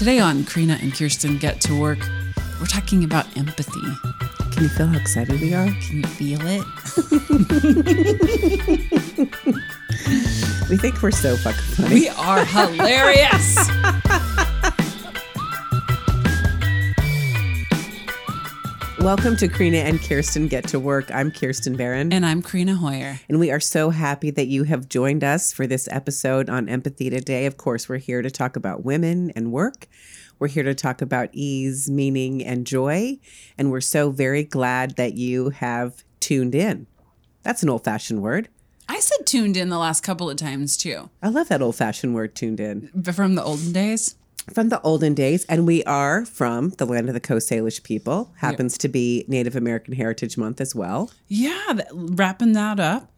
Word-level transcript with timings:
Today 0.00 0.18
on 0.18 0.44
Karina 0.46 0.78
and 0.80 0.94
Kirsten 0.94 1.36
Get 1.36 1.60
to 1.60 1.78
Work, 1.78 1.98
we're 2.58 2.64
talking 2.64 3.04
about 3.04 3.26
empathy. 3.36 3.82
Can 4.50 4.62
you 4.62 4.70
feel 4.70 4.86
how 4.86 4.96
excited 4.98 5.38
we 5.42 5.52
are? 5.52 5.66
Can 5.66 5.98
you 5.98 6.06
feel 6.06 6.40
it? 6.42 6.64
We 10.70 10.76
think 10.76 11.02
we're 11.02 11.10
so 11.10 11.36
fucking 11.36 11.60
funny. 11.60 11.94
We 11.94 12.08
are 12.08 12.44
hilarious. 12.44 13.58
Welcome 19.00 19.36
to 19.36 19.48
Karina 19.48 19.78
and 19.78 20.00
Kirsten 20.00 20.46
Get 20.46 20.68
to 20.68 20.78
Work. 20.78 21.10
I'm 21.10 21.30
Kirsten 21.30 21.74
Barron. 21.74 22.12
and 22.12 22.26
I'm 22.26 22.42
Karina 22.42 22.74
Hoyer. 22.76 23.18
And 23.30 23.40
we 23.40 23.50
are 23.50 23.58
so 23.60 23.88
happy 23.90 24.30
that 24.30 24.46
you 24.48 24.64
have 24.64 24.90
joined 24.90 25.24
us 25.24 25.52
for 25.54 25.66
this 25.66 25.88
episode 25.90 26.50
on 26.50 26.68
empathy 26.68 27.08
today. 27.08 27.46
Of 27.46 27.56
course, 27.56 27.88
we're 27.88 27.96
here 27.96 28.20
to 28.20 28.30
talk 28.30 28.56
about 28.56 28.84
women 28.84 29.30
and 29.34 29.52
work. 29.52 29.88
We're 30.38 30.48
here 30.48 30.64
to 30.64 30.74
talk 30.74 31.00
about 31.00 31.30
ease, 31.32 31.88
meaning, 31.90 32.44
and 32.44 32.66
joy. 32.66 33.18
And 33.56 33.70
we're 33.70 33.80
so 33.80 34.10
very 34.10 34.44
glad 34.44 34.96
that 34.96 35.14
you 35.14 35.48
have 35.50 36.04
tuned 36.20 36.54
in. 36.54 36.86
That's 37.42 37.62
an 37.62 37.70
old 37.70 37.84
fashioned 37.84 38.20
word. 38.20 38.48
I 38.86 39.00
said 39.00 39.24
tuned 39.24 39.56
in 39.56 39.70
the 39.70 39.78
last 39.78 40.02
couple 40.02 40.28
of 40.28 40.36
times 40.36 40.76
too, 40.76 41.08
I 41.22 41.28
love 41.28 41.48
that 41.48 41.62
old 41.62 41.76
fashioned 41.76 42.14
word, 42.14 42.34
tuned 42.34 42.60
in. 42.60 42.90
but 42.94 43.14
from 43.14 43.34
the 43.34 43.42
olden 43.42 43.72
days. 43.72 44.16
From 44.54 44.68
the 44.68 44.80
olden 44.82 45.14
days. 45.14 45.44
And 45.46 45.66
we 45.66 45.84
are 45.84 46.24
from 46.24 46.70
the 46.70 46.86
land 46.86 47.08
of 47.08 47.14
the 47.14 47.20
Coast 47.20 47.50
Salish 47.50 47.82
people. 47.82 48.32
Happens 48.38 48.76
to 48.78 48.88
be 48.88 49.24
Native 49.28 49.56
American 49.56 49.94
Heritage 49.94 50.36
Month 50.36 50.60
as 50.60 50.74
well. 50.74 51.10
Yeah, 51.28 51.72
that, 51.74 51.88
wrapping 51.92 52.52
that 52.52 52.80
up. 52.80 53.10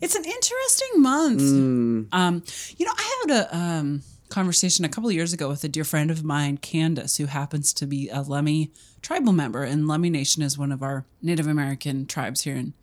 It's 0.00 0.14
an 0.14 0.24
interesting 0.24 1.02
month. 1.02 1.42
Um, 2.12 2.42
you 2.76 2.86
know, 2.86 2.92
I 2.96 3.24
had 3.26 3.36
a 3.36 3.56
um, 3.56 4.02
conversation 4.28 4.84
a 4.84 4.88
couple 4.88 5.08
of 5.08 5.14
years 5.14 5.32
ago 5.32 5.48
with 5.48 5.64
a 5.64 5.68
dear 5.68 5.84
friend 5.84 6.10
of 6.10 6.24
mine, 6.24 6.58
Candace, 6.58 7.16
who 7.16 7.26
happens 7.26 7.72
to 7.74 7.86
be 7.86 8.08
a 8.08 8.18
Lummi 8.18 8.70
tribal 9.02 9.32
member, 9.32 9.64
and 9.64 9.84
Lummi 9.84 10.10
Nation 10.10 10.42
is 10.42 10.58
one 10.58 10.72
of 10.72 10.82
our 10.82 11.04
Native 11.22 11.46
American 11.46 12.06
tribes 12.06 12.42
here 12.42 12.56
in 12.56 12.74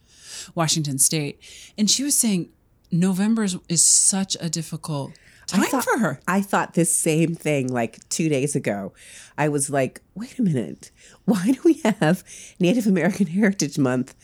Washington 0.54 0.98
State. 0.98 1.40
And 1.78 1.90
she 1.90 2.04
was 2.04 2.16
saying 2.16 2.50
November 2.92 3.44
is, 3.44 3.58
is 3.70 3.86
such 3.86 4.38
a 4.40 4.50
difficult 4.50 5.12
time 5.48 5.64
thought- 5.66 5.84
for 5.84 6.00
her. 6.00 6.20
I 6.28 6.42
thought 6.42 6.74
this 6.74 6.94
same 6.94 7.36
thing 7.36 7.68
like 7.68 8.08
two 8.10 8.30
days 8.30 8.56
ago. 8.56 8.94
I 9.38 9.50
was 9.50 9.70
like, 9.70 10.02
wait 10.16 10.38
a 10.40 10.42
minute. 10.42 10.92
Why 11.26 11.52
do 11.52 11.60
we 11.64 11.82
have 12.00 12.24
Native 12.60 12.88
American 12.88 13.28
Heritage 13.38 13.78
Month 13.78 14.16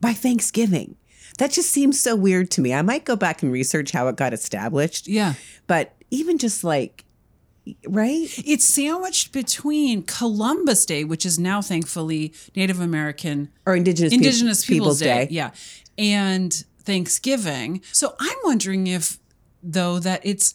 by 0.00 0.12
Thanksgiving? 0.12 0.96
That 1.38 1.52
just 1.52 1.70
seems 1.70 2.00
so 2.00 2.16
weird 2.16 2.50
to 2.52 2.60
me. 2.60 2.74
I 2.74 2.82
might 2.82 3.04
go 3.04 3.14
back 3.14 3.42
and 3.42 3.52
research 3.52 3.92
how 3.92 4.08
it 4.08 4.16
got 4.16 4.32
established. 4.32 5.06
Yeah. 5.06 5.34
But 5.68 5.94
even 6.10 6.36
just 6.38 6.64
like, 6.64 7.04
right? 7.86 8.26
It's 8.44 8.64
sandwiched 8.64 9.32
between 9.32 10.02
Columbus 10.02 10.84
Day, 10.86 11.04
which 11.04 11.24
is 11.24 11.38
now 11.38 11.62
thankfully 11.62 12.32
Native 12.56 12.80
American 12.80 13.50
Or 13.66 13.76
Indigenous, 13.76 14.12
Indigenous 14.12 14.64
Peoples, 14.66 14.98
Day. 14.98 15.28
Yeah. 15.30 15.50
And 15.96 16.52
Thanksgiving. 16.82 17.82
So 17.92 18.14
I'm 18.18 18.38
wondering 18.44 18.86
if 18.86 19.18
though 19.62 19.98
that 19.98 20.20
it's 20.24 20.54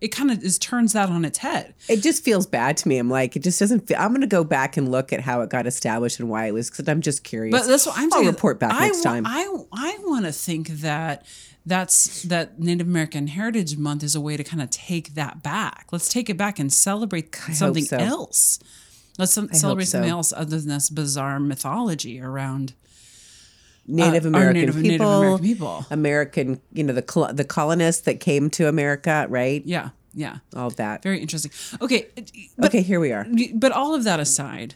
it 0.00 0.08
kind 0.08 0.30
of 0.30 0.42
is 0.44 0.58
turns 0.58 0.92
that 0.92 1.08
on 1.08 1.24
its 1.24 1.38
head. 1.38 1.74
It 1.88 2.02
just 2.02 2.24
feels 2.24 2.46
bad 2.46 2.76
to 2.78 2.88
me. 2.88 2.98
I'm 2.98 3.10
like, 3.10 3.34
it 3.34 3.42
just 3.42 3.58
doesn't 3.58 3.88
feel. 3.88 3.96
I'm 3.98 4.10
going 4.10 4.20
to 4.20 4.28
go 4.28 4.44
back 4.44 4.76
and 4.76 4.90
look 4.90 5.12
at 5.12 5.20
how 5.20 5.40
it 5.40 5.50
got 5.50 5.66
established 5.66 6.20
and 6.20 6.28
why 6.28 6.46
it 6.46 6.52
was, 6.52 6.70
because 6.70 6.88
I'm 6.88 7.00
just 7.00 7.24
curious. 7.24 7.52
But 7.52 7.66
that's 7.66 7.86
what 7.86 7.98
I'm 7.98 8.04
I'll 8.12 8.20
saying. 8.20 8.26
report 8.26 8.60
back 8.60 8.72
I 8.74 8.86
next 8.86 9.02
time. 9.02 9.24
I 9.26 9.48
I 9.72 9.98
want 10.02 10.26
to 10.26 10.32
think 10.32 10.68
that 10.68 11.26
that's 11.66 12.22
that 12.22 12.60
Native 12.60 12.86
American 12.86 13.26
Heritage 13.26 13.76
Month 13.76 14.04
is 14.04 14.14
a 14.14 14.20
way 14.20 14.36
to 14.36 14.44
kind 14.44 14.62
of 14.62 14.70
take 14.70 15.14
that 15.14 15.42
back. 15.42 15.86
Let's 15.90 16.08
take 16.08 16.30
it 16.30 16.36
back 16.36 16.58
and 16.58 16.72
celebrate 16.72 17.34
something 17.34 17.84
so. 17.84 17.96
else. 17.96 18.60
Let's 19.18 19.32
some, 19.32 19.52
celebrate 19.52 19.86
so. 19.86 19.92
something 19.92 20.10
else 20.10 20.32
other 20.32 20.60
than 20.60 20.68
this 20.68 20.90
bizarre 20.90 21.40
mythology 21.40 22.20
around 22.20 22.74
Native 23.88 24.24
uh, 24.24 24.28
American 24.28 24.60
Native, 24.60 24.76
Native 24.76 24.90
people, 24.92 25.12
American 25.18 25.44
people. 25.46 25.86
American, 25.90 26.60
you 26.72 26.84
know, 26.84 26.92
the 26.92 27.32
the 27.34 27.44
colonists 27.44 28.02
that 28.02 28.20
came 28.20 28.50
to 28.50 28.68
America, 28.68 29.26
right? 29.28 29.62
Yeah, 29.64 29.90
yeah, 30.14 30.38
All 30.54 30.66
of 30.68 30.76
that. 30.76 31.02
very 31.02 31.18
interesting. 31.20 31.50
Okay, 31.80 32.06
but 32.56 32.68
okay, 32.68 32.82
here 32.82 33.00
we 33.00 33.12
are. 33.12 33.26
but 33.54 33.72
all 33.72 33.94
of 33.94 34.04
that 34.04 34.20
aside, 34.20 34.74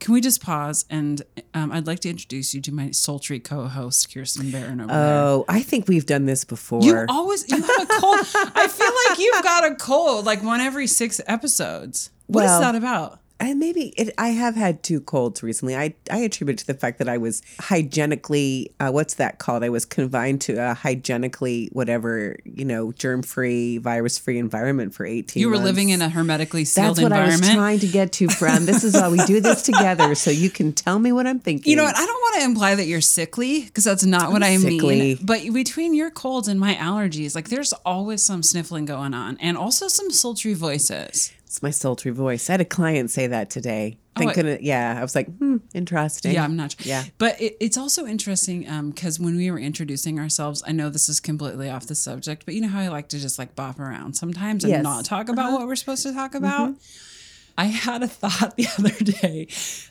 can 0.00 0.12
we 0.14 0.20
just 0.20 0.42
pause 0.42 0.84
and 0.90 1.22
um, 1.54 1.72
I'd 1.72 1.86
like 1.86 2.00
to 2.00 2.10
introduce 2.10 2.54
you 2.54 2.60
to 2.62 2.72
my 2.72 2.90
sultry 2.90 3.40
co-host 3.40 4.12
Kirsten 4.12 4.50
Barron 4.50 4.80
over 4.80 4.92
there. 4.92 4.98
Oh, 4.98 5.44
I 5.48 5.62
think 5.62 5.88
we've 5.88 6.04
done 6.06 6.26
this 6.26 6.44
before. 6.44 6.82
You 6.82 7.06
always 7.08 7.48
you 7.50 7.56
have 7.56 7.82
a 7.82 7.86
cold. 7.86 8.18
I 8.54 8.68
feel 8.68 8.92
like 9.08 9.18
you've 9.18 9.42
got 9.42 9.64
a 9.64 9.74
cold, 9.76 10.26
like 10.26 10.42
one 10.42 10.60
every 10.60 10.86
six 10.86 11.20
episodes. 11.26 12.10
What 12.26 12.44
is 12.44 12.48
Well- 12.50 12.60
that 12.60 12.74
about? 12.74 13.20
And 13.46 13.60
maybe 13.60 13.92
it, 13.96 14.12
I 14.18 14.28
have 14.28 14.54
had 14.54 14.82
two 14.82 15.00
colds 15.00 15.42
recently. 15.42 15.76
I 15.76 15.94
I 16.10 16.18
attribute 16.18 16.60
it 16.60 16.62
to 16.62 16.66
the 16.66 16.78
fact 16.78 16.98
that 16.98 17.08
I 17.08 17.18
was 17.18 17.42
hygienically, 17.60 18.72
uh, 18.80 18.90
what's 18.90 19.14
that 19.14 19.38
called? 19.38 19.64
I 19.64 19.68
was 19.68 19.84
confined 19.84 20.40
to 20.42 20.54
a 20.54 20.74
hygienically, 20.74 21.68
whatever 21.72 22.36
you 22.44 22.64
know, 22.64 22.92
germ 22.92 23.22
free, 23.22 23.78
virus 23.78 24.18
free 24.18 24.38
environment 24.38 24.94
for 24.94 25.06
eighteen. 25.06 25.40
You 25.40 25.48
were 25.48 25.54
months. 25.54 25.66
living 25.66 25.88
in 25.90 26.02
a 26.02 26.08
hermetically 26.08 26.64
sealed 26.64 26.96
That's 26.96 27.02
what 27.02 27.12
I 27.12 27.26
was 27.26 27.40
trying 27.40 27.80
to 27.80 27.88
get 27.88 28.12
to, 28.14 28.28
friend. 28.28 28.66
This 28.66 28.84
is 28.84 28.94
why 28.94 29.08
we 29.08 29.18
do 29.24 29.40
this 29.40 29.62
together, 29.70 30.14
so 30.14 30.30
you 30.30 30.50
can 30.50 30.72
tell 30.72 30.98
me 30.98 31.12
what 31.12 31.26
I'm 31.26 31.40
thinking. 31.40 31.70
You 31.70 31.76
know 31.76 31.84
what? 31.84 31.96
I 31.96 32.04
don't 32.04 32.20
want 32.20 32.36
to 32.40 32.44
imply 32.44 32.74
that 32.74 32.86
you're 32.86 33.00
sickly 33.00 33.62
because 33.62 33.84
that's 33.84 34.04
not 34.04 34.32
what 34.32 34.42
I 34.42 34.56
sickly. 34.56 35.00
mean. 35.00 35.18
But 35.22 35.52
between 35.52 35.94
your 35.94 36.10
colds 36.10 36.48
and 36.48 36.58
my 36.58 36.74
allergies, 36.74 37.34
like 37.34 37.48
there's 37.48 37.72
always 37.84 38.24
some 38.24 38.42
sniffling 38.42 38.84
going 38.84 39.14
on 39.14 39.36
and 39.40 39.56
also 39.56 39.88
some 39.88 40.10
sultry 40.10 40.54
voices. 40.54 41.32
It's 41.54 41.62
my 41.62 41.70
sultry 41.70 42.10
voice. 42.10 42.50
I 42.50 42.54
had 42.54 42.62
a 42.62 42.64
client 42.64 43.12
say 43.12 43.28
that 43.28 43.48
today. 43.48 43.98
Oh, 44.16 44.18
Thank 44.18 44.30
I- 44.32 44.34
goodness. 44.34 44.62
Yeah, 44.62 44.96
I 44.98 45.02
was 45.02 45.14
like, 45.14 45.28
hmm, 45.38 45.58
interesting. 45.72 46.32
Yeah, 46.32 46.42
I'm 46.42 46.56
not. 46.56 46.72
sure. 46.72 46.80
Yeah. 46.84 47.04
But 47.16 47.40
it, 47.40 47.56
it's 47.60 47.78
also 47.78 48.06
interesting 48.06 48.68
um, 48.68 48.90
because 48.90 49.20
when 49.20 49.36
we 49.36 49.48
were 49.52 49.60
introducing 49.60 50.18
ourselves, 50.18 50.64
I 50.66 50.72
know 50.72 50.90
this 50.90 51.08
is 51.08 51.20
completely 51.20 51.70
off 51.70 51.86
the 51.86 51.94
subject, 51.94 52.44
but 52.44 52.54
you 52.54 52.60
know 52.60 52.66
how 52.66 52.80
I 52.80 52.88
like 52.88 53.06
to 53.10 53.20
just 53.20 53.38
like 53.38 53.54
bop 53.54 53.78
around 53.78 54.14
sometimes 54.14 54.64
and 54.64 54.72
Yes. 54.72 54.82
not 54.82 55.04
talk 55.04 55.28
about 55.28 55.46
uh-huh. 55.50 55.58
what 55.58 55.68
we're 55.68 55.76
supposed 55.76 56.02
to 56.02 56.12
talk 56.12 56.34
about? 56.34 56.70
Mm-hmm. 56.70 57.56
I 57.56 57.64
had 57.66 58.02
a 58.02 58.08
thought 58.08 58.56
the 58.56 58.66
other 58.76 59.04
day 59.04 59.46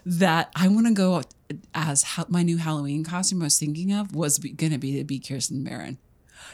that 0.06 0.52
I 0.58 0.68
want 0.68 0.88
to 0.88 0.94
go 0.94 1.22
as 1.74 2.06
my 2.28 2.44
new 2.44 2.58
Halloween 2.58 3.06
costume 3.06 3.42
I 3.42 3.46
was 3.46 3.58
thinking 3.58 3.94
of 3.94 4.14
was 4.14 4.38
going 4.38 4.74
to 4.74 4.78
be 4.78 4.98
to 4.98 5.06
be 5.06 5.18
Kirsten 5.18 5.64
Barron. 5.64 5.98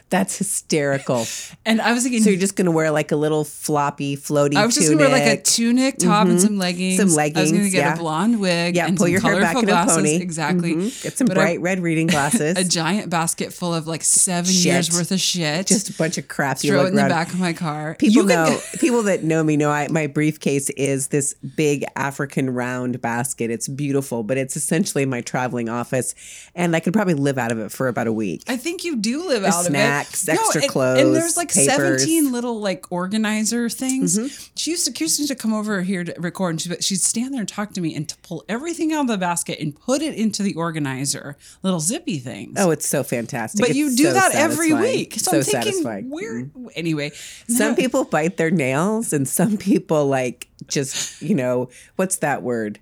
That's 0.09 0.37
hysterical. 0.37 1.25
And 1.65 1.81
I 1.81 1.93
was 1.93 2.01
thinking, 2.01 2.23
so 2.23 2.31
you're 2.31 2.39
just 2.39 2.55
gonna 2.55 2.71
wear 2.71 2.89
like 2.89 3.11
a 3.11 3.15
little 3.15 3.43
floppy, 3.43 4.15
floaty. 4.17 4.55
I 4.55 4.65
was 4.65 4.73
just 4.73 4.89
gonna 4.89 4.99
wear 4.99 5.09
like 5.09 5.39
a 5.39 5.41
tunic. 5.41 5.97
top 5.99 6.27
and 6.27 6.41
some 6.41 6.57
leggings. 6.57 6.97
Some 6.97 7.09
I 7.09 7.27
was 7.27 7.33
gonna 7.33 7.45
leggings, 7.45 7.71
get 7.71 7.77
yeah. 7.79 7.93
a 7.93 7.97
blonde 7.97 8.39
wig. 8.39 8.75
Yeah, 8.75 8.87
and 8.87 8.97
pull 8.97 9.07
your 9.07 9.21
hair 9.21 9.39
back 9.39 9.61
in 9.61 9.69
a 9.69 9.85
pony. 9.85 10.15
Exactly. 10.15 10.73
Mhm. 10.73 11.03
Get 11.03 11.17
some 11.17 11.27
But 11.27 11.35
bright 11.35 11.61
red 11.61 11.79
reading 11.81 12.07
glasses. 12.15 12.57
a 12.57 12.63
giant 12.63 13.09
basket 13.11 13.53
full 13.53 13.73
of 13.73 13.85
like 13.85 14.03
seven 14.03 14.51
Shit. 14.51 14.65
years 14.65 14.91
worth 14.91 15.11
of 15.11 15.19
shit. 15.19 15.67
just 15.67 15.89
a 15.89 15.93
bunch 15.93 16.17
of 16.17 16.27
crap. 16.27 16.63
you 16.63 16.71
throw 16.71 16.85
it 16.85 16.89
in 16.89 16.95
the 16.95 17.01
back 17.03 17.31
of 17.33 17.39
my 17.39 17.53
car. 17.53 17.95
People 17.99 18.23
You 18.23 18.29
know. 18.29 18.59
people 18.79 19.03
that 19.03 19.23
know 19.23 19.43
me 19.43 19.57
know 19.57 19.69
I, 19.69 19.87
my 19.89 20.07
briefcase 20.07 20.71
is 20.71 21.09
this 21.09 21.35
big 21.35 21.85
African 21.95 22.49
round 22.49 22.99
basket. 23.01 23.51
It's 23.51 23.67
beautiful, 23.67 24.23
but 24.23 24.37
it's 24.37 24.55
essentially 24.57 25.05
my 25.05 25.21
traveling 25.21 25.69
office, 25.69 26.15
and 26.55 26.75
I 26.75 26.79
could 26.79 26.93
probably 26.93 27.13
live 27.13 27.37
out 27.37 27.51
of 27.51 27.59
it 27.59 27.71
for 27.71 27.87
about 27.89 28.07
a 28.07 28.13
week. 28.13 28.43
I 28.47 28.57
think 28.57 28.83
you 28.83 28.95
do 28.95 29.27
live 29.27 29.43
out 29.43 29.65
snacks, 29.65 29.67
of 29.67 29.75
it. 29.75 29.78
Extra 29.79 30.61
and, 30.63 30.71
clothes, 30.71 31.01
and 31.01 31.15
there's 31.15 31.37
like 31.37 31.49
papers. 31.53 31.67
Mm-hmm. 31.77 31.87
17 32.07 32.31
little 32.31 32.59
like 32.59 32.91
organizer 32.91 33.69
things. 33.69 34.51
She 34.55 34.71
used 34.71 34.85
to 34.85 34.91
Kirsten 34.91 35.23
used 35.23 35.29
to 35.29 35.35
come 35.35 35.53
over 35.53 35.81
here 35.81 36.03
to 36.03 36.13
record, 36.19 36.51
and 36.51 36.61
she, 36.61 36.75
she'd 36.81 37.01
stand 37.01 37.33
there 37.33 37.39
and 37.41 37.49
talk 37.49 37.73
to 37.73 37.81
me 37.81 37.95
and 37.95 38.07
to 38.09 38.17
pull 38.17 38.43
everything 38.49 38.93
out 38.93 39.01
of 39.01 39.07
the 39.07 39.17
basket 39.17 39.59
and 39.59 39.75
put 39.79 40.01
it 40.01 40.13
into 40.15 40.43
the 40.43 40.53
organizer, 40.55 41.37
little 41.63 41.79
zippy 41.79 42.19
things. 42.19 42.55
oh, 42.57 42.71
it's 42.71 42.87
so 42.87 43.03
fantastic! 43.03 43.59
but 43.61 43.69
It's 43.69 43.77
you 43.77 43.95
do 43.95 44.03
so 44.05 44.13
that 44.13 44.35
every 44.35 44.73
week. 44.73 45.13
So, 45.15 45.31
so 45.31 45.37
I'm 45.37 45.43
thinking, 45.43 45.71
satisfying. 45.73 46.09
where? 46.09 46.43
Mhm. 46.43 46.69
Anyway, 46.75 47.11
Some 47.47 47.75
people 47.81 48.03
bite 48.05 48.37
their 48.37 48.51
nails, 48.51 49.13
and 49.13 49.27
some 49.27 49.57
people 49.57 50.07
like 50.07 50.47
just 50.67 51.21
you 51.21 51.35
know 51.35 51.69
what's 51.95 52.17
that 52.17 52.43
word? 52.43 52.79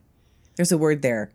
There's 0.56 0.72
a 0.72 0.78
word 0.78 1.02
there. 1.04 1.32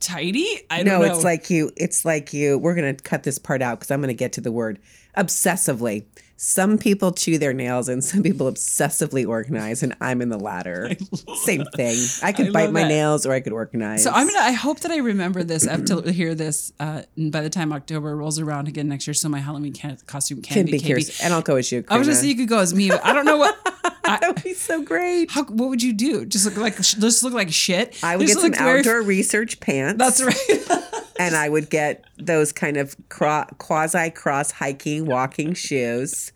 Tidy. 0.00 0.46
I 0.70 0.78
don't 0.82 0.86
No, 0.86 1.06
know. 1.06 1.12
it's 1.14 1.24
like 1.24 1.50
you. 1.50 1.70
It's 1.76 2.04
like 2.04 2.32
you. 2.32 2.58
We're 2.58 2.74
gonna 2.74 2.94
cut 2.94 3.22
this 3.22 3.38
part 3.38 3.62
out 3.62 3.78
because 3.78 3.90
I'm 3.90 4.00
gonna 4.00 4.14
get 4.14 4.32
to 4.34 4.40
the 4.40 4.52
word 4.52 4.78
obsessively. 5.16 6.04
Some 6.42 6.78
people 6.78 7.12
chew 7.12 7.36
their 7.36 7.52
nails 7.52 7.90
and 7.90 8.02
some 8.02 8.22
people 8.22 8.50
obsessively 8.50 9.28
organize, 9.28 9.82
and 9.82 9.94
I'm 10.00 10.22
in 10.22 10.30
the 10.30 10.38
latter. 10.38 10.90
Same 11.42 11.66
thing. 11.76 11.98
I 12.22 12.32
could 12.32 12.48
I 12.48 12.50
bite 12.50 12.72
my 12.72 12.80
that. 12.84 12.88
nails 12.88 13.26
or 13.26 13.32
I 13.34 13.40
could 13.40 13.52
organize. 13.52 14.02
So 14.02 14.10
I'm 14.10 14.26
gonna. 14.26 14.38
I 14.38 14.52
hope 14.52 14.80
that 14.80 14.90
I 14.90 14.96
remember 14.96 15.44
this. 15.44 15.68
I 15.68 15.72
have 15.72 15.84
to 15.84 16.00
hear 16.12 16.34
this 16.34 16.72
uh, 16.80 17.02
by 17.18 17.42
the 17.42 17.50
time 17.50 17.74
October 17.74 18.16
rolls 18.16 18.38
around 18.38 18.68
again 18.68 18.88
next 18.88 19.06
year. 19.06 19.12
So 19.12 19.28
my 19.28 19.38
Halloween 19.38 19.74
can- 19.74 19.98
costume 20.06 20.40
can, 20.40 20.54
can 20.54 20.64
be, 20.64 20.72
be 20.72 20.78
curious, 20.78 21.22
and 21.22 21.34
I'll 21.34 21.42
go 21.42 21.56
as 21.56 21.70
you. 21.70 21.84
I 21.90 21.98
was 21.98 22.06
Karina. 22.06 22.22
say 22.22 22.28
you 22.28 22.36
could 22.36 22.48
go 22.48 22.60
as 22.60 22.72
me, 22.72 22.88
but 22.88 23.04
I 23.04 23.12
don't 23.12 23.26
know 23.26 23.36
what. 23.36 23.58
that 24.04 24.22
would 24.26 24.42
be 24.42 24.54
so 24.54 24.82
great. 24.82 25.30
how, 25.30 25.44
what 25.44 25.68
would 25.68 25.82
you 25.82 25.92
do? 25.92 26.24
Just 26.24 26.46
look 26.46 26.56
like 26.56 26.76
just 26.80 27.22
look 27.22 27.34
like 27.34 27.52
shit. 27.52 28.02
I 28.02 28.16
would 28.16 28.26
Just 28.26 28.40
get 28.40 28.54
some 28.56 28.64
very- 28.66 28.78
outdoor 28.78 29.02
research 29.02 29.60
pants. 29.60 29.98
That's 29.98 30.22
right. 30.22 31.04
and 31.20 31.36
I 31.36 31.48
would 31.48 31.70
get 31.70 32.04
those 32.18 32.52
kind 32.52 32.76
of 32.76 32.96
cro- 33.08 33.46
quasi 33.58 34.10
cross 34.10 34.50
hiking 34.50 35.06
walking 35.06 35.54
shoes, 35.54 36.32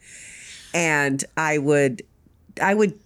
and 0.73 1.25
I 1.37 1.59
would, 1.59 2.03
I 2.61 2.75
would, 2.75 2.99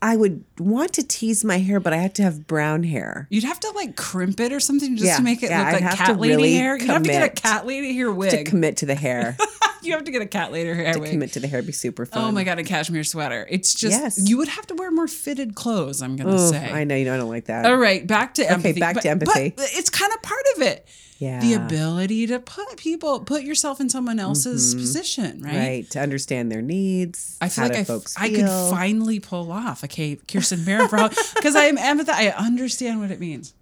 I 0.00 0.16
would 0.16 0.44
want 0.58 0.92
to 0.94 1.02
tease 1.06 1.44
my 1.44 1.58
hair, 1.58 1.78
but 1.78 1.92
I 1.92 1.96
had 1.98 2.14
to 2.16 2.22
have 2.24 2.46
brown 2.46 2.82
hair. 2.82 3.28
You'd 3.30 3.44
have 3.44 3.60
to 3.60 3.70
like 3.70 3.96
crimp 3.96 4.40
it 4.40 4.52
or 4.52 4.58
something 4.60 4.96
just 4.96 5.06
Yeah, 5.06 5.16
to 5.18 5.22
make 5.22 5.42
it 5.42 5.50
yeah, 5.50 5.58
look 5.58 5.82
I'd 5.82 5.84
like 5.84 5.96
cat 5.96 6.18
lady 6.18 6.34
really 6.34 6.54
hair. 6.54 6.76
You'd 6.76 6.88
have 6.88 7.02
to 7.04 7.08
get 7.08 7.22
a 7.22 7.28
cat 7.40 7.66
lady 7.66 7.94
hair 7.94 8.10
wig. 8.10 8.30
To 8.30 8.44
commit 8.44 8.78
to 8.78 8.86
the 8.86 8.96
hair. 8.96 9.36
you 9.86 9.92
have 9.92 10.04
to 10.04 10.10
get 10.10 10.22
a 10.22 10.26
cat 10.26 10.52
lady 10.52 10.72
hair 10.72 10.92
to 10.92 11.00
wig. 11.00 11.10
commit 11.10 11.32
to 11.32 11.40
the 11.40 11.48
hair 11.48 11.62
be 11.62 11.72
super 11.72 12.06
fun. 12.06 12.24
Oh 12.24 12.30
my 12.32 12.44
god, 12.44 12.58
a 12.58 12.64
cashmere 12.64 13.04
sweater. 13.04 13.46
It's 13.50 13.74
just 13.74 13.98
Yes. 14.00 14.28
you 14.28 14.36
would 14.38 14.48
have 14.48 14.66
to 14.68 14.74
wear 14.74 14.90
more 14.90 15.08
fitted 15.08 15.54
clothes. 15.54 16.02
I'm 16.02 16.16
gonna 16.16 16.34
Oh, 16.34 16.50
say. 16.50 16.70
I 16.70 16.84
know 16.84 16.94
you 16.96 17.04
know 17.04 17.14
I 17.14 17.16
don't 17.18 17.28
like 17.30 17.46
that. 17.46 17.66
All 17.66 17.76
right, 17.76 18.06
back 18.06 18.34
to 18.34 18.48
empathy. 18.50 18.70
Okay, 18.70 18.80
back 18.80 18.94
But- 18.96 19.02
to 19.02 19.08
empathy. 19.10 19.52
But 19.56 19.68
it's 19.72 19.90
kind 19.90 20.12
of 20.12 20.22
part 20.22 20.42
of 20.56 20.62
it. 20.62 20.86
yeah. 21.18 21.40
The 21.40 21.54
ability 21.54 22.26
to 22.28 22.40
put 22.40 22.76
people, 22.76 23.20
put 23.20 23.42
yourself 23.44 23.80
in 23.80 23.88
someone 23.88 24.18
else's 24.18 24.74
position, 24.74 25.40
right? 25.42 25.52
Mm-hmm. 25.52 25.56
right. 25.58 25.90
To 25.90 26.00
understand 26.00 26.50
their 26.50 26.62
needs. 26.62 27.36
I 27.40 27.48
feel 27.48 27.64
like 27.64 27.76
I, 27.76 27.84
folks 27.84 28.16
I 28.18 28.28
could 28.30 28.48
finally 28.48 29.20
pull 29.20 29.52
off 29.52 29.82
a 29.82 29.86
okay, 29.86 30.16
Kirsten 30.16 30.64
Barron 30.64 30.88
because 30.88 31.54
I 31.62 31.64
am 31.66 31.76
empathetic. 31.76 32.08
I 32.10 32.28
understand 32.30 33.00
what 33.00 33.10
it 33.12 33.20
means. 33.20 33.54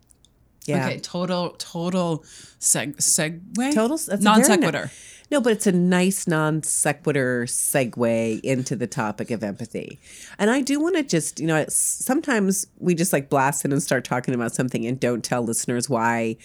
Yeah. 0.66 0.86
Okay, 0.86 1.00
total, 1.00 1.54
total 1.58 2.24
seg 2.60 2.96
segue. 2.98 3.74
Total 3.74 3.96
that's 3.96 4.08
a 4.08 4.16
very 4.16 4.22
non 4.22 4.44
sequitur. 4.44 4.90
No, 5.30 5.40
but 5.40 5.52
it's 5.52 5.66
a 5.66 5.72
nice 5.72 6.26
non 6.26 6.62
sequitur 6.62 7.44
segue 7.46 8.40
into 8.40 8.74
the 8.74 8.86
topic 8.86 9.30
of 9.30 9.44
empathy. 9.44 10.00
And 10.38 10.50
I 10.50 10.60
do 10.60 10.80
want 10.80 10.96
to 10.96 11.02
just, 11.04 11.38
you 11.38 11.46
know, 11.46 11.64
sometimes 11.68 12.66
we 12.78 12.94
just 12.94 13.12
like 13.12 13.30
blast 13.30 13.64
in 13.64 13.72
and 13.72 13.82
start 13.82 14.04
talking 14.04 14.34
about 14.34 14.54
something 14.54 14.84
and 14.86 14.98
don't 14.98 15.22
tell 15.22 15.42
listeners 15.42 15.88
why 15.88 16.36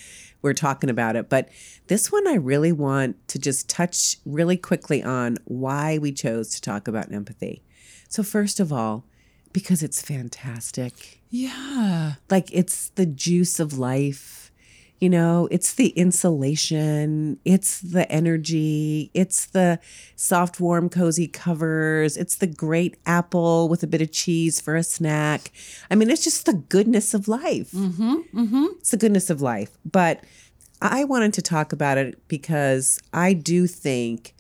we're 0.42 0.54
talking 0.54 0.92
about 0.92 1.16
it. 1.16 1.30
But 1.30 1.50
this 1.88 2.12
one, 2.12 2.28
I 2.28 2.36
really 2.36 2.72
want 2.72 3.28
to 3.30 3.40
just 3.40 3.68
touch 3.68 4.18
really 4.26 4.58
quickly 4.58 5.02
on 5.02 5.38
why 5.46 5.98
we 5.98 6.12
chose 6.12 6.50
to 6.52 6.62
talk 6.62 6.88
about 6.88 7.12
empathy. 7.12 7.64
So, 8.08 8.22
first 8.22 8.60
of 8.60 8.72
all, 8.72 9.06
because 9.52 9.82
it's 9.82 10.02
fantastic 10.02 11.22
Yeah. 11.30 12.16
like 12.30 12.50
it's 12.52 12.90
the 12.90 13.06
juice 13.06 13.60
of 13.60 13.78
life 13.80 14.45
you 15.00 15.10
know 15.10 15.48
it's 15.52 15.74
the 15.74 15.90
insulation 15.90 17.40
it's 17.46 17.82
the 17.82 18.10
energy 18.12 19.12
it's 19.14 19.46
the 19.48 19.80
soft 20.16 20.60
warm 20.60 20.90
cozy 20.90 21.28
covers 21.28 22.18
it's 22.18 22.38
the 22.38 22.48
great 22.48 22.98
apple 23.06 23.68
with 23.68 23.84
a 23.84 23.88
bit 23.88 24.02
of 24.02 24.12
cheese 24.12 24.62
for 24.62 24.76
a 24.76 24.84
snack 24.84 25.52
i 25.92 25.96
mean 25.96 26.10
it's 26.10 26.24
just 26.24 26.46
the 26.46 26.54
goodness 26.54 27.14
of 27.14 27.28
life 27.28 27.72
mm-hmm, 27.72 28.16
mm-hmm. 28.34 28.66
it's 28.78 28.92
the 28.92 28.98
goodness 28.98 29.30
of 29.30 29.42
life 29.42 29.78
but 29.90 30.24
i 30.82 31.04
wanted 31.04 31.34
to 31.34 31.42
talk 31.42 31.74
about 31.74 31.98
it 31.98 32.28
because 32.28 33.00
i 33.14 33.34
do 33.34 33.68
think 33.68 34.34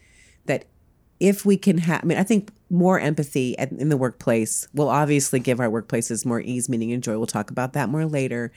that 0.45 0.65
if 1.19 1.45
we 1.45 1.57
can 1.57 1.77
have, 1.77 2.01
I 2.03 2.05
mean, 2.05 2.17
I 2.17 2.23
think 2.23 2.51
more 2.69 2.99
empathy 2.99 3.57
at, 3.57 3.71
in 3.71 3.89
the 3.89 3.97
workplace 3.97 4.67
will 4.73 4.89
obviously 4.89 5.39
give 5.39 5.59
our 5.59 5.69
workplaces 5.69 6.25
more 6.25 6.41
ease, 6.41 6.67
meaning, 6.67 6.91
and 6.91 7.01
joy. 7.01 7.17
We'll 7.17 7.25
talk 7.25 7.49
about 7.51 7.73
that 7.73 7.89
more 7.89 8.05
later. 8.05 8.51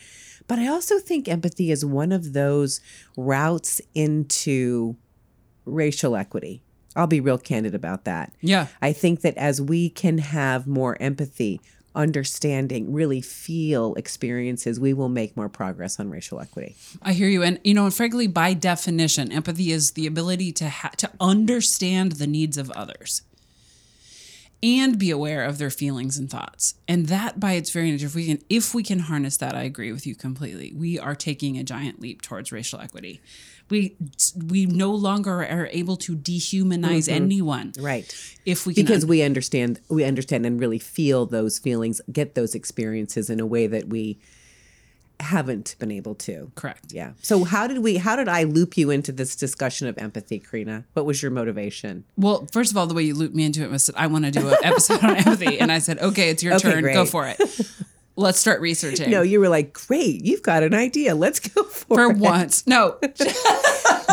But 0.48 0.58
I 0.58 0.66
also 0.66 0.98
think 0.98 1.28
empathy 1.28 1.70
is 1.70 1.84
one 1.84 2.10
of 2.10 2.32
those 2.32 2.80
routes 3.16 3.80
into 3.94 4.96
racial 5.64 6.16
equity. 6.16 6.62
I'll 6.96 7.06
be 7.06 7.20
real 7.20 7.38
candid 7.38 7.74
about 7.74 8.04
that. 8.06 8.32
Yeah. 8.40 8.66
I 8.82 8.92
think 8.92 9.20
that 9.20 9.36
as 9.36 9.60
we 9.60 9.90
can 9.90 10.18
have 10.18 10.66
more 10.66 10.96
empathy, 11.00 11.60
understanding, 11.94 12.92
really 12.92 13.20
feel 13.20 13.94
experiences, 13.94 14.80
we 14.80 14.92
will 14.92 15.08
make 15.08 15.36
more 15.36 15.48
progress 15.48 16.00
on 16.00 16.10
racial 16.10 16.40
equity. 16.40 16.76
I 17.02 17.12
hear 17.12 17.28
you, 17.28 17.42
and 17.42 17.60
you 17.62 17.74
know, 17.74 17.90
frankly, 17.90 18.26
by 18.26 18.54
definition, 18.54 19.30
empathy 19.30 19.70
is 19.70 19.92
the 19.92 20.06
ability 20.06 20.52
to 20.52 20.68
ha- 20.68 20.92
to 20.96 21.10
understand 21.20 22.12
the 22.12 22.26
needs 22.26 22.56
of 22.56 22.70
others 22.70 23.22
and 24.62 24.98
be 24.98 25.10
aware 25.10 25.44
of 25.44 25.58
their 25.58 25.70
feelings 25.70 26.18
and 26.18 26.30
thoughts. 26.30 26.74
And 26.88 27.06
that, 27.06 27.38
by 27.38 27.52
its 27.52 27.70
very 27.70 27.90
nature, 27.90 28.06
if 28.06 28.14
we 28.14 28.26
can, 28.26 28.42
if 28.48 28.74
we 28.74 28.82
can 28.82 29.00
harness 29.00 29.36
that, 29.36 29.54
I 29.54 29.62
agree 29.62 29.92
with 29.92 30.06
you 30.06 30.14
completely. 30.14 30.72
We 30.74 30.98
are 30.98 31.14
taking 31.14 31.56
a 31.58 31.64
giant 31.64 32.00
leap 32.00 32.22
towards 32.22 32.50
racial 32.50 32.80
equity. 32.80 33.20
We 33.70 33.96
we 34.46 34.66
no 34.66 34.90
longer 34.92 35.44
are 35.44 35.68
able 35.72 35.96
to 35.98 36.16
dehumanize 36.16 37.06
mm-hmm. 37.06 37.14
anyone 37.14 37.72
Right. 37.78 38.12
if 38.46 38.66
we 38.66 38.72
can 38.72 38.84
because 38.86 39.04
we 39.04 39.22
understand 39.22 39.78
we 39.90 40.04
understand 40.04 40.46
and 40.46 40.58
really 40.58 40.78
feel 40.78 41.26
those 41.26 41.58
feelings 41.58 42.00
get 42.10 42.34
those 42.34 42.54
experiences 42.54 43.28
in 43.28 43.40
a 43.40 43.46
way 43.46 43.66
that 43.66 43.88
we 43.88 44.20
haven't 45.20 45.74
been 45.78 45.90
able 45.90 46.14
to 46.14 46.50
correct. 46.54 46.92
yeah 46.92 47.12
so 47.22 47.42
how 47.44 47.66
did 47.66 47.78
we 47.78 47.96
how 47.96 48.14
did 48.16 48.28
i 48.28 48.44
loop 48.44 48.76
you 48.76 48.90
into 48.90 49.10
this 49.12 49.34
discussion 49.34 49.88
of 49.88 49.98
empathy 49.98 50.38
karina 50.38 50.84
what 50.94 51.04
was 51.04 51.20
your 51.22 51.30
motivation 51.30 52.04
Well, 52.16 52.46
first 52.52 52.70
of 52.70 52.76
all, 52.76 52.86
the 52.86 52.94
way 52.94 53.02
you 53.02 53.14
looped 53.14 53.34
me 53.34 53.44
into 53.44 53.62
it 53.62 53.70
was 53.70 53.86
that 53.86 53.98
I 53.98 54.06
want 54.06 54.24
to 54.26 54.30
do 54.30 54.48
an 54.48 54.56
episode 54.62 55.02
on 55.04 55.16
empathy, 55.16 55.58
and 55.60 55.70
I 55.72 55.78
said, 55.80 55.98
"Okay, 55.98 56.30
it's 56.30 56.42
your 56.42 56.54
Okay, 56.54 56.70
turn. 56.80 56.84
Go 56.92 57.04
for 57.04 57.26
it. 57.26 57.40
Let's 58.16 58.38
start 58.38 58.60
researching." 58.60 59.10
no 59.10 59.22
you 59.22 59.40
were 59.40 59.48
like 59.48 59.72
great 59.72 60.24
you've 60.24 60.42
got 60.42 60.62
an 60.62 60.74
idea 60.74 61.14
let's 61.14 61.40
go 61.40 61.62
for, 61.64 61.94
for 61.96 62.10
it 62.10 62.14
For 62.14 62.22
once. 62.22 62.64
No. 62.76 62.98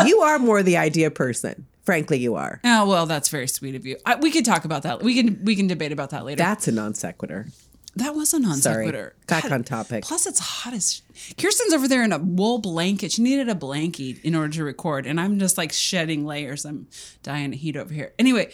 you 0.06 0.20
are 0.20 0.38
more 0.38 0.62
the 0.62 0.76
idea 0.76 1.10
person 1.10 1.66
frankly 1.84 2.18
you 2.18 2.34
are 2.34 2.60
Oh 2.64 2.88
well, 2.88 3.06
that's 3.06 3.28
very 3.28 3.46
sweet 3.48 3.74
of 3.74 3.86
you. 3.86 3.96
I, 4.04 4.16
we 4.16 4.30
could 4.30 4.44
talk 4.44 4.64
about 4.64 4.82
that. 4.82 5.02
We 5.02 5.14
can 5.14 5.44
we 5.44 5.54
can 5.56 5.66
debate 5.66 5.92
about 5.92 6.10
that 6.10 6.24
later. 6.24 6.38
that's 6.38 6.68
a 6.68 6.72
non 6.72 6.94
sequitur 6.94 7.46
that 7.96 8.14
was 8.14 8.34
a 8.34 8.38
non 8.38 8.56
sequitur. 8.56 9.14
back 9.26 9.50
on 9.50 9.64
topic 9.64 10.04
Plus, 10.04 10.26
it's 10.26 10.38
hot 10.38 10.74
as 10.74 11.02
Kirsten's 11.38 11.72
over 11.72 11.88
there 11.88 12.04
in 12.04 12.12
a 12.12 12.18
wool 12.18 12.58
blanket. 12.58 13.12
She 13.12 13.22
needed 13.22 13.48
a 13.48 13.54
blanket 13.54 14.22
in 14.22 14.34
order 14.34 14.52
to 14.52 14.64
record, 14.64 15.06
and 15.06 15.18
I'm 15.18 15.38
just 15.38 15.56
like 15.56 15.72
shedding 15.72 16.26
layers. 16.26 16.64
I'm 16.66 16.88
dying 17.22 17.54
of 17.54 17.58
heat 17.58 17.74
over 17.76 17.92
here. 17.92 18.12
Anyway, 18.18 18.52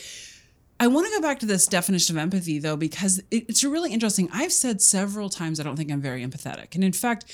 I 0.78 0.86
want 0.86 1.06
to 1.08 1.12
go 1.12 1.20
back 1.20 1.40
to 1.40 1.46
this 1.46 1.66
definition 1.66 2.16
of 2.16 2.22
empathy 2.22 2.60
though, 2.60 2.76
because 2.76 3.20
it's 3.32 3.64
really 3.64 3.92
interesting. 3.92 4.28
I've 4.32 4.52
said 4.52 4.80
several 4.80 5.28
times 5.28 5.58
I 5.58 5.64
don't 5.64 5.76
think 5.76 5.90
I'm 5.90 6.00
very 6.00 6.24
empathetic, 6.24 6.76
and 6.76 6.84
in 6.84 6.92
fact, 6.92 7.24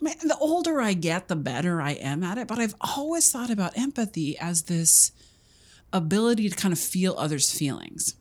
the 0.00 0.36
older 0.40 0.80
I 0.80 0.92
get, 0.92 1.26
the 1.26 1.36
better 1.36 1.82
I 1.82 1.92
am 1.92 2.22
at 2.22 2.38
it. 2.38 2.46
But 2.46 2.60
I've 2.60 2.76
always 2.80 3.30
thought 3.30 3.50
about 3.50 3.76
empathy 3.76 4.38
as 4.38 4.62
this 4.62 5.10
ability 5.92 6.48
to 6.48 6.54
kind 6.56 6.72
of 6.72 6.78
feel 6.78 7.16
others' 7.18 7.50
feelings 7.50 8.14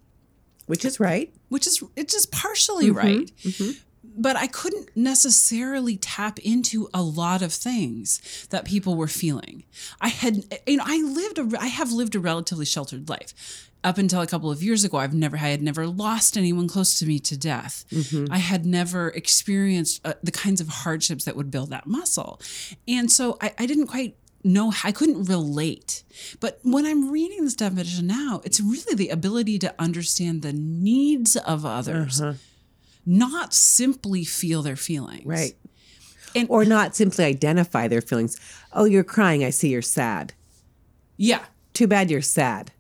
which 0.66 0.84
is 0.86 1.00
right 1.00 1.34
which 1.50 1.68
is 1.68 1.84
it's 1.96 2.14
just 2.14 2.32
partially 2.32 2.88
mm-hmm, 2.88 2.98
right. 2.98 3.32
Mm-hmm. 3.38 3.80
But 4.18 4.38
I 4.38 4.48
couldn't 4.48 4.96
necessarily 4.96 5.98
tap 5.98 6.40
into 6.40 6.90
a 6.94 7.02
lot 7.02 7.42
of 7.42 7.52
things 7.54 8.48
that 8.50 8.66
people 8.66 8.96
were 8.96 9.08
feeling. 9.08 9.64
I 10.00 10.08
had, 10.08 10.46
you 10.66 10.78
know, 10.78 10.84
I 10.86 11.02
lived 11.02 11.38
a, 11.40 11.60
I 11.60 11.68
have 11.68 11.92
lived 11.92 12.16
a 12.16 12.20
relatively 12.20 12.66
sheltered 12.66 13.10
life. 13.10 13.72
Up 13.84 13.98
until 13.98 14.22
a 14.22 14.28
couple 14.28 14.50
of 14.50 14.64
years 14.64 14.84
ago, 14.84 14.98
I've 14.98 15.14
never, 15.14 15.38
I 15.38 15.50
had 15.50 15.62
never 15.62 15.86
lost 15.86 16.38
anyone 16.38 16.68
close 16.68 16.98
to 17.00 17.06
me 17.06 17.20
to 17.20 17.38
death. 17.38 17.86
Mm-hmm. 17.92 18.32
I 18.32 18.40
had 18.40 18.66
never 18.66 19.10
experienced 19.10 20.02
uh, 20.06 20.14
the 20.24 20.32
kinds 20.32 20.60
of 20.60 20.68
hardships 20.68 21.26
that 21.26 21.36
would 21.36 21.52
build 21.52 21.70
that 21.70 21.86
muscle. 21.86 22.42
And 22.88 23.12
so 23.12 23.38
I, 23.42 23.54
I 23.60 23.66
didn't 23.66 23.88
quite 23.88 24.16
know, 24.46 24.74
I 24.84 24.92
couldn't 24.92 25.26
relate. 25.26 26.04
But 26.40 26.60
when 26.64 26.86
I'm 26.86 27.12
reading 27.12 27.44
this 27.44 27.56
definition 27.56 28.08
now, 28.08 28.42
it's 28.44 28.62
really 28.62 28.96
the 28.96 29.10
ability 29.10 29.60
to 29.60 29.76
understand 29.80 30.42
the 30.42 30.54
needs 30.54 31.36
of 31.36 31.66
others, 31.66 32.22
uh-huh. 32.22 32.34
not 33.06 33.54
simply 33.54 34.24
feel 34.24 34.62
their 34.62 34.76
feelings. 34.76 35.26
right. 35.26 35.56
And 36.38 36.50
or 36.50 36.66
not 36.66 36.98
simply 36.98 37.24
identify 37.24 37.88
their 37.88 38.02
feelings. 38.02 38.38
Oh 38.74 38.84
you're 38.84 39.06
crying. 39.06 39.46
I 39.46 39.52
see 39.52 39.70
you're 39.70 39.82
sad. 39.82 40.34
Yeah, 41.16 41.46
too 41.74 41.88
bad 41.88 42.12
you're 42.12 42.22
sad 42.22 42.74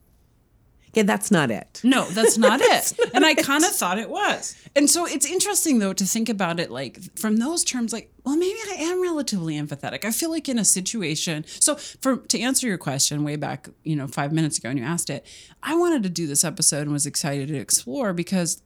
yeah 0.96 1.04
that's 1.04 1.30
not 1.32 1.52
it 1.52 1.82
No, 1.84 2.06
that's 2.10 2.38
not 2.38 2.60
it. 2.64 2.94
and 3.14 3.26
I 3.26 3.36
kind 3.36 3.64
of 3.64 3.72
thought 3.72 3.98
it 4.00 4.10
was. 4.10 4.56
And 4.76 4.90
so 4.90 5.06
it's 5.06 5.26
interesting 5.26 5.80
though 5.80 5.94
to 5.94 6.06
think 6.06 6.28
about 6.30 6.60
it 6.60 6.72
like 6.72 7.00
from 7.20 7.38
those 7.38 7.64
terms 7.64 7.94
like, 7.94 8.12
well 8.26 8.36
maybe 8.38 8.58
I 8.72 8.76
am 8.80 9.02
relatively 9.02 9.56
empathetic. 9.56 10.04
I 10.06 10.12
feel 10.12 10.30
like 10.32 10.50
in 10.50 10.58
a 10.60 10.66
situation. 10.66 11.46
So 11.48 11.76
for 11.76 12.18
to 12.18 12.40
answer 12.40 12.68
your 12.68 12.78
question 12.78 13.24
way 13.24 13.36
back, 13.36 13.70
you 13.84 13.96
know, 13.96 14.08
5 14.08 14.32
minutes 14.34 14.58
ago 14.58 14.70
when 14.70 14.78
you 14.78 14.84
asked 14.84 15.10
it, 15.10 15.26
I 15.62 15.76
wanted 15.76 16.04
to 16.04 16.10
do 16.10 16.26
this 16.28 16.44
episode 16.44 16.82
and 16.82 16.92
was 16.92 17.06
excited 17.06 17.48
to 17.50 17.56
explore 17.58 18.14
because 18.14 18.62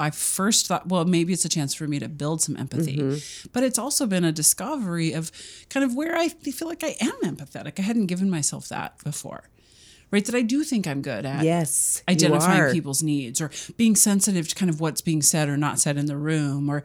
I 0.00 0.10
first 0.10 0.68
thought, 0.68 0.86
well, 0.88 1.04
maybe 1.04 1.32
it's 1.32 1.44
a 1.44 1.48
chance 1.48 1.74
for 1.74 1.88
me 1.88 1.98
to 1.98 2.08
build 2.08 2.40
some 2.40 2.56
empathy. 2.56 2.98
Mm-hmm. 2.98 3.48
But 3.52 3.64
it's 3.64 3.80
also 3.80 4.06
been 4.06 4.24
a 4.24 4.30
discovery 4.30 5.12
of 5.12 5.32
kind 5.70 5.82
of 5.84 5.96
where 5.96 6.14
I 6.16 6.28
feel 6.28 6.68
like 6.68 6.84
I 6.84 6.94
am 7.00 7.16
empathetic. 7.24 7.80
I 7.80 7.82
hadn't 7.82 8.06
given 8.06 8.30
myself 8.30 8.68
that 8.68 9.02
before. 9.02 9.50
Right? 10.10 10.24
That 10.24 10.34
I 10.34 10.42
do 10.42 10.64
think 10.64 10.86
I'm 10.86 11.02
good 11.02 11.26
at 11.26 11.44
yes 11.44 12.02
identifying 12.08 12.72
people's 12.72 13.02
needs 13.02 13.40
or 13.40 13.50
being 13.76 13.94
sensitive 13.94 14.48
to 14.48 14.54
kind 14.54 14.70
of 14.70 14.80
what's 14.80 15.02
being 15.02 15.20
said 15.22 15.48
or 15.48 15.56
not 15.56 15.78
said 15.78 15.96
in 15.98 16.06
the 16.06 16.16
room 16.16 16.68
or 16.70 16.82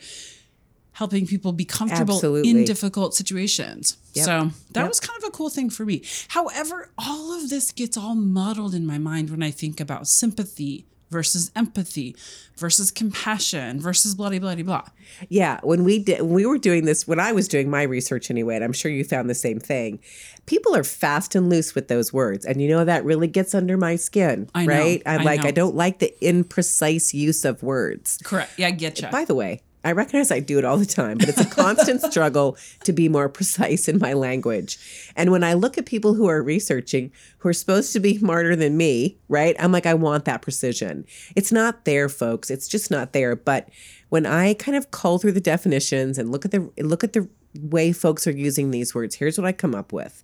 helping 0.93 1.25
people 1.25 1.51
be 1.53 1.65
comfortable 1.65 2.15
Absolutely. 2.15 2.51
in 2.51 2.65
difficult 2.65 3.15
situations. 3.15 3.97
Yep. 4.13 4.25
So 4.25 4.51
that 4.73 4.81
Yep. 4.81 4.89
was 4.89 4.99
kind 4.99 5.17
of 5.23 5.27
a 5.27 5.31
cool 5.31 5.49
thing 5.49 5.69
for 5.71 5.85
me. 5.85 6.03
However, 6.29 6.91
all 6.97 7.33
of 7.33 7.49
this 7.49 7.71
gets 7.71 7.97
all 7.97 8.13
muddled 8.13 8.75
in 8.75 8.85
my 8.85 8.99
mind 8.99 9.29
when 9.31 9.41
I 9.41 9.49
think 9.51 9.79
about 9.79 10.07
sympathy 10.07 10.85
versus 11.13 11.51
empathy 11.55 12.15
versus 12.57 12.91
compassion 12.91 13.79
versus 13.79 14.15
blah, 14.15 14.29
blah, 14.29 14.39
blah, 14.39 14.63
blah. 14.63 14.83
Yeah, 15.29 15.59
when 15.63 15.83
we 15.83 15.99
did 15.99 16.21
when 16.21 16.33
we 16.33 16.45
were 16.45 16.57
doing 16.57 16.85
this, 16.85 17.07
when 17.07 17.19
I 17.19 17.31
was 17.31 17.47
doing 17.47 17.69
my 17.69 17.83
research 17.83 18.29
anyway, 18.29 18.55
and 18.55 18.63
I'm 18.63 18.73
sure 18.73 18.91
you 18.91 19.03
found 19.03 19.29
the 19.29 19.35
same 19.35 19.59
thing. 19.59 19.99
People 20.45 20.75
are 20.75 20.83
fast 20.83 21.35
and 21.35 21.49
loose 21.49 21.73
with 21.73 21.87
those 21.87 22.11
words, 22.11 22.45
and 22.45 22.61
you 22.61 22.67
know 22.67 22.83
that 22.83 23.05
really 23.05 23.27
gets 23.27 23.55
under 23.55 23.77
my 23.77 23.95
skin, 23.95 24.49
I 24.53 24.65
know, 24.65 24.73
right? 24.73 25.01
I'm 25.05 25.21
I 25.21 25.23
like, 25.23 25.41
know. 25.43 25.47
I 25.47 25.51
don't 25.51 25.75
like 25.75 25.99
the 25.99 26.13
imprecise 26.21 27.13
use 27.13 27.45
of 27.45 27.63
words. 27.63 28.19
Correct. 28.23 28.51
Yeah, 28.57 28.67
I 28.67 28.71
get 28.71 29.01
you. 29.01 29.07
By 29.07 29.23
the 29.25 29.35
way, 29.35 29.61
I 29.83 29.91
recognize 29.91 30.31
I 30.31 30.39
do 30.39 30.57
it 30.57 30.65
all 30.65 30.77
the 30.77 30.85
time, 30.85 31.17
but 31.17 31.29
it's 31.29 31.41
a 31.41 31.45
constant 31.45 32.01
struggle 32.11 32.57
to 32.83 32.93
be 32.93 33.09
more 33.09 33.29
precise 33.29 33.87
in 33.87 33.99
my 33.99 34.13
language. 34.13 34.77
And 35.15 35.31
when 35.31 35.43
I 35.43 35.53
look 35.53 35.77
at 35.77 35.85
people 35.85 36.13
who 36.13 36.27
are 36.27 36.41
researching, 36.41 37.11
who 37.39 37.49
are 37.49 37.53
supposed 37.53 37.93
to 37.93 37.99
be 37.99 38.17
smarter 38.17 38.55
than 38.55 38.77
me, 38.77 39.17
right? 39.27 39.55
I'm 39.59 39.71
like, 39.71 39.85
I 39.85 39.93
want 39.93 40.25
that 40.25 40.41
precision. 40.41 41.05
It's 41.35 41.51
not 41.51 41.85
there, 41.85 42.09
folks. 42.09 42.49
It's 42.49 42.67
just 42.67 42.89
not 42.89 43.13
there. 43.13 43.35
But 43.35 43.69
when 44.09 44.25
I 44.25 44.53
kind 44.53 44.77
of 44.77 44.91
cull 44.91 45.17
through 45.17 45.33
the 45.33 45.41
definitions 45.41 46.17
and 46.17 46.31
look 46.31 46.45
at 46.45 46.51
the 46.51 46.71
look 46.77 47.03
at 47.03 47.13
the 47.13 47.27
way 47.59 47.91
folks 47.91 48.25
are 48.25 48.31
using 48.31 48.71
these 48.71 48.95
words, 48.95 49.15
here's 49.15 49.37
what 49.37 49.45
I 49.45 49.51
come 49.51 49.75
up 49.75 49.91
with. 49.91 50.23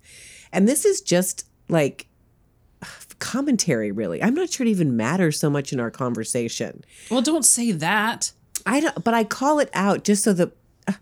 And 0.52 0.68
this 0.68 0.84
is 0.84 1.00
just 1.00 1.46
like 1.68 2.06
commentary, 3.20 3.92
really. 3.92 4.22
I'm 4.22 4.34
not 4.34 4.50
sure 4.50 4.66
it 4.66 4.70
even 4.70 4.96
matters 4.96 5.38
so 5.38 5.48
much 5.48 5.72
in 5.72 5.78
our 5.78 5.90
conversation. 5.90 6.84
well, 7.10 7.22
don't 7.22 7.44
say 7.44 7.70
that. 7.70 8.32
I 8.66 8.80
don't, 8.80 9.04
but 9.04 9.14
I 9.14 9.24
call 9.24 9.58
it 9.58 9.70
out 9.74 10.04
just 10.04 10.24
so 10.24 10.32
the. 10.32 10.52
Uh, 10.86 10.92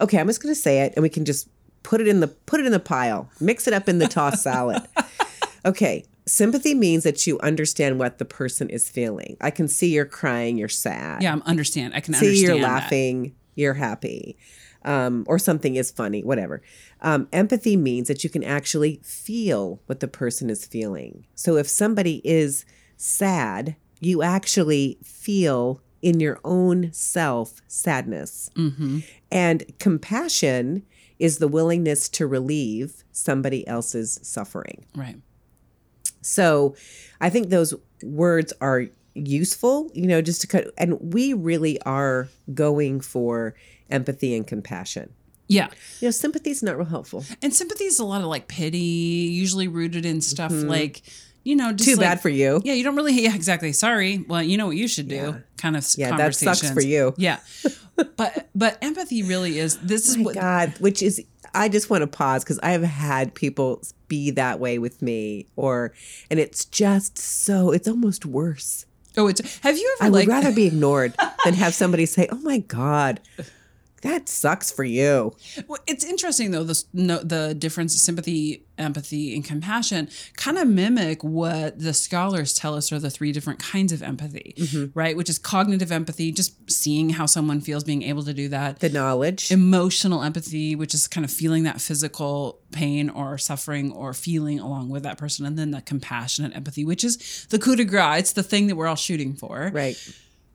okay, 0.00 0.18
I'm 0.18 0.26
just 0.26 0.42
going 0.42 0.54
to 0.54 0.60
say 0.60 0.80
it, 0.82 0.92
and 0.96 1.02
we 1.02 1.08
can 1.08 1.24
just 1.24 1.48
put 1.82 2.00
it 2.00 2.08
in 2.08 2.20
the 2.20 2.28
put 2.28 2.60
it 2.60 2.66
in 2.66 2.72
the 2.72 2.80
pile, 2.80 3.30
mix 3.40 3.66
it 3.66 3.72
up 3.72 3.88
in 3.88 3.98
the 3.98 4.08
tossed 4.08 4.42
salad. 4.42 4.82
Okay, 5.66 6.04
sympathy 6.26 6.74
means 6.74 7.02
that 7.02 7.26
you 7.26 7.40
understand 7.40 7.98
what 7.98 8.18
the 8.18 8.24
person 8.24 8.70
is 8.70 8.88
feeling. 8.88 9.36
I 9.40 9.50
can 9.50 9.66
see 9.66 9.92
you're 9.92 10.04
crying, 10.04 10.56
you're 10.56 10.68
sad. 10.68 11.24
Yeah, 11.24 11.32
I'm 11.32 11.42
understand. 11.42 11.92
I 11.92 11.98
can 11.98 12.14
see 12.14 12.26
understand. 12.26 12.48
you're 12.48 12.60
that. 12.60 12.74
laughing, 12.82 13.34
you're 13.56 13.74
happy, 13.74 14.38
um, 14.84 15.24
or 15.26 15.40
something 15.40 15.74
is 15.74 15.90
funny, 15.90 16.22
whatever. 16.22 16.62
Um, 17.00 17.26
empathy 17.32 17.76
means 17.76 18.06
that 18.06 18.22
you 18.22 18.30
can 18.30 18.44
actually 18.44 19.00
feel 19.02 19.80
what 19.86 19.98
the 19.98 20.06
person 20.06 20.48
is 20.48 20.64
feeling. 20.64 21.26
So 21.34 21.56
if 21.56 21.68
somebody 21.68 22.20
is 22.24 22.64
sad, 22.96 23.74
you 24.00 24.22
actually 24.22 24.98
feel 25.02 25.80
in 26.02 26.20
your 26.20 26.38
own 26.44 26.92
self 26.92 27.60
sadness. 27.68 28.50
Mm-hmm. 28.54 29.00
And 29.30 29.78
compassion 29.78 30.84
is 31.18 31.38
the 31.38 31.48
willingness 31.48 32.08
to 32.10 32.26
relieve 32.26 33.04
somebody 33.12 33.66
else's 33.66 34.18
suffering. 34.22 34.86
Right. 34.94 35.16
So 36.20 36.74
I 37.20 37.30
think 37.30 37.48
those 37.48 37.74
words 38.02 38.52
are 38.60 38.86
useful, 39.14 39.90
you 39.94 40.06
know, 40.06 40.20
just 40.20 40.40
to 40.42 40.46
cut. 40.46 40.66
And 40.76 41.12
we 41.12 41.32
really 41.32 41.80
are 41.82 42.28
going 42.52 43.00
for 43.00 43.54
empathy 43.90 44.36
and 44.36 44.46
compassion. 44.46 45.12
Yeah. 45.48 45.68
You 46.00 46.08
know, 46.08 46.10
sympathy 46.10 46.50
is 46.50 46.62
not 46.62 46.76
real 46.76 46.86
helpful. 46.86 47.24
And 47.40 47.54
sympathy 47.54 47.84
is 47.84 47.98
a 47.98 48.04
lot 48.04 48.20
of 48.20 48.26
like 48.26 48.48
pity, 48.48 48.78
usually 48.78 49.68
rooted 49.68 50.04
in 50.04 50.20
stuff 50.20 50.52
like, 50.52 51.02
you 51.46 51.54
know, 51.54 51.72
just. 51.72 51.88
Too 51.88 51.96
like- 51.96 52.04
bad 52.04 52.20
for 52.20 52.28
you. 52.28 52.60
Yeah, 52.64 52.74
you 52.74 52.82
don't 52.82 52.96
really. 52.96 53.12
Yeah, 53.12 53.34
exactly. 53.34 53.72
Sorry. 53.72 54.24
Well, 54.26 54.42
you 54.42 54.58
know 54.58 54.66
what 54.66 54.76
you 54.76 54.88
should 54.88 55.08
do. 55.08 55.14
Yeah. 55.14 55.38
Kind 55.56 55.76
of 55.76 55.86
Yeah, 55.96 56.16
that 56.16 56.34
sucks 56.34 56.68
for 56.70 56.82
you. 56.82 57.14
Yeah, 57.16 57.38
but 58.16 58.48
but 58.54 58.78
empathy 58.82 59.22
really 59.22 59.58
is. 59.58 59.78
This 59.78 60.08
is 60.08 60.18
what. 60.18 60.34
God, 60.34 60.74
which 60.80 61.02
is, 61.02 61.24
I 61.54 61.68
just 61.68 61.88
want 61.88 62.02
to 62.02 62.08
pause 62.08 62.42
because 62.42 62.58
I 62.58 62.70
have 62.70 62.82
had 62.82 63.34
people 63.34 63.80
be 64.08 64.32
that 64.32 64.58
way 64.58 64.78
with 64.78 65.00
me, 65.00 65.46
or, 65.56 65.94
and 66.30 66.40
it's 66.40 66.64
just 66.64 67.16
so, 67.16 67.70
it's 67.70 67.88
almost 67.88 68.26
worse. 68.26 68.84
Oh, 69.16 69.28
it's. 69.28 69.58
Have 69.60 69.78
you 69.78 69.96
ever? 70.00 70.04
I 70.04 70.06
ever 70.08 70.16
would 70.16 70.28
rather 70.28 70.52
be 70.52 70.66
ignored 70.66 71.14
than 71.44 71.54
have 71.54 71.74
somebody 71.74 72.06
say, 72.06 72.28
oh 72.30 72.40
my 72.40 72.58
God, 72.58 73.20
that 74.02 74.28
sucks 74.28 74.70
for 74.70 74.84
you. 74.84 75.34
Well, 75.66 75.78
it's 75.86 76.04
interesting 76.04 76.50
though. 76.50 76.64
The 76.64 76.82
no, 76.92 77.18
the 77.18 77.54
difference, 77.54 77.94
sympathy, 78.00 78.64
empathy, 78.78 79.34
and 79.34 79.44
compassion, 79.44 80.08
kind 80.36 80.58
of 80.58 80.68
mimic 80.68 81.24
what 81.24 81.78
the 81.78 81.94
scholars 81.94 82.52
tell 82.54 82.74
us 82.74 82.92
are 82.92 82.98
the 82.98 83.10
three 83.10 83.32
different 83.32 83.58
kinds 83.58 83.92
of 83.92 84.02
empathy, 84.02 84.54
Mm-hmm. 84.58 84.98
right? 84.98 85.16
Which 85.16 85.30
is 85.30 85.38
cognitive 85.38 85.90
empathy, 85.90 86.30
just 86.30 86.70
seeing 86.70 87.10
how 87.10 87.26
someone 87.26 87.60
feels, 87.60 87.84
being 87.84 88.02
able 88.02 88.22
to 88.24 88.34
do 88.34 88.48
that. 88.48 88.80
The 88.80 88.90
knowledge. 88.90 89.50
emotional 89.50 90.22
empathy, 90.22 90.76
which 90.76 90.92
is 90.94 91.08
kind 91.08 91.24
of 91.24 91.30
feeling 91.30 91.62
that 91.64 91.80
physical 91.80 92.60
pain 92.72 93.08
or 93.10 93.38
suffering 93.38 93.92
or 93.92 94.12
feeling 94.12 94.60
along 94.60 94.90
with 94.90 95.02
that 95.04 95.16
person, 95.18 95.46
and 95.46 95.58
then 95.58 95.70
the 95.70 95.80
compassionate 95.80 96.54
empathy, 96.54 96.84
which 96.84 97.02
is 97.02 97.46
the 97.50 97.58
coup 97.58 97.76
de 97.76 97.84
grace. 97.84 98.18
It's 98.20 98.32
the 98.32 98.42
thing 98.42 98.66
that 98.66 98.76
we're 98.76 98.86
all 98.88 98.94
shooting 98.96 99.34
for, 99.34 99.70
right. 99.72 99.96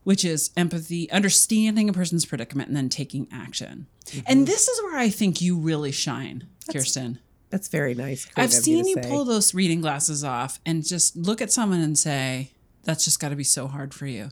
Which 0.03 0.25
is 0.25 0.51
empathy, 0.57 1.09
understanding 1.11 1.89
a 1.89 1.93
person's 1.93 2.25
predicament, 2.25 2.67
and 2.69 2.77
then 2.77 2.89
taking 2.89 3.27
action. 3.31 3.87
Mm-hmm. 4.05 4.19
And 4.27 4.47
this 4.47 4.67
is 4.67 4.81
where 4.83 4.97
I 4.97 5.09
think 5.09 5.41
you 5.41 5.57
really 5.57 5.91
shine, 5.91 6.47
Kirsten. 6.71 7.19
That's 7.49 7.67
very 7.67 7.93
nice. 7.93 8.27
I've 8.37 8.53
seen 8.53 8.83
to 8.85 8.89
you 8.89 8.97
pull 8.97 9.25
those 9.25 9.53
reading 9.53 9.81
glasses 9.81 10.23
off 10.23 10.59
and 10.65 10.85
just 10.85 11.15
look 11.17 11.41
at 11.41 11.51
someone 11.51 11.81
and 11.81 11.97
say, 11.97 12.51
"That's 12.83 13.03
just 13.03 13.19
got 13.19 13.29
to 13.29 13.35
be 13.35 13.43
so 13.43 13.67
hard 13.67 13.93
for 13.93 14.07
you." 14.07 14.29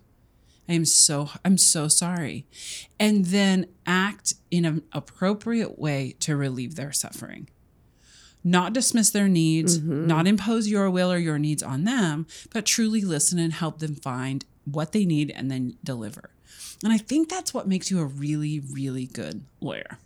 I 0.69 0.73
am 0.73 0.85
so 0.85 1.29
I'm 1.43 1.57
so 1.57 1.87
sorry, 1.87 2.45
and 2.99 3.25
then 3.25 3.67
act 3.85 4.35
in 4.51 4.65
an 4.65 4.83
appropriate 4.93 5.77
way 5.77 6.15
to 6.21 6.35
relieve 6.37 6.75
their 6.75 6.91
suffering. 6.91 7.49
Not 8.41 8.71
dismiss 8.71 9.09
their 9.09 9.27
needs, 9.27 9.79
Mm-hmm. 9.79 10.07
not 10.07 10.25
impose 10.25 10.69
your 10.69 10.89
will 10.89 11.11
or 11.11 11.17
your 11.17 11.37
needs 11.39 11.61
on 11.61 11.83
them, 11.83 12.25
but 12.51 12.65
truly 12.65 13.01
listen 13.01 13.37
and 13.37 13.51
help 13.51 13.79
them 13.79 13.95
find 13.95 14.45
what 14.71 14.91
they 14.91 15.05
need 15.05 15.31
and 15.31 15.49
then 15.49 15.77
deliver. 15.83 16.31
And 16.83 16.93
I 16.93 16.97
think 16.97 17.29
that's 17.29 17.53
what 17.53 17.67
makes 17.67 17.91
you 17.91 17.99
a 17.99 18.05
really, 18.05 18.59
really 18.59 19.05
good 19.05 19.43
lawyer. 19.59 19.97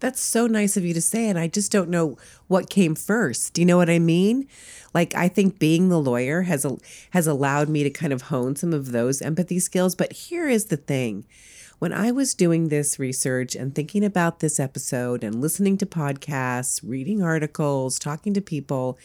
That's 0.00 0.20
so 0.20 0.46
nice 0.46 0.76
of 0.76 0.84
you 0.84 0.94
to 0.94 1.00
say. 1.00 1.28
And 1.28 1.38
I 1.38 1.46
just 1.46 1.70
don't 1.70 1.90
know 1.90 2.16
what 2.48 2.70
came 2.70 2.94
first. 2.94 3.52
Do 3.52 3.60
you 3.60 3.66
know 3.66 3.76
what 3.76 3.90
I 3.90 3.98
mean? 3.98 4.48
Like 4.94 5.14
I 5.14 5.28
think 5.28 5.58
being 5.58 5.88
the 5.88 6.00
lawyer 6.00 6.42
has 6.42 6.66
has 7.10 7.26
allowed 7.26 7.68
me 7.68 7.82
to 7.82 7.90
kind 7.90 8.12
of 8.12 8.22
hone 8.22 8.56
some 8.56 8.72
of 8.72 8.92
those 8.92 9.22
empathy 9.22 9.58
skills. 9.58 9.94
But 9.94 10.12
here 10.12 10.48
is 10.48 10.66
the 10.66 10.78
thing. 10.78 11.26
When 11.78 11.92
I 11.92 12.12
was 12.12 12.34
doing 12.34 12.68
this 12.68 12.98
research 12.98 13.54
and 13.54 13.74
thinking 13.74 14.04
about 14.04 14.40
this 14.40 14.60
episode 14.60 15.24
and 15.24 15.40
listening 15.40 15.78
to 15.78 15.86
podcasts, 15.86 16.80
reading 16.84 17.22
articles, 17.22 17.98
talking 17.98 18.34
to 18.34 18.42
people, 18.42 18.98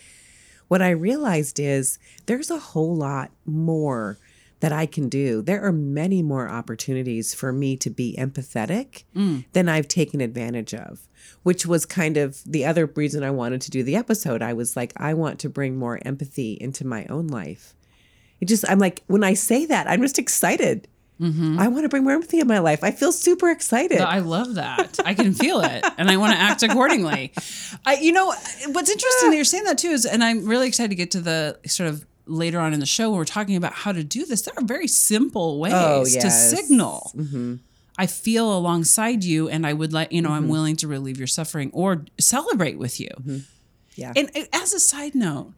what 0.68 0.82
I 0.82 0.90
realized 0.90 1.60
is 1.60 2.00
there's 2.26 2.50
a 2.50 2.60
whole 2.60 2.96
lot 2.96 3.32
more 3.46 4.18
that 4.65 4.74
I 4.74 4.88
can 4.88 5.10
do. 5.10 5.43
There 5.43 5.63
are 5.63 5.72
many 5.72 6.24
more 6.24 6.50
opportunities 6.50 7.36
for 7.36 7.53
me 7.53 7.77
to 7.77 7.91
be 7.91 8.15
empathetic 8.17 9.03
mm. 9.15 9.45
than 9.53 9.69
I've 9.69 9.88
taken 9.88 10.22
advantage 10.22 10.74
of, 10.74 11.07
which 11.43 11.67
was 11.67 11.86
kind 11.86 12.17
of 12.17 12.41
the 12.48 12.65
other 12.65 12.88
reason 12.88 13.24
I 13.24 13.29
wanted 13.29 13.62
to 13.62 13.69
do 13.69 13.84
the 13.84 13.95
episode. 13.95 14.41
I 14.41 14.53
was 14.53 14.75
like, 14.75 14.91
I 14.98 15.13
want 15.13 15.38
to 15.41 15.50
bring 15.50 15.77
more 15.77 16.00
empathy 16.03 16.57
into 16.60 16.84
my 16.84 17.05
own 17.12 17.27
life. 17.27 17.75
It 18.41 18.48
just, 18.48 18.67
I'm 18.67 18.79
like, 18.79 19.03
when 19.05 19.24
I 19.24 19.36
say 19.36 19.67
that, 19.67 19.88
I'm 19.88 20.01
just 20.01 20.17
excited. 20.17 20.88
Mm-hmm. 21.22 21.60
I 21.60 21.67
want 21.67 21.84
to 21.84 21.89
bring 21.89 22.03
more 22.03 22.13
empathy 22.13 22.39
in 22.39 22.48
my 22.48 22.57
life. 22.57 22.84
I 22.84 22.89
feel 22.89 23.12
super 23.12 23.51
excited. 23.51 24.01
I 24.01 24.17
love 24.17 24.55
that. 24.55 25.00
I 25.05 25.13
can 25.13 25.36
feel 25.36 25.62
it, 25.62 25.86
and 26.00 26.10
I 26.10 26.17
want 26.17 26.34
to 26.34 26.39
act 26.39 26.63
accordingly. 26.63 27.34
I, 27.86 27.98
you 27.98 28.12
know, 28.12 28.34
what's 28.72 28.89
interesting 28.89 29.29
that 29.29 29.36
you're 29.36 29.45
saying 29.45 29.65
that 29.65 29.77
too 29.77 29.89
is, 29.89 30.07
and 30.07 30.24
I'm 30.24 30.48
really 30.48 30.67
excited 30.67 30.89
to 30.89 30.95
get 30.95 31.12
to 31.12 31.22
the 31.22 31.60
sort 31.67 31.88
of 31.88 32.03
later 32.27 32.60
on 32.60 32.74
in 32.74 32.79
the 32.79 32.86
show 32.86 33.10
when 33.10 33.17
we're 33.20 33.25
talking 33.25 33.55
about 33.55 33.74
how 33.74 33.91
to 33.91 34.03
do 34.03 34.25
this. 34.25 34.41
There 34.44 34.53
are 34.58 34.63
very 34.65 34.88
simple 34.88 35.60
ways 35.60 35.74
Oh, 35.75 36.03
to 36.05 36.10
yes. 36.12 36.50
signal. 36.50 37.12
I 37.98 38.08
feel 38.08 38.51
alongside 38.58 39.24
you, 39.24 39.48
and 39.48 39.65
I 39.65 39.72
would 39.74 39.94
like, 39.94 40.12
you 40.12 40.22
know, 40.22 40.29
Mm-hmm. 40.29 40.38
I'm 40.38 40.48
willing 40.50 40.75
to 40.77 40.88
relieve 40.88 41.17
your 41.17 41.27
suffering 41.27 41.70
or 41.74 42.03
celebrate 42.20 42.77
with 42.77 43.00
you. 43.00 43.10
Yeah. 43.96 44.12
And 44.15 44.29
as 44.51 44.74
a 44.74 44.79
side 44.79 45.15
note, 45.15 45.53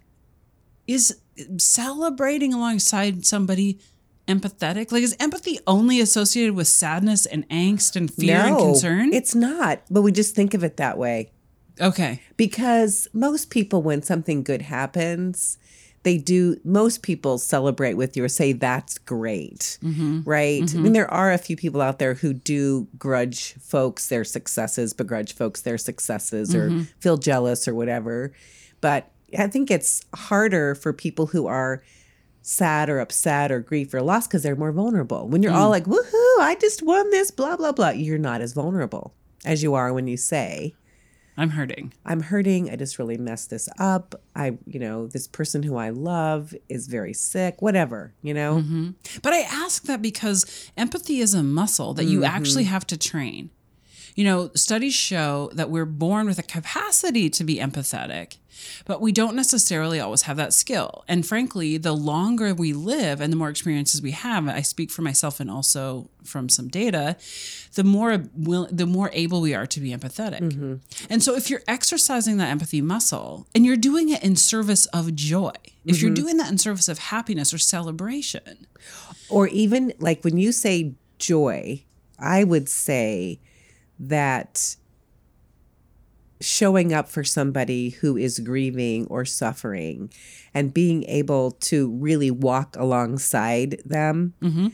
is 0.87 1.17
celebrating 1.57 2.53
alongside 2.53 3.25
somebody 3.25 3.79
empathetic? 4.27 4.91
Like, 4.91 5.03
is 5.03 5.15
empathy 5.19 5.59
only 5.65 5.99
associated 6.01 6.53
with 6.55 6.67
sadness 6.67 7.25
and 7.25 7.47
angst 7.49 7.95
and 7.95 8.13
fear 8.13 8.37
and 8.37 8.57
concern? 8.57 9.13
It's 9.13 9.33
not, 9.35 9.81
but 9.89 10.01
we 10.01 10.11
just 10.11 10.35
think 10.35 10.53
of 10.53 10.63
it 10.63 10.77
that 10.77 10.97
way. 10.97 11.31
okay. 11.79 12.21
because 12.37 13.07
most 13.13 13.49
people 13.49 13.81
when 13.83 14.01
something 14.01 14.43
good 14.43 14.63
happens 14.63 15.57
they 16.07 16.17
do 16.17 16.55
most 16.63 17.01
people 17.01 17.37
celebrate 17.37 17.95
with 17.95 18.15
you 18.15 18.23
or 18.23 18.29
say 18.29 18.53
that's 18.53 18.97
great 18.97 19.77
mm-hmm. 19.83 20.21
right? 20.23 20.63
Mm-hmm. 20.63 20.77
I 20.77 20.81
mean 20.81 20.93
there 20.93 21.11
are 21.11 21.33
a 21.33 21.37
few 21.37 21.57
people 21.57 21.81
out 21.81 21.99
there 21.99 22.13
who 22.13 22.31
do 22.31 22.87
grudge 22.97 23.55
folks 23.55 24.07
their 24.07 24.23
successes 24.23 24.93
begrudge 24.93 25.33
folks 25.33 25.63
their 25.63 25.77
successes 25.77 26.55
or 26.55 26.69
mm-hmm. 26.69 26.83
feel 27.01 27.17
jealous 27.17 27.67
or 27.67 27.75
whatever. 27.75 28.31
But 28.79 29.11
i 29.37 29.47
think 29.47 29.69
it's 29.69 30.05
harder 30.15 30.73
for 30.75 30.93
people 30.93 31.25
who 31.25 31.47
are 31.47 31.83
sad 32.41 32.89
or 32.89 33.01
upset 33.01 33.51
or 33.51 33.59
grief 33.59 33.93
or 33.93 34.01
loss 34.01 34.25
because 34.25 34.41
they're 34.43 34.55
more 34.55 34.71
vulnerable. 34.71 35.27
When 35.27 35.43
you're 35.43 35.51
all 35.51 35.67
mm. 35.67 35.71
like 35.71 35.83
woohoo 35.83 36.39
i 36.39 36.55
just 36.61 36.81
won 36.81 37.09
this 37.09 37.31
blah 37.31 37.57
blah 37.57 37.73
blah 37.73 37.89
you're 37.89 38.17
not 38.17 38.39
as 38.39 38.53
vulnerable 38.53 39.13
as 39.43 39.61
you 39.61 39.73
are 39.73 39.91
when 39.91 40.07
you 40.07 40.15
say 40.15 40.73
I'm 41.37 41.51
hurting. 41.51 41.93
I'm 42.03 42.21
hurting. 42.21 42.71
I 42.71 42.75
just 42.75 42.97
really 42.97 43.17
messed 43.17 43.51
this 43.51 43.69
up. 43.77 44.15
I, 44.35 44.57
you 44.65 44.79
know, 44.79 45.05
this 45.05 45.27
person 45.27 45.61
who 45.61 45.77
I 45.77 45.89
love 45.89 46.55
is 46.67 46.87
very 46.87 47.13
sick, 47.13 47.61
whatever, 47.61 48.13
you 48.23 48.33
know? 48.33 48.57
Mm-hmm. 48.57 48.89
But 49.21 49.33
I 49.33 49.41
ask 49.41 49.83
that 49.83 50.01
because 50.01 50.71
empathy 50.75 51.19
is 51.19 51.35
a 51.35 51.43
muscle 51.43 51.93
that 51.93 52.05
you 52.05 52.23
actually 52.23 52.63
mm-hmm. 52.63 52.73
have 52.73 52.87
to 52.87 52.97
train. 52.97 53.51
You 54.17 54.23
know, 54.23 54.49
studies 54.55 54.95
show 54.95 55.51
that 55.53 55.69
we're 55.69 55.85
born 55.85 56.25
with 56.25 56.39
a 56.39 56.43
capacity 56.43 57.29
to 57.29 57.43
be 57.43 57.57
empathetic, 57.57 58.37
but 58.85 58.99
we 58.99 59.11
don't 59.11 59.35
necessarily 59.35 59.99
always 59.99 60.23
have 60.23 60.37
that 60.37 60.53
skill. 60.53 61.03
And 61.07 61.23
frankly, 61.23 61.77
the 61.77 61.93
longer 61.93 62.55
we 62.55 62.73
live 62.73 63.21
and 63.21 63.31
the 63.31 63.37
more 63.37 63.49
experiences 63.49 64.01
we 64.01 64.11
have, 64.11 64.47
I 64.47 64.61
speak 64.61 64.89
for 64.89 65.03
myself 65.03 65.39
and 65.39 65.51
also 65.51 66.09
from 66.23 66.49
some 66.49 66.67
data, 66.67 67.15
the 67.75 67.83
more 67.83 68.23
will, 68.35 68.67
the 68.71 68.87
more 68.87 69.11
able 69.13 69.39
we 69.39 69.53
are 69.53 69.67
to 69.67 69.79
be 69.79 69.91
empathetic. 69.91 70.41
Mm-hmm. 70.41 70.75
And 71.11 71.21
so 71.21 71.35
if 71.35 71.51
you're 71.51 71.61
exercising 71.67 72.37
that 72.37 72.49
empathy 72.49 72.81
muscle 72.81 73.45
and 73.53 73.67
you're 73.67 73.77
doing 73.77 74.09
it 74.09 74.23
in 74.23 74.35
service 74.35 74.87
of 74.87 75.13
joy, 75.13 75.53
if 75.85 76.01
you're 76.01 76.09
mm-hmm. 76.09 76.23
doing 76.23 76.37
that 76.37 76.51
in 76.51 76.57
service 76.57 76.87
of 76.89 76.97
happiness 76.97 77.53
or 77.53 77.59
celebration, 77.59 78.65
Or 79.29 79.47
even 79.47 79.93
like 79.99 80.23
when 80.23 80.37
you 80.37 80.51
say 80.51 80.93
joy, 81.19 81.83
I 82.19 82.43
would 82.43 82.69
say 82.69 83.39
that 83.99 84.75
showing 86.39 86.93
up 86.93 87.09
for 87.09 87.23
somebody 87.23 87.89
who 87.89 88.15
is 88.15 88.39
grieving 88.39 89.07
or 89.07 89.25
suffering 89.25 90.11
and 90.53 90.73
being 90.73 91.03
able 91.05 91.51
to 91.51 91.89
really 91.95 92.29
walk 92.29 92.75
alongside 92.77 93.81
them 93.83 94.33
mm-hmm. 94.41 94.67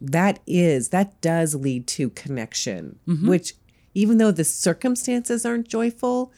that 0.00 0.40
is 0.46 0.88
that 0.88 1.20
does 1.20 1.54
lead 1.54 1.86
to 1.86 2.08
connection 2.10 2.98
mm-hmm. 3.06 3.28
which 3.28 3.54
even 3.94 4.16
though 4.16 4.30
the 4.30 4.44
circumstances 4.44 5.44
aren't 5.44 5.68
joyful 5.68 6.32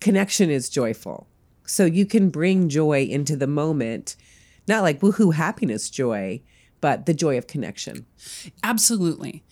connection 0.00 0.48
is 0.48 0.68
joyful 0.68 1.26
so 1.66 1.84
you 1.84 2.06
can 2.06 2.30
bring 2.30 2.68
joy 2.68 3.02
into 3.02 3.34
the 3.34 3.48
moment 3.48 4.14
not 4.68 4.82
like 4.82 5.00
woohoo 5.00 5.34
happiness 5.34 5.90
joy 5.90 6.40
but 6.80 7.06
the 7.06 7.14
joy 7.14 7.36
of 7.36 7.48
connection 7.48 8.06
Absolutely. 8.62 9.42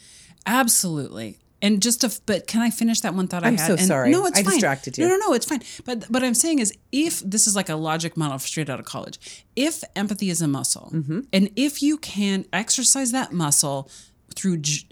Absolutely. 0.46 1.38
And 1.64 1.80
just 1.80 2.00
to, 2.00 2.10
but 2.26 2.46
can 2.48 2.60
I 2.60 2.70
finish 2.70 3.00
that 3.02 3.14
one 3.14 3.28
thought 3.28 3.44
I 3.44 3.48
I'm 3.48 3.56
so 3.58 3.74
And- 3.74 3.86
sorry. 3.86 4.10
No, 4.10 4.26
it's 4.26 4.36
fine. 4.36 4.46
I 4.46 4.50
fine. 4.50 4.54
distracted 4.54 4.98
you. 4.98 5.04
No, 5.06 5.10
no, 5.16 5.28
no, 5.28 5.32
it's 5.32 5.46
fine. 5.46 5.62
But 5.84 6.04
what 6.10 6.22
I'm 6.24 6.34
saying 6.34 6.58
is, 6.58 6.74
if 6.90 7.20
this 7.20 7.46
is 7.46 7.54
like 7.54 7.68
a 7.68 7.76
logic 7.76 8.16
model 8.16 8.38
straight 8.40 8.68
out 8.68 8.80
of 8.80 8.84
college, 8.86 9.44
if 9.54 9.84
empathy 9.94 10.28
is 10.28 10.42
a 10.42 10.48
muscle, 10.48 10.90
Mm-hmm. 10.92 11.20
and 11.32 11.50
if 11.54 11.80
you 11.80 11.98
can 11.98 12.44
exercise 12.52 13.12
that 13.12 13.32
muscle 13.32 13.88
through 14.34 14.56
j- 14.58 14.88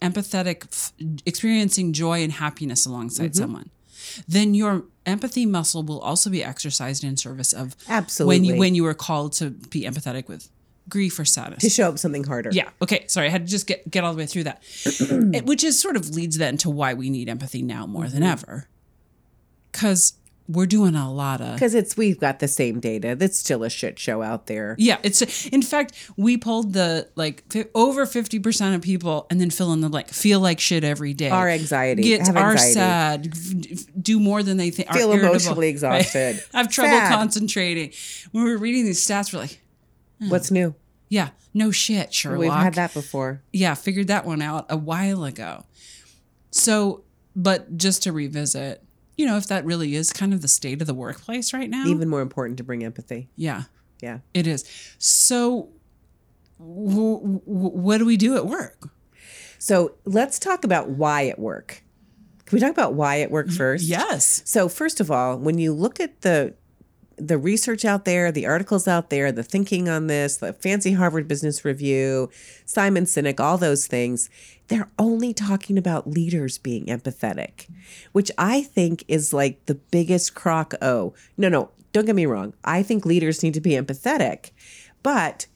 empathetic, 0.00 0.64
f- 0.72 0.92
experiencing 1.26 1.92
joy 1.92 2.22
and 2.22 2.32
happiness 2.32 2.86
alongside 2.86 3.32
Mm-hmm. 3.32 3.42
someone, 3.42 3.70
then 4.26 4.54
your 4.54 4.84
empathy 5.04 5.44
muscle 5.46 5.82
will 5.82 6.00
also 6.00 6.30
be 6.30 6.42
exercised 6.42 7.04
in 7.04 7.16
service 7.16 7.52
of 7.52 7.76
when 7.86 7.96
Absolutely. 7.98 8.46
you 8.48 8.56
when 8.56 8.74
you 8.74 8.86
are 8.86 8.94
called 8.94 9.32
to 9.34 9.50
be 9.50 9.82
empathetic 9.84 10.28
with 10.28 10.48
grief 10.88 11.18
or 11.18 11.24
sadness. 11.24 11.60
to 11.62 11.70
show 11.70 11.88
up 11.88 11.98
something 11.98 12.24
harder 12.24 12.50
Yeah. 12.52 12.68
Okay. 12.82 13.04
Sorry, 13.08 13.26
I 13.26 13.30
had 13.30 13.46
to 13.46 13.50
just 13.50 13.66
get 13.66 13.90
get 13.90 14.04
all 14.04 14.12
the 14.12 14.18
way 14.18 14.26
through 14.26 14.44
that, 14.44 14.62
It- 15.34 15.44
which 15.46 15.62
is 15.64 15.80
sort 15.80 15.96
of 15.96 16.10
leads 16.14 16.38
then 16.38 16.56
to 16.58 16.70
why 16.70 16.94
we 16.94 17.10
need 17.10 17.28
empathy 17.28 17.62
now 17.62 17.86
more 17.86 18.06
than 18.08 18.22
mm-hmm. 18.22 18.32
ever, 18.32 18.68
because 19.72 20.14
we're 20.50 20.64
doing 20.64 20.94
a 20.94 21.12
lot 21.12 21.42
of. 21.42 21.54
because 21.56 21.74
it's 21.74 21.94
we've 21.94 22.18
got 22.18 22.38
the 22.38 22.48
same 22.48 22.80
data 22.80 23.14
that's 23.14 23.38
still 23.38 23.62
a 23.64 23.68
shit 23.68 23.98
show 23.98 24.22
out 24.22 24.46
there 24.46 24.74
Yeah, 24.78 24.96
it's 25.02 25.46
in 25.48 25.60
fact 25.60 25.92
we 26.16 26.38
pulled 26.38 26.72
the 26.72 27.06
like 27.16 27.44
fi- 27.52 27.66
over 27.74 28.06
fifty 28.06 28.38
percent 28.38 28.74
of 28.74 28.80
people, 28.80 29.26
and 29.28 29.38
then 29.42 29.50
fill 29.50 29.74
in 29.74 29.82
the 29.82 29.90
like 29.90 30.08
feel 30.08 30.40
like 30.40 30.58
shit 30.58 30.84
every 30.84 31.12
day. 31.12 31.28
Our 31.28 31.50
anxiety, 31.50 32.02
get 32.02 32.20
anxiety. 32.28 32.72
sad, 32.72 33.26
f- 33.34 33.72
f- 33.72 33.86
do 34.00 34.18
more 34.18 34.42
than 34.42 34.56
they 34.56 34.70
think, 34.70 34.90
Feel 34.90 35.10
irritable, 35.10 35.30
emotionally 35.32 35.66
right? 35.66 35.70
exhausted. 35.70 36.42
have 36.54 36.70
trouble 36.70 36.96
Sad. 36.98 37.12
concentrating. 37.12 37.92
When 38.32 38.44
we 38.44 38.50
were 38.50 38.56
reading 38.58 38.86
these 38.86 39.06
stats, 39.06 39.34
we're 39.34 39.40
like, 39.40 39.60
Hmm. 40.18 40.30
what's 40.30 40.50
new 40.50 40.74
yeah, 41.08 41.30
no 41.54 41.70
shit, 41.70 42.12
Sherlock. 42.12 42.38
we've 42.38 42.52
had 42.52 42.74
that 42.74 42.92
before 42.94 43.42
yeah, 43.52 43.74
figured 43.74 44.08
that 44.08 44.24
one 44.24 44.42
out 44.42 44.66
a 44.68 44.76
while 44.76 45.24
ago. 45.24 45.64
So, 46.50 47.04
but 47.34 47.76
just 47.76 48.02
to 48.04 48.12
revisit, 48.12 48.82
you 49.16 49.26
know, 49.26 49.36
if 49.36 49.46
that 49.46 49.64
really 49.64 49.94
is 49.94 50.12
kind 50.12 50.34
of 50.34 50.42
the 50.42 50.48
state 50.48 50.80
of 50.80 50.86
the 50.86 50.94
workplace 50.94 51.52
right 51.52 51.68
now, 51.68 51.86
even 51.86 52.08
more 52.08 52.20
important 52.20 52.58
to 52.58 52.64
bring 52.64 52.84
empathy 52.84 53.28
yeah, 53.36 53.64
yeah 54.00 54.18
it 54.34 54.46
is. 54.46 54.64
So, 54.98 55.70
w- 56.58 57.20
w- 57.20 57.40
what 57.46 57.98
do 57.98 58.04
we 58.04 58.16
do 58.16 58.36
at 58.36 58.46
work? 58.46 58.90
so 59.60 59.94
let's 60.04 60.38
talk 60.38 60.62
about 60.62 60.88
why 60.90 61.26
at 61.26 61.38
work 61.38 61.82
can 62.46 62.56
we 62.56 62.60
talk 62.60 62.70
about 62.70 62.94
why 62.94 63.20
at 63.20 63.30
work 63.30 63.48
mm-hmm. 63.48 63.56
first 63.56 63.84
Yes. 63.84 64.40
So 64.46 64.68
first 64.68 65.00
of 65.00 65.10
all, 65.10 65.36
when 65.36 65.58
you 65.58 65.74
look 65.74 66.00
at 66.00 66.22
the 66.22 66.54
the 67.18 67.38
research 67.38 67.84
out 67.84 68.04
there, 68.04 68.30
the 68.30 68.46
articles 68.46 68.86
out 68.88 69.10
there, 69.10 69.32
the 69.32 69.42
thinking 69.42 69.88
on 69.88 70.06
this, 70.06 70.36
the 70.36 70.52
fancy 70.52 70.92
Harvard 70.92 71.28
Business 71.28 71.64
Review, 71.64 72.30
Simon 72.64 73.04
Sinek, 73.04 73.40
all 73.40 73.58
those 73.58 73.86
things, 73.86 74.30
they're 74.68 74.88
only 74.98 75.32
talking 75.32 75.78
about 75.78 76.08
leaders 76.08 76.58
being 76.58 76.86
empathetic, 76.86 77.68
which 78.12 78.30
I 78.38 78.62
think 78.62 79.04
is 79.08 79.32
like 79.32 79.64
the 79.66 79.74
biggest 79.74 80.34
crock 80.34 80.74
Oh, 80.80 81.14
No, 81.36 81.48
no, 81.48 81.70
don't 81.92 82.04
get 82.06 82.14
me 82.14 82.26
wrong. 82.26 82.54
I 82.64 82.82
think 82.82 83.04
leaders 83.04 83.42
need 83.42 83.54
to 83.54 83.60
be 83.60 83.70
empathetic, 83.70 84.50
but 85.02 85.46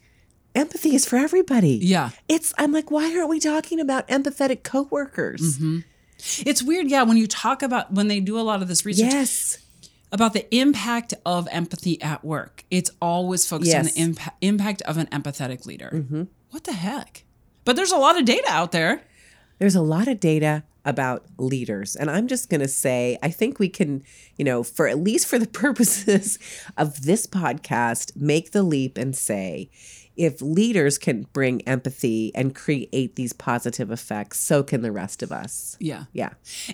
empathy 0.54 0.94
is 0.94 1.06
for 1.06 1.16
everybody. 1.16 1.78
Yeah. 1.82 2.10
It's 2.28 2.52
I'm 2.58 2.72
like, 2.72 2.90
why 2.90 3.14
aren't 3.16 3.28
we 3.28 3.40
talking 3.40 3.80
about 3.80 4.08
empathetic 4.08 4.62
coworkers? 4.62 5.58
Mm-hmm. 5.58 5.80
It's 6.46 6.62
weird, 6.62 6.88
yeah, 6.88 7.02
when 7.02 7.16
you 7.16 7.26
talk 7.26 7.62
about 7.62 7.92
when 7.92 8.08
they 8.08 8.20
do 8.20 8.38
a 8.38 8.42
lot 8.42 8.62
of 8.62 8.68
this 8.68 8.86
research 8.86 9.12
Yes. 9.12 9.58
About 10.12 10.32
the 10.34 10.46
impact 10.54 11.14
of 11.26 11.48
empathy 11.50 12.00
at 12.02 12.24
work, 12.24 12.64
it's 12.70 12.90
always 13.00 13.46
focused 13.48 13.74
on 13.74 13.84
the 13.86 13.90
impa- 13.92 14.32
impact 14.40 14.82
of 14.82 14.96
an 14.98 15.06
empathetic 15.06 15.66
leader. 15.66 15.90
Mm-hmm. 15.92 16.22
What 16.50 16.64
the 16.64 16.74
heck? 16.74 17.24
But 17.64 17.76
there's 17.76 17.92
a 17.92 17.96
lot 17.96 18.18
of 18.18 18.24
data 18.24 18.46
out 18.48 18.72
there. 18.72 19.02
there's 19.58 19.74
a 19.76 19.82
lot 19.82 20.06
of 20.08 20.20
data 20.20 20.64
about 20.84 21.24
leaders 21.38 21.94
and 21.94 22.10
i'm 22.10 22.26
just 22.26 22.50
going 22.50 22.60
to 22.60 22.66
say 22.66 23.16
i 23.22 23.30
think 23.30 23.60
we 23.60 23.68
can 23.68 24.02
you 24.36 24.44
know 24.44 24.64
for 24.64 24.88
at 24.88 24.98
least 24.98 25.28
for 25.28 25.38
the 25.38 25.46
purposes 25.62 26.40
of 26.76 27.02
this 27.02 27.24
podcast 27.24 28.16
make 28.16 28.50
the 28.50 28.64
leap 28.64 28.98
and 28.98 29.14
say 29.14 29.70
if 30.16 30.42
leaders 30.42 30.98
can 30.98 31.22
bring 31.32 31.62
empathy 31.68 32.32
and 32.34 32.56
create 32.56 33.14
these 33.14 33.32
positive 33.32 33.92
effects 33.92 34.40
so 34.40 34.64
can 34.64 34.82
the 34.82 34.90
rest 34.90 35.22
of 35.22 35.30
us 35.30 35.76
Yeah. 35.78 36.04
yeah 36.12 36.30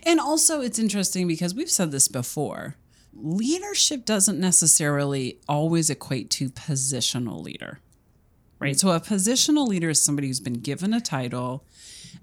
And 0.07 0.18
also, 0.18 0.62
it's 0.62 0.79
interesting 0.79 1.29
because 1.29 1.55
we've 1.55 1.70
said 1.70 1.90
this 1.92 2.09
before 2.09 2.77
leadership 3.20 4.04
doesn't 4.04 4.38
necessarily 4.40 5.38
always 5.48 5.90
equate 5.90 6.31
to 6.31 6.50
positional 6.50 7.42
leader, 7.42 7.81
right? 8.59 8.74
Mm. 8.74 8.78
So, 8.78 8.90
a 8.90 9.00
positional 9.00 9.66
leader 9.66 9.90
is 9.90 10.00
somebody 10.00 10.28
who's 10.28 10.40
been 10.40 10.54
given 10.61 10.94
a 10.94 11.00
title 11.00 11.64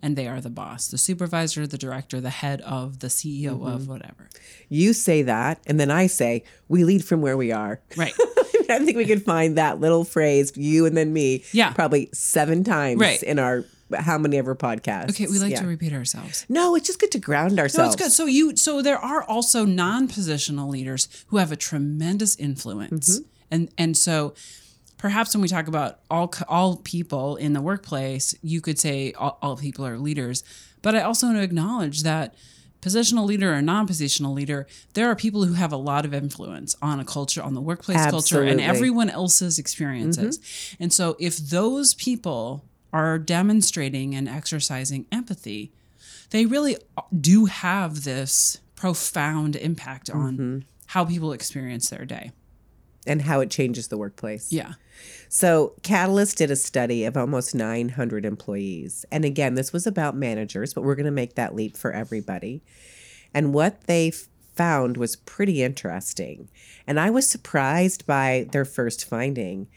and 0.02 0.16
they 0.16 0.28
are 0.28 0.42
the 0.42 0.50
boss, 0.50 0.88
the 0.88 0.98
supervisor, 0.98 1.66
the 1.68 1.78
director, 1.78 2.20
the 2.20 2.30
head 2.30 2.62
of, 2.62 3.00
the 3.00 3.08
CEO 3.08 3.52
of, 3.68 3.82
mm-hmm. 3.82 3.92
whatever. 3.92 4.30
you 4.70 4.94
say 4.94 5.22
that 5.22 5.60
and 5.68 5.80
then 5.80 5.92
i 5.92 6.08
say 6.08 6.44
we 6.68 6.84
lead 6.84 7.04
from 7.06 7.22
where 7.22 7.38
we 7.38 7.52
are 7.52 7.80
Right. 7.96 8.14
i 8.70 8.80
think 8.80 8.98
we 8.98 9.06
could 9.06 9.24
find 9.24 9.58
that 9.58 9.80
little 9.80 10.04
phrase 10.04 10.52
you 10.58 10.86
and 10.88 10.98
then 10.98 11.14
me 11.14 11.44
Yeah. 11.52 11.72
probably 11.74 12.10
seven 12.14 12.64
times 12.64 13.00
Right. 13.00 13.22
in 13.24 13.38
our 13.40 13.64
how 13.94 14.18
many 14.18 14.38
ever 14.38 14.56
podcasts 14.56 15.12
Okay, 15.12 15.28
we 15.28 15.38
like 15.40 15.52
Yeah. 15.52 15.62
to 15.62 15.68
repeat 15.68 15.94
ourselves. 15.94 16.46
no 16.50 16.76
it's 16.76 16.88
just 16.88 17.00
good 17.00 17.12
to 17.12 17.20
ground 17.20 17.60
ourselves. 17.60 17.78
No, 17.78 17.94
it's 17.94 17.96
good. 17.96 18.12
So 18.12 18.26
you 18.26 18.56
so 18.56 18.82
there 18.82 18.98
are 18.98 19.24
also 19.24 19.66
non-positional 19.66 20.70
leaders 20.70 21.08
who 21.28 21.38
have 21.38 21.52
a 21.52 21.56
tremendous 21.56 22.36
influence. 22.36 23.20
Mm-hmm. 23.20 23.28
And 23.52 23.70
and 23.78 23.98
so 23.98 24.34
perhaps 24.98 25.36
when 25.36 25.42
we 25.42 25.48
talk 25.48 25.68
about 25.68 26.00
all 26.10 26.34
all 26.48 26.78
people 26.78 27.36
in 27.36 27.54
the 27.54 27.62
workplace, 27.62 28.34
you 28.42 28.62
could 28.62 28.80
say 28.80 29.14
all, 29.14 29.38
all 29.42 29.56
people 29.56 29.86
are 29.86 29.98
leaders, 30.00 30.44
but 30.82 30.96
I 30.96 31.02
also 31.02 31.28
want 31.28 31.38
to 31.38 31.44
acknowledge 31.44 32.04
that 32.04 32.34
positional 32.82 33.26
leader 33.26 33.52
or 33.52 33.62
non-positional 33.64 34.34
leader, 34.34 34.68
there 34.94 35.08
are 35.10 35.16
people 35.16 35.46
who 35.46 35.54
have 35.54 35.72
a 35.72 35.78
lot 35.78 36.06
of 36.06 36.14
influence 36.14 36.76
on 36.84 37.00
a 37.00 37.06
culture, 37.06 37.42
on 37.42 37.56
the 37.56 37.62
workplace 37.62 38.06
culture 38.12 38.44
and 38.44 38.62
everyone 38.62 39.10
else's 39.10 39.58
experiences. 39.58 40.38
Mm-hmm. 40.38 40.84
And 40.84 40.94
so 40.94 41.16
if 41.20 41.38
those 41.38 41.96
people 41.96 42.64
are 42.96 43.20
demonstrating 43.20 44.16
and 44.16 44.28
exercising 44.30 45.06
empathy, 45.12 45.72
they 46.30 46.46
really 46.46 46.78
do 47.20 47.46
have 47.46 48.04
this 48.04 48.60
profound 48.76 49.56
impact 49.56 50.10
on 50.10 50.64
how 50.88 51.04
people 51.06 51.32
experience 51.34 51.90
their 51.90 52.06
day. 52.06 52.32
and 53.08 53.22
how 53.22 53.40
it 53.40 53.52
changes 53.52 53.88
the 53.90 53.98
workplace. 53.98 54.52
Yeah. 54.52 54.74
So, 55.30 55.74
Catalyst 55.84 56.38
did 56.40 56.50
a 56.50 56.56
study 56.56 57.06
of 57.06 57.16
almost 57.16 57.54
900 57.54 58.26
employees. 58.26 59.06
And 59.12 59.24
again, 59.24 59.54
this 59.54 59.72
was 59.72 59.86
about 59.86 60.16
managers, 60.16 60.74
but 60.74 60.84
we're 60.84 60.96
going 60.96 61.06
to 61.14 61.22
make 61.22 61.36
that 61.36 61.54
leap 61.54 61.78
for 61.78 61.92
everybody. 61.92 62.64
And 63.32 63.54
what 63.54 63.86
they 63.86 64.12
found 64.56 64.98
was 64.98 65.18
pretty 65.18 65.62
interesting. 65.62 66.50
And 66.88 67.00
I 67.00 67.10
was 67.12 67.30
surprised 67.30 68.08
by 68.08 68.48
their 68.52 68.66
first 68.66 69.06
finding 69.08 69.68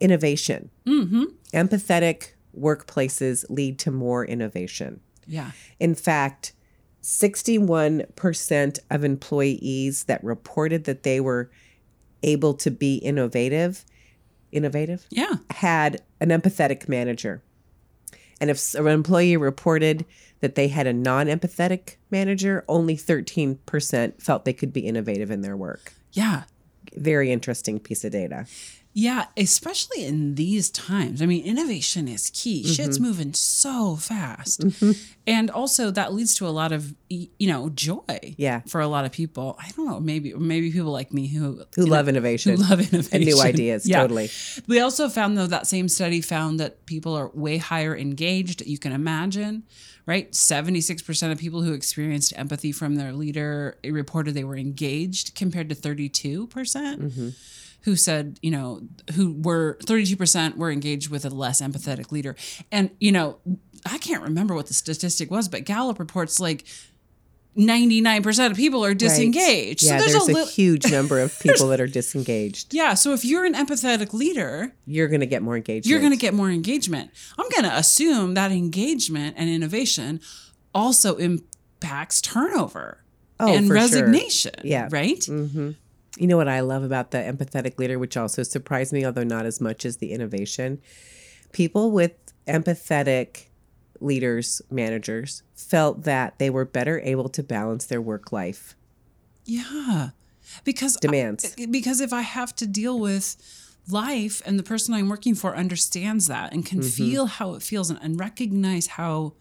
innovation. 0.00 0.68
Mm-hmm. 0.86 1.24
Empathetic 1.54 2.32
workplaces 2.58 3.44
lead 3.48 3.78
to 3.80 3.90
more 3.90 4.24
innovation. 4.24 5.00
Yeah. 5.26 5.52
In 5.78 5.94
fact, 5.94 6.52
61% 7.02 8.78
of 8.90 9.04
employees 9.04 10.04
that 10.04 10.22
reported 10.22 10.84
that 10.84 11.02
they 11.02 11.20
were 11.20 11.50
able 12.22 12.54
to 12.54 12.70
be 12.70 12.96
innovative, 12.96 13.84
innovative, 14.52 15.06
Yeah. 15.10 15.36
had 15.50 16.02
an 16.20 16.28
empathetic 16.28 16.88
manager. 16.88 17.42
And 18.40 18.50
if 18.50 18.74
an 18.74 18.86
employee 18.86 19.36
reported 19.36 20.04
that 20.40 20.54
they 20.54 20.68
had 20.68 20.86
a 20.86 20.92
non 20.92 21.26
empathetic 21.26 21.96
manager, 22.10 22.64
only 22.68 22.96
13% 22.96 24.20
felt 24.22 24.44
they 24.44 24.52
could 24.54 24.72
be 24.72 24.80
innovative 24.80 25.30
in 25.30 25.42
their 25.42 25.56
work. 25.56 25.92
Yeah. 26.12 26.44
Very 26.96 27.30
interesting 27.30 27.78
piece 27.78 28.04
of 28.04 28.12
data. 28.12 28.46
Yeah, 28.92 29.26
especially 29.36 30.04
in 30.04 30.34
these 30.34 30.68
times. 30.68 31.22
I 31.22 31.26
mean, 31.26 31.44
innovation 31.44 32.08
is 32.08 32.28
key. 32.34 32.64
Shit's 32.66 32.98
Mm-hmm. 32.98 33.06
moving 33.06 33.34
so 33.34 33.94
fast. 33.96 34.64
And 35.28 35.48
also 35.48 35.92
that 35.92 36.12
leads 36.12 36.34
to 36.36 36.48
a 36.48 36.50
lot 36.50 36.72
of 36.72 36.92
you 37.08 37.28
know, 37.48 37.68
joy. 37.70 38.34
Yeah. 38.36 38.60
For 38.66 38.80
a 38.80 38.88
lot 38.88 39.04
of 39.04 39.12
people. 39.12 39.56
I 39.60 39.70
don't 39.76 39.86
know, 39.86 40.00
maybe 40.00 40.34
maybe 40.34 40.72
people 40.72 40.90
like 40.90 41.12
me 41.12 41.28
who 41.28 41.62
Who 41.76 41.82
you 41.82 41.86
know, 41.86 41.92
love 41.92 42.08
innovation. 42.08 42.56
who 42.56 42.62
love 42.62 42.80
innovation 42.80 43.10
and 43.14 43.24
new 43.24 43.40
ideas, 43.40 43.86
Yeah. 43.88 44.00
totally. 44.00 44.28
We 44.66 44.80
also 44.80 45.08
found 45.08 45.38
though 45.38 45.46
that 45.46 45.66
same 45.68 45.88
study 45.88 46.20
found 46.20 46.58
that 46.58 46.84
people 46.86 47.14
are 47.14 47.28
way 47.32 47.58
higher 47.58 47.96
engaged. 47.96 48.66
You 48.66 48.78
can 48.78 48.90
imagine, 48.92 49.62
right? 50.06 50.34
Seventy 50.34 50.80
six 50.80 51.00
percent 51.00 51.32
of 51.32 51.38
people 51.38 51.62
who 51.62 51.74
experienced 51.74 52.32
empathy 52.36 52.72
from 52.72 52.96
their 52.96 53.12
leader 53.12 53.78
reported 53.84 54.34
they 54.34 54.44
were 54.44 54.56
engaged, 54.56 55.36
compared 55.36 55.68
to 55.68 55.74
thirty 55.76 56.08
two 56.08 56.48
percent 56.48 57.00
Mm-hmm. 57.02 57.28
Who 57.82 57.96
said, 57.96 58.38
you 58.42 58.50
know, 58.50 58.82
who 59.14 59.32
were 59.32 59.78
thirty 59.86 60.04
two 60.04 60.16
percent 60.16 60.56
were 60.56 60.70
engaged 60.70 61.10
with 61.10 61.24
a 61.24 61.30
less 61.30 61.60
empathetic 61.60 62.12
leader. 62.12 62.36
And 62.70 62.90
you 63.00 63.12
know, 63.12 63.38
I 63.86 63.98
can't 63.98 64.22
remember 64.22 64.54
what 64.54 64.66
the 64.66 64.74
statistic 64.74 65.30
was, 65.30 65.48
but 65.48 65.64
Gallup 65.64 65.98
reports 65.98 66.40
like. 66.40 66.64
99% 67.56 68.50
of 68.52 68.56
people 68.56 68.84
are 68.84 68.94
disengaged. 68.94 69.82
Yeah, 69.82 69.90
so 69.90 69.98
there's, 69.98 70.12
there's, 70.12 70.28
a 70.28 70.30
a, 70.30 70.34
little 70.34 70.48
huge 70.48 70.90
number 70.90 71.18
of 71.18 71.36
people 71.40 71.66
that 71.68 71.80
are 71.80 71.88
disengaged. 71.88 72.72
yeah, 72.72 72.94
so 72.94 73.12
if 73.12 73.24
you're 73.24 73.44
an 73.44 73.54
empathetic 73.54 74.12
leader, 74.12 74.72
You're 74.86 75.08
going 75.08 75.20
to 75.20 75.26
get 75.26 75.42
more 75.42 75.56
engagement. 75.56 75.86
you're 75.86 75.98
going 75.98 76.12
to 76.12 76.16
get 76.16 76.32
more 76.32 76.48
engagement. 76.48 77.10
I'm 77.36 77.48
going 77.48 77.64
to 77.64 77.76
assume 77.76 78.34
that 78.34 78.52
engagement 78.52 79.34
and 79.36 79.50
innovation 79.50 80.20
also 80.72 81.16
impacts 81.16 82.20
turnover 82.20 83.02
Oh, 83.40 83.52
and 83.52 83.66
for 83.66 83.74
sure. 83.74 83.74
resignation. 83.74 84.52
Yeah. 84.62 84.88
Right? 84.90 85.18
Mm-hmm. 85.18 85.70
You 86.20 86.26
know 86.26 86.36
what 86.36 86.48
I 86.48 86.60
love 86.60 86.82
about 86.82 87.12
the 87.12 87.18
empathetic 87.18 87.78
leader, 87.78 87.98
which 87.98 88.14
also 88.14 88.42
surprised 88.42 88.92
me, 88.92 89.06
although 89.06 89.24
not 89.24 89.46
as 89.46 89.58
much 89.58 89.86
as 89.86 89.96
the 89.96 90.12
innovation? 90.12 90.78
People 91.52 91.90
with 91.92 92.12
empathetic 92.46 93.46
leaders, 94.00 94.60
managers, 94.70 95.42
felt 95.54 96.02
that 96.04 96.38
they 96.38 96.50
were 96.50 96.66
better 96.66 97.00
able 97.00 97.30
to 97.30 97.42
balance 97.42 97.86
their 97.86 98.02
work 98.02 98.32
life 98.32 98.76
Yeah. 99.46 100.10
Because 100.64 100.96
demands. 100.96 101.54
because 101.70 102.00
if 102.02 102.12
I 102.12 102.20
have 102.22 102.54
to 102.56 102.66
deal 102.66 102.98
with 102.98 103.36
life 103.88 104.42
and 104.44 104.58
the 104.58 104.62
person 104.62 104.92
I'm 104.94 105.08
working 105.08 105.34
for 105.34 105.56
understands 105.56 106.26
that 106.26 106.52
and 106.52 106.66
can 106.66 106.80
Mm-hmm. 106.80 106.88
feel 106.88 107.26
how 107.26 107.54
it 107.54 107.62
feels 107.62 107.88
and, 107.88 107.98
and 108.02 108.20
recognize 108.20 108.88
how 108.88 109.32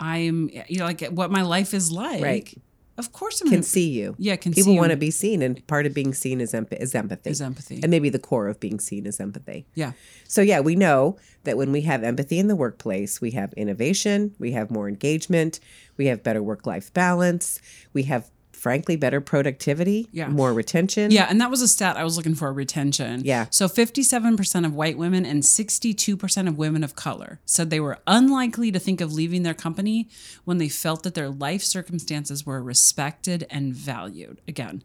I'm 0.00 0.50
you 0.68 0.78
know 0.78 0.84
like 0.86 1.00
what 1.10 1.30
my 1.30 1.42
life 1.42 1.74
is 1.74 1.92
like. 1.92 2.22
Right. 2.22 2.54
Of 2.96 3.12
course 3.12 3.40
I'm 3.40 3.48
can 3.48 3.56
gonna, 3.56 3.62
see 3.64 3.88
you. 3.90 4.14
yeah, 4.18 4.36
can 4.36 4.52
People 4.52 4.76
want 4.76 4.90
to 4.92 4.96
be 4.96 5.10
seen, 5.10 5.42
and 5.42 5.66
part 5.66 5.84
of 5.86 5.94
being 5.94 6.14
seen 6.14 6.40
is, 6.40 6.54
emp- 6.54 6.72
is 6.74 6.94
empathy. 6.94 7.30
is 7.30 7.40
empathy. 7.42 7.80
And 7.82 7.90
maybe 7.90 8.08
the 8.08 8.18
core 8.20 8.46
of 8.48 8.60
being 8.60 8.78
seen 8.78 9.04
is 9.06 9.18
empathy. 9.20 9.66
yeah. 9.74 9.92
So, 10.28 10.40
yeah, 10.42 10.60
we 10.60 10.76
know 10.76 11.16
that 11.44 11.56
when 11.56 11.72
we 11.72 11.82
have 11.82 12.02
empathy 12.04 12.38
in 12.38 12.46
the 12.48 12.56
workplace, 12.56 13.20
we 13.20 13.32
have 13.32 13.52
innovation, 13.54 14.34
we 14.38 14.52
have 14.52 14.70
more 14.70 14.88
engagement, 14.88 15.60
we 15.96 16.06
have 16.06 16.22
better 16.22 16.42
work 16.42 16.66
life 16.66 16.92
balance, 16.94 17.60
we 17.92 18.04
have, 18.04 18.30
frankly, 18.64 18.96
better 18.96 19.20
productivity, 19.20 20.08
Yeah. 20.10 20.26
more 20.28 20.54
retention. 20.54 21.10
Yeah, 21.10 21.26
and 21.28 21.38
that 21.38 21.50
was 21.50 21.60
a 21.60 21.68
stat 21.68 21.98
I 21.98 22.02
was 22.04 22.16
looking 22.16 22.34
for 22.34 22.50
retention. 22.50 23.20
Yeah. 23.22 23.44
So 23.50 23.68
57% 23.68 24.64
of 24.64 24.72
white 24.72 24.96
women 24.96 25.26
and 25.26 25.42
62% 25.44 26.48
of 26.48 26.56
women 26.56 26.82
of 26.82 26.96
color 26.96 27.40
said 27.44 27.68
they 27.68 27.78
were 27.78 27.98
unlikely 28.06 28.72
to 28.72 28.78
think 28.78 29.02
of 29.02 29.12
leaving 29.12 29.42
their 29.42 29.52
company 29.52 30.08
when 30.46 30.56
they 30.56 30.70
felt 30.70 31.02
that 31.02 31.12
their 31.12 31.28
life 31.28 31.62
circumstances 31.62 32.46
were 32.46 32.62
respected 32.62 33.46
and 33.50 33.74
valued. 33.74 34.40
Again, 34.48 34.82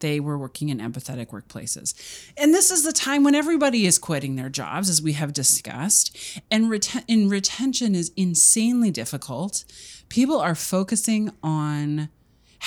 they 0.00 0.18
were 0.18 0.36
working 0.36 0.68
in 0.68 0.78
empathetic 0.78 1.28
workplaces. 1.28 1.94
And 2.36 2.52
this 2.52 2.72
is 2.72 2.82
the 2.82 2.92
time 2.92 3.22
when 3.22 3.36
everybody 3.36 3.86
is 3.86 3.96
quitting 3.96 4.34
their 4.34 4.48
jobs, 4.48 4.90
as 4.90 5.00
we 5.00 5.12
have 5.12 5.32
discussed. 5.32 6.16
And 6.50 6.64
reten- 6.64 7.04
and 7.08 7.30
retention 7.30 7.94
is 7.94 8.10
insanely 8.16 8.90
difficult. 8.90 9.64
People 10.08 10.40
are 10.40 10.56
focusing 10.56 11.30
on 11.44 12.08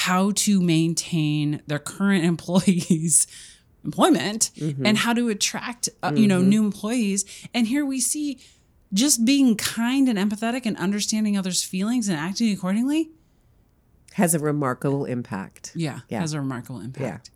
how 0.06 0.32
to 0.36 0.62
maintain 0.62 1.62
their 1.68 1.80
current 1.80 2.24
employees 2.34 3.26
employment 3.84 4.52
and 4.84 4.98
how 4.98 5.14
to 5.14 5.30
attract 5.30 5.88
uh, 6.04 6.12
you 6.16 6.28
know 6.28 6.42
new 6.42 6.64
employees 6.66 7.24
and 7.54 7.68
here 7.68 7.86
we 7.86 8.00
see 8.02 8.38
just 8.94 9.26
being 9.26 9.56
kind 9.56 10.08
and 10.10 10.18
empathetic 10.20 10.66
and 10.66 10.76
understanding 10.78 11.38
others 11.38 11.64
feelings 11.64 12.08
and 12.10 12.18
acting 12.18 12.52
accordingly 12.54 13.10
Has 14.14 14.34
a 14.36 14.40
remarkable 14.40 15.06
impact. 15.06 15.72
yeah, 15.76 16.00
Yeah. 16.10 16.20
has 16.20 16.34
a 16.34 16.40
remarkable 16.40 16.80
impact 16.82 17.30
yeah. 17.30 17.34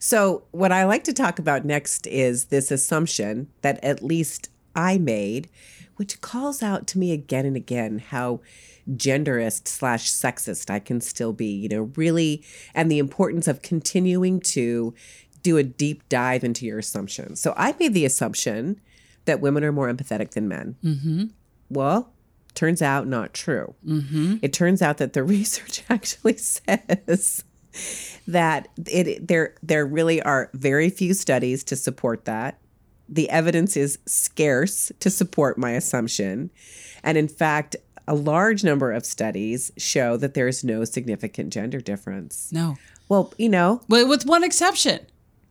So, 0.00 0.44
what 0.52 0.70
I 0.72 0.84
like 0.84 1.04
to 1.04 1.12
talk 1.12 1.38
about 1.40 1.64
next 1.64 2.06
is 2.06 2.46
this 2.46 2.70
assumption 2.70 3.48
that 3.62 3.82
at 3.82 4.02
least 4.02 4.50
I 4.74 4.98
made, 4.98 5.48
which 5.96 6.20
calls 6.20 6.62
out 6.62 6.86
to 6.88 6.98
me 6.98 7.10
again 7.12 7.44
and 7.44 7.56
again 7.56 7.98
how 7.98 8.40
genderist 8.90 9.68
slash 9.68 10.10
sexist 10.10 10.70
I 10.70 10.78
can 10.78 11.00
still 11.00 11.32
be, 11.32 11.46
you 11.46 11.68
know, 11.68 11.90
really, 11.96 12.44
and 12.74 12.90
the 12.90 12.98
importance 12.98 13.48
of 13.48 13.62
continuing 13.62 14.40
to 14.40 14.94
do 15.42 15.56
a 15.56 15.62
deep 15.62 16.08
dive 16.08 16.44
into 16.44 16.66
your 16.66 16.78
assumptions. 16.78 17.40
So, 17.40 17.54
I 17.56 17.74
made 17.78 17.94
the 17.94 18.04
assumption 18.04 18.80
that 19.24 19.40
women 19.40 19.62
are 19.62 19.72
more 19.72 19.92
empathetic 19.92 20.30
than 20.30 20.48
men. 20.48 20.76
Mm-hmm. 20.82 21.24
Well, 21.68 22.12
turns 22.54 22.82
out 22.82 23.06
not 23.06 23.34
true. 23.34 23.74
Mm-hmm. 23.86 24.36
It 24.42 24.52
turns 24.52 24.82
out 24.82 24.98
that 24.98 25.12
the 25.12 25.22
research 25.36 25.84
actually 25.88 26.38
says 26.38 27.44
that 28.26 28.68
it 28.86 29.28
there 29.28 29.54
there 29.62 29.86
really 29.86 30.20
are 30.22 30.50
very 30.54 30.90
few 30.90 31.14
studies 31.14 31.62
to 31.64 31.76
support 31.76 32.24
that. 32.24 32.58
The 33.08 33.30
evidence 33.30 33.76
is 33.76 33.98
scarce 34.06 34.92
to 35.00 35.08
support 35.08 35.56
my 35.56 35.70
assumption. 35.72 36.50
And 37.02 37.16
in 37.16 37.28
fact, 37.28 37.76
a 38.08 38.14
large 38.14 38.64
number 38.64 38.90
of 38.90 39.04
studies 39.06 39.70
show 39.76 40.16
that 40.16 40.34
there 40.34 40.48
is 40.48 40.64
no 40.64 40.84
significant 40.84 41.52
gender 41.52 41.80
difference. 41.80 42.50
no. 42.52 42.76
Well, 43.08 43.32
you 43.38 43.48
know, 43.48 43.80
well, 43.88 44.06
with 44.06 44.26
one 44.26 44.44
exception 44.44 45.00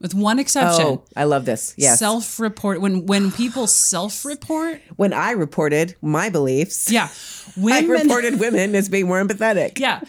with 0.00 0.14
one 0.14 0.38
exception 0.38 0.86
oh, 0.86 1.04
I 1.16 1.24
love 1.24 1.44
this. 1.44 1.74
Yes. 1.76 1.98
self-report 1.98 2.80
when 2.80 3.06
when 3.06 3.32
people 3.32 3.66
self-report 4.12 4.80
when 4.96 5.12
I 5.12 5.32
reported 5.32 5.96
my 6.02 6.28
beliefs, 6.30 6.90
yeah 6.90 7.08
I 7.64 7.80
reported 7.80 8.38
women 8.38 8.74
as 8.74 8.88
being 8.88 9.06
more 9.06 9.22
empathetic. 9.22 9.78
yeah 9.78 10.00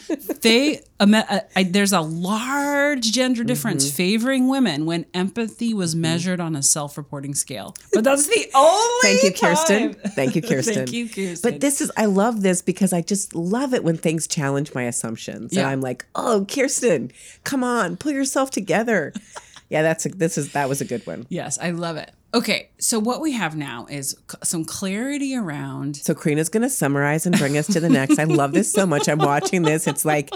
they 0.41 0.81
um, 0.99 1.13
uh, 1.15 1.23
I, 1.55 1.63
there's 1.63 1.93
a 1.93 2.01
large 2.01 3.11
gender 3.11 3.43
difference 3.43 3.85
Mm-hmm. 3.85 3.95
favoring 3.95 4.47
women 4.49 4.85
when 4.85 5.05
empathy 5.13 5.73
was 5.73 5.95
measured 5.95 6.39
on 6.39 6.55
a 6.55 6.61
self-reporting 6.61 7.33
scale 7.35 7.75
but 7.93 8.03
that's 8.03 8.27
the 8.27 8.49
only 8.55 8.99
Thank 9.01 9.23
you, 9.23 9.31
Kirsten. 9.47 9.93
time. 9.93 10.11
Thank 10.11 10.35
you, 10.35 10.41
Kirsten. 10.41 10.73
Thank 10.75 10.93
you, 10.93 11.07
Kirsten. 11.07 11.39
But 11.51 11.61
this 11.61 11.81
is, 11.81 11.91
I 11.97 12.05
love 12.05 12.41
this 12.41 12.61
because 12.61 12.91
I 12.93 13.01
just 13.01 13.33
love 13.35 13.73
it 13.73 13.83
when 13.83 13.97
things 13.97 14.27
challenge 14.27 14.73
my 14.75 14.83
assumptions. 14.83 15.53
Yeah. 15.53 15.61
And 15.61 15.69
I'm 15.69 15.81
like, 15.81 16.05
oh, 16.15 16.45
Kirsten, 16.49 17.11
come 17.43 17.63
on, 17.63 17.95
pull 17.97 18.11
yourself 18.11 18.51
together. 18.51 19.13
Yeah, 19.69 19.81
that's 19.81 20.05
a, 20.05 20.09
this 20.09 20.37
is, 20.37 20.53
that 20.53 20.67
was 20.67 20.81
a 20.81 20.85
good 20.85 21.05
one. 21.07 21.25
Yes, 21.29 21.57
I 21.59 21.71
love 21.71 21.97
it. 21.97 22.11
Okay, 22.31 22.69
so 22.77 22.99
what 22.99 23.21
we 23.21 23.31
have 23.31 23.55
now 23.55 23.87
is 23.89 24.15
c- 24.29 24.37
some 24.43 24.63
clarity 24.63 25.35
around. 25.35 25.95
So 25.97 26.13
Karina's 26.13 26.49
going 26.49 26.61
to 26.61 26.69
summarize 26.69 27.25
and 27.25 27.35
bring 27.37 27.57
us 27.57 27.65
to 27.67 27.79
the 27.79 27.89
next. 27.89 28.19
I 28.19 28.25
love 28.25 28.51
this 28.51 28.71
so 28.71 28.85
much. 28.85 29.09
I'm 29.09 29.17
watching 29.17 29.63
this. 29.63 29.87
It's 29.87 30.05
like 30.05 30.29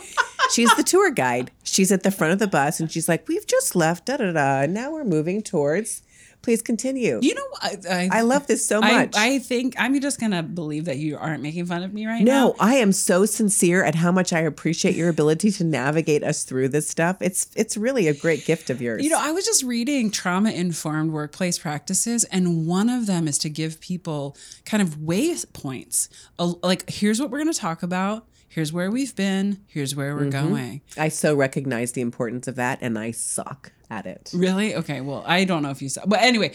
she's 0.51 0.73
the 0.75 0.81
tour 0.81 1.11
guide. 1.11 1.51
She's 1.63 1.91
at 1.91 2.01
the 2.01 2.09
front 2.09 2.33
of 2.33 2.39
the 2.39 2.47
bus 2.47 2.79
and 2.79 2.91
she's 2.91 3.07
like, 3.07 3.27
we've 3.27 3.45
just 3.45 3.75
left, 3.75 4.07
da 4.07 4.17
da 4.17 4.31
da. 4.31 4.61
And 4.61 4.73
now 4.73 4.91
we're 4.91 5.03
moving 5.03 5.43
towards, 5.43 6.01
please 6.43 6.61
continue. 6.61 7.19
You 7.21 7.33
know, 7.33 7.47
I 7.61 7.77
I, 7.89 8.09
I 8.19 8.21
love 8.21 8.45
this 8.45 8.67
so 8.67 8.79
much. 8.81 9.15
I 9.17 9.39
think 9.39 9.73
I'm 9.79 9.99
just 9.99 10.19
gonna 10.19 10.43
believe 10.43 10.85
that 10.85 10.97
you 10.97 11.17
aren't 11.17 11.41
making 11.41 11.65
fun 11.65 11.81
of 11.81 11.93
me 11.93 12.05
right 12.05 12.21
No, 12.21 12.31
now. 12.31 12.47
No, 12.49 12.55
I 12.59 12.75
am 12.75 12.91
so 12.91 13.25
sincere 13.25 13.83
at 13.83 13.95
how 13.95 14.11
much 14.11 14.31
I 14.31 14.41
appreciate 14.41 14.95
your 14.95 15.09
ability 15.09 15.49
to 15.51 15.63
navigate 15.63 16.23
us 16.23 16.43
through 16.43 16.69
this 16.69 16.87
stuff. 16.87 17.17
It's 17.21 17.47
it's 17.55 17.75
really 17.77 18.07
a 18.07 18.13
great 18.13 18.45
gift 18.45 18.69
of 18.69 18.81
yours. 18.81 19.03
You 19.03 19.09
know, 19.09 19.19
I 19.19 19.31
was 19.31 19.45
just 19.45 19.63
reading 19.63 20.11
trauma 20.11 20.51
informed 20.51 21.11
workplace 21.11 21.57
practices, 21.57 22.25
and 22.25 22.67
one 22.67 22.89
of 22.89 23.07
them 23.07 23.27
is 23.27 23.37
to 23.39 23.49
give 23.49 23.79
people 23.79 24.37
kind 24.65 24.83
of 24.83 24.97
waypoints. 24.97 26.09
Uh, 26.37 26.53
Like, 26.61 26.89
here's 26.89 27.19
what 27.19 27.31
we're 27.31 27.39
going 27.41 27.53
to 27.53 27.59
talk 27.59 27.83
about. 27.83 28.27
Here's 28.53 28.71
where 28.71 28.91
we've 28.91 29.15
been. 29.15 29.61
Here's 29.67 29.95
where 29.95 30.13
we're 30.15 30.29
Mm-hmm. 30.29 30.49
going. 30.49 30.81
I 30.95 31.09
so 31.09 31.33
recognize 31.33 31.93
the 31.93 32.01
importance 32.01 32.47
of 32.47 32.55
that, 32.57 32.77
and 32.81 32.99
I 32.99 33.09
suck 33.09 33.71
at 33.89 34.05
it. 34.05 34.31
Really? 34.31 34.75
Okay. 34.75 35.01
Well, 35.01 35.23
I 35.25 35.43
don't 35.43 35.63
know 35.63 35.71
if 35.71 35.81
you 35.81 35.89
saw, 35.89 36.05
but 36.05 36.21
anyway, 36.21 36.53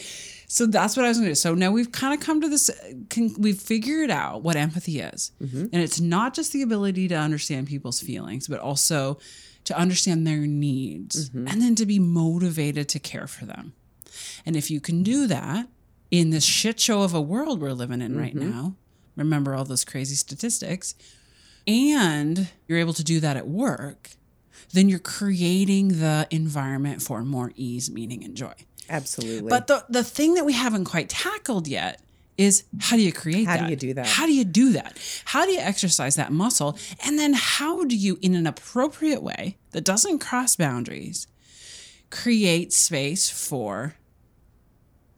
So 0.50 0.64
that's 0.64 0.96
what 0.96 1.04
I 1.04 1.08
was 1.08 1.18
going 1.18 1.26
to 1.26 1.30
do. 1.32 1.34
So 1.34 1.54
now 1.54 1.70
we've 1.70 1.92
kind 1.92 2.14
of 2.14 2.24
come 2.24 2.40
to 2.40 2.48
this, 2.48 2.70
can, 3.11 3.34
we've 3.38 3.61
figured 3.61 4.11
out 4.11 4.42
what 4.42 4.56
empathy 4.56 4.98
is. 4.98 5.30
Mm-hmm. 5.42 5.66
And 5.72 5.82
it's 5.82 6.00
not 6.00 6.32
just 6.32 6.54
the 6.54 6.62
ability 6.62 7.06
to 7.08 7.14
understand 7.14 7.68
people's 7.68 8.00
feelings, 8.00 8.48
but 8.48 8.58
also 8.58 9.18
to 9.64 9.78
understand 9.78 10.26
their 10.26 10.46
needs 10.46 11.28
mm-hmm. 11.28 11.46
and 11.48 11.61
then 11.61 11.74
to 11.74 11.84
be 11.84 11.98
motivated 11.98 12.88
to 12.88 12.98
care 12.98 13.26
for 13.26 13.44
them. 13.44 13.74
And 14.46 14.56
if 14.56 14.70
you 14.70 14.80
can 14.80 15.02
do 15.02 15.26
that 15.26 15.68
in 16.11 16.30
this 16.30 16.44
shit 16.44 16.80
show 16.80 17.02
of 17.02 17.12
a 17.12 17.20
world 17.20 17.61
we're 17.61 17.72
living 17.72 18.00
in 18.00 18.18
right 18.18 18.34
mm-hmm. 18.34 18.50
now, 18.50 18.74
remember 19.16 19.54
all 19.54 19.66
those 19.66 19.84
crazy 19.84 20.14
statistics, 20.14 20.94
and 21.68 22.48
you're 22.66 22.78
able 22.78 22.94
to 22.94 23.04
do 23.04 23.20
that 23.20 23.37
at 23.37 23.46
work, 23.46 24.11
then 24.72 24.88
you're 24.88 24.98
creating 24.98 26.00
the 26.00 26.26
environment 26.31 27.02
for 27.02 27.22
more 27.22 27.52
ease, 27.54 27.90
meaning, 27.90 28.24
and 28.24 28.35
joy. 28.35 28.54
Absolutely. 28.88 29.50
But 29.50 29.66
the 29.66 29.85
the 29.88 30.02
thing 30.02 30.35
that 30.35 30.46
we 30.46 30.54
haven't 30.54 30.87
quite 30.87 31.09
tackled 31.09 31.68
yet 31.68 32.00
is 32.38 32.64
how 32.81 32.96
do 32.96 33.02
you 33.02 33.12
create 33.12 33.46
How 33.46 33.57
that? 33.57 33.64
do 33.64 33.70
you 33.70 33.76
do 33.76 33.94
that? 33.94 34.07
How 34.07 34.24
do 34.24 34.33
you 34.33 34.44
do 34.44 34.72
that? 34.72 34.96
How 35.26 35.44
do 35.44 35.50
you 35.52 35.59
exercise 35.59 36.16
that 36.16 36.33
muscle? 36.33 36.78
And 37.04 37.18
then 37.18 37.35
how 37.35 37.85
do 37.85 37.96
you 37.96 38.18
in 38.22 38.35
an 38.35 38.46
appropriate 38.46 39.22
way 39.22 39.59
that 39.72 39.85
doesn't 39.85 40.20
cross 40.20 40.57
boundaries 40.57 41.26
create 42.11 42.72
space 42.72 43.28
for 43.28 43.96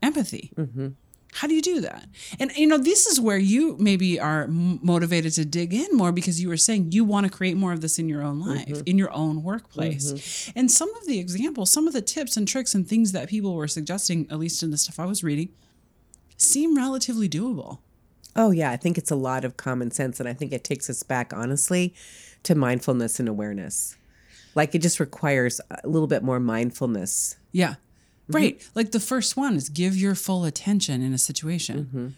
empathy? 0.03 0.51
Mm-hmm. 0.57 0.89
How 1.33 1.47
do 1.47 1.55
you 1.55 1.62
do 1.62 1.81
that? 1.83 2.07
And 2.40 2.51
you 2.57 2.66
know, 2.66 2.77
this 2.79 3.07
is 3.07 3.21
where 3.21 3.38
you 3.38 3.77
maybe 3.79 4.19
are 4.19 4.47
motivated 4.49 5.33
to 5.35 5.45
dig 5.45 5.73
in 5.73 5.87
more 5.97 6.11
because 6.12 6.40
you 6.40 6.49
were 6.49 6.57
saying 6.57 6.90
you 6.93 7.05
want 7.05 7.25
to 7.27 7.31
create 7.33 7.57
more 7.57 7.73
of 7.73 7.81
this 7.81 7.99
in 8.01 8.09
your 8.09 8.23
own 8.23 8.40
life, 8.40 8.66
Mm-hmm. 8.66 8.83
in 8.87 8.99
your 8.99 9.12
own 9.12 9.43
workplace. 9.45 10.51
And 10.57 10.71
some 10.71 10.93
of 10.97 11.07
the 11.07 11.19
examples, 11.21 11.71
some 11.71 11.87
of 11.87 11.93
the 11.93 12.03
tips 12.03 12.37
and 12.37 12.49
tricks 12.49 12.75
and 12.75 12.87
things 12.87 13.12
that 13.12 13.29
people 13.29 13.55
were 13.55 13.69
suggesting, 13.69 14.27
at 14.31 14.38
least 14.40 14.62
in 14.62 14.71
the 14.73 14.77
stuff 14.77 14.99
I 14.99 15.07
was 15.07 15.23
reading, 15.23 15.51
seem 16.37 16.77
relatively 16.77 17.29
doable. 17.29 17.79
Oh, 18.37 18.51
yeah. 18.51 18.71
I 18.71 18.77
think 18.77 18.97
it's 18.99 19.11
a 19.11 19.16
lot 19.16 19.45
of 19.45 19.57
common 19.57 19.90
sense. 19.90 20.21
And 20.21 20.29
I 20.29 20.33
think 20.33 20.53
it 20.53 20.64
takes 20.64 20.88
us 20.90 21.03
back, 21.03 21.33
honestly, 21.33 21.95
to 22.45 22.55
mindfulness 22.55 23.21
and 23.21 23.29
awareness. 23.29 23.97
Like 24.55 24.75
it 24.75 24.83
just 24.83 24.99
requires 25.01 25.61
a 25.71 25.87
little 25.88 26.09
bit 26.09 26.23
more 26.23 26.40
mindfulness. 26.40 27.37
Yeah. 27.53 27.75
Mm-hmm. 28.31 28.37
Right. 28.37 28.69
Like 28.75 28.93
the 28.93 29.01
first 29.01 29.37
one 29.37 29.57
is 29.57 29.69
give 29.69 29.97
your 29.97 30.14
full 30.14 30.45
attention 30.45 31.03
in 31.03 31.12
a 31.12 31.19
situation. 31.19 31.85
Mm-hmm. 31.85 32.09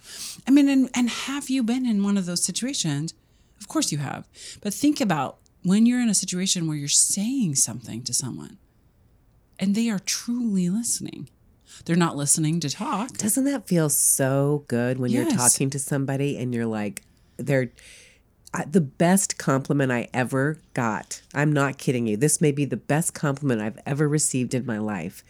I 0.46 0.50
mean, 0.50 0.68
and, 0.68 0.90
and 0.94 1.08
have 1.08 1.50
you 1.50 1.62
been 1.62 1.86
in 1.86 2.02
one 2.02 2.16
of 2.16 2.26
those 2.26 2.44
situations? 2.44 3.14
Of 3.60 3.68
course 3.68 3.92
you 3.92 3.98
have. 3.98 4.26
But 4.60 4.74
think 4.74 5.00
about 5.00 5.38
when 5.62 5.86
you're 5.86 6.00
in 6.00 6.08
a 6.08 6.14
situation 6.14 6.66
where 6.66 6.76
you're 6.76 6.88
saying 6.88 7.54
something 7.56 8.02
to 8.04 8.12
someone 8.12 8.58
and 9.58 9.74
they 9.74 9.88
are 9.88 10.00
truly 10.00 10.68
listening. 10.68 11.28
They're 11.84 11.96
not 11.96 12.16
listening 12.16 12.60
to 12.60 12.70
talk. 12.70 13.16
Doesn't 13.16 13.44
that 13.44 13.66
feel 13.66 13.88
so 13.88 14.64
good 14.68 14.98
when 14.98 15.10
you're 15.10 15.30
talking 15.30 15.70
to 15.70 15.78
somebody 15.78 16.36
and 16.36 16.54
you're 16.54 16.66
like, 16.66 17.02
they're 17.38 17.70
I, 18.54 18.64
the 18.64 18.80
best 18.80 19.38
compliment 19.38 19.90
I 19.90 20.08
ever 20.12 20.58
got. 20.74 21.22
I'm 21.34 21.52
not 21.52 21.78
kidding 21.78 22.06
you. 22.06 22.16
This 22.16 22.40
may 22.40 22.52
be 22.52 22.64
the 22.64 22.76
best 22.76 23.14
compliment 23.14 23.62
I've 23.62 23.78
ever 23.86 24.06
received 24.06 24.52
in 24.52 24.66
my 24.66 24.78
life. 24.78 25.24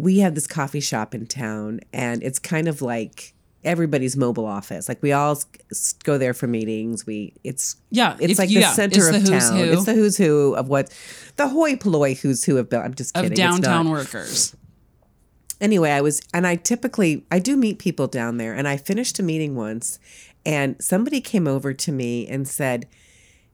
We 0.00 0.18
have 0.20 0.34
this 0.34 0.46
coffee 0.46 0.80
shop 0.80 1.14
in 1.14 1.26
town, 1.26 1.80
and 1.92 2.22
it's 2.22 2.38
kind 2.38 2.68
of 2.68 2.80
like 2.82 3.34
everybody's 3.64 4.16
mobile 4.16 4.46
office. 4.46 4.88
Like 4.88 5.02
we 5.02 5.12
all 5.12 5.36
go 6.04 6.16
there 6.18 6.32
for 6.34 6.46
meetings. 6.46 7.04
We 7.06 7.34
it's 7.42 7.76
Yeah, 7.90 8.16
it's 8.20 8.32
if- 8.34 8.38
like 8.38 8.50
yeah, 8.50 8.60
the 8.70 8.74
center 8.74 9.08
of 9.08 9.24
the 9.24 9.30
town. 9.30 9.56
who. 9.56 9.64
It's 9.64 9.84
the 9.84 9.94
who's 9.94 10.16
who 10.16 10.54
of 10.54 10.68
what 10.68 10.94
the 11.36 11.48
hoi 11.48 11.76
polloi 11.76 12.14
who's 12.14 12.44
who 12.44 12.56
of. 12.58 12.68
Built. 12.70 12.84
I'm 12.84 12.94
just 12.94 13.14
kidding. 13.14 13.30
Not 13.30 13.36
downtown 13.36 13.90
workers. 13.90 14.54
anyway, 15.60 15.90
I 15.90 16.00
was, 16.00 16.20
and 16.32 16.46
I 16.46 16.54
typically, 16.56 17.24
I 17.32 17.40
do 17.40 17.56
meet 17.56 17.78
people 17.80 18.06
down 18.06 18.36
there, 18.36 18.54
and 18.54 18.68
I 18.68 18.76
finished 18.76 19.18
a 19.18 19.22
meeting 19.24 19.56
once, 19.56 19.98
and 20.46 20.76
somebody 20.80 21.20
came 21.20 21.48
over 21.48 21.72
to 21.74 21.90
me 21.92 22.26
and 22.28 22.46
said, 22.46 22.86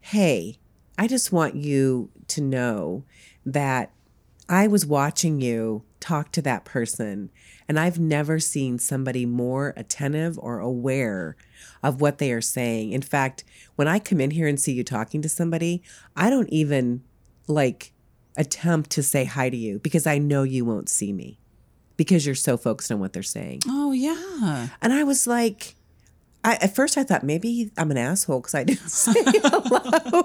Hey, 0.01 0.59
I 0.99 1.07
just 1.09 1.33
want 1.33 1.55
you 1.55 2.11
to 2.29 2.43
know 2.43 3.05
that 3.47 3.91
I 4.49 4.67
was 4.67 4.85
watching 4.85 5.41
you 5.41 5.83
talk 6.05 6.31
to 6.33 6.43
that 6.43 6.67
person, 6.67 7.31
and 7.67 7.81
I've 7.81 7.99
never 7.99 8.39
seen 8.39 8.79
somebody 8.79 9.25
more 9.25 9.73
attentive 9.75 10.39
or 10.39 10.59
aware 10.59 11.35
of 11.83 12.01
what 12.01 12.19
they 12.19 12.31
are 12.31 12.43
saying. 12.43 12.93
In 12.93 13.01
fact, 13.01 13.43
when 13.77 13.89
I 13.89 13.99
come 13.99 14.21
in 14.21 14.31
here 14.31 14.47
and 14.47 14.61
see 14.61 14.73
you 14.73 14.85
talking 14.85 15.23
to 15.23 15.31
somebody, 15.31 15.83
I 16.15 16.29
don't 16.29 16.51
even 16.51 17.03
like 17.47 17.93
attempt 18.37 18.91
to 18.91 19.03
say 19.03 19.25
hi 19.25 19.49
to 19.49 19.57
you 19.57 19.79
because 19.79 20.07
I 20.07 20.19
know 20.19 20.43
you 20.43 20.65
won't 20.65 20.91
see 20.91 21.13
me 21.13 21.39
because 21.97 22.27
you're 22.27 22.35
so 22.35 22.59
focused 22.59 22.93
on 22.93 23.01
what 23.01 23.15
they're 23.15 23.23
saying. 23.23 23.61
Oh 23.67 23.93
yeah. 23.93 24.69
And 24.83 24.93
I 24.93 25.05
was 25.05 25.27
like, 25.27 25.75
I, 26.45 26.57
at 26.61 26.75
first 26.75 26.99
I 26.99 27.05
thought 27.05 27.23
maybe 27.25 27.71
I'm 27.79 27.91
an 27.91 27.97
asshole 27.97 28.41
because 28.41 28.55
I 28.55 28.65
didn't 28.65 28.89
say 28.89 29.15
hello. 29.25 30.23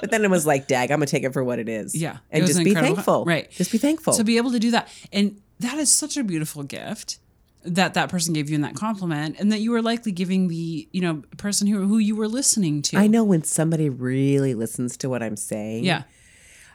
but 0.00 0.10
then 0.10 0.24
it 0.24 0.30
was 0.30 0.46
like, 0.46 0.66
dag, 0.66 0.90
I'm 0.90 0.98
going 0.98 1.06
to 1.06 1.10
take 1.10 1.24
it 1.24 1.32
for 1.32 1.42
what 1.42 1.58
it 1.58 1.68
is. 1.68 1.94
Yeah, 1.94 2.18
And 2.30 2.46
just 2.46 2.58
an 2.58 2.64
be 2.64 2.74
thankful. 2.74 3.24
right. 3.24 3.50
Just 3.50 3.72
be 3.72 3.78
thankful. 3.78 4.12
to 4.12 4.24
be 4.24 4.36
able 4.36 4.52
to 4.52 4.58
do 4.58 4.70
that 4.72 4.88
and 5.12 5.40
that 5.60 5.78
is 5.78 5.90
such 5.90 6.16
a 6.16 6.24
beautiful 6.24 6.62
gift 6.62 7.18
that 7.64 7.94
that 7.94 8.10
person 8.10 8.34
gave 8.34 8.50
you 8.50 8.54
in 8.56 8.60
that 8.60 8.74
compliment 8.74 9.36
and 9.38 9.50
that 9.50 9.60
you 9.60 9.70
were 9.70 9.80
likely 9.80 10.12
giving 10.12 10.48
the 10.48 10.86
you 10.92 11.00
know 11.00 11.22
person 11.38 11.66
who, 11.66 11.86
who 11.86 11.96
you 11.98 12.14
were 12.14 12.28
listening 12.28 12.82
to 12.82 12.98
I 12.98 13.06
know 13.06 13.24
when 13.24 13.42
somebody 13.42 13.88
really 13.88 14.52
listens 14.54 14.96
to 14.98 15.08
what 15.08 15.22
I'm 15.22 15.36
saying. 15.36 15.84
yeah 15.84 16.02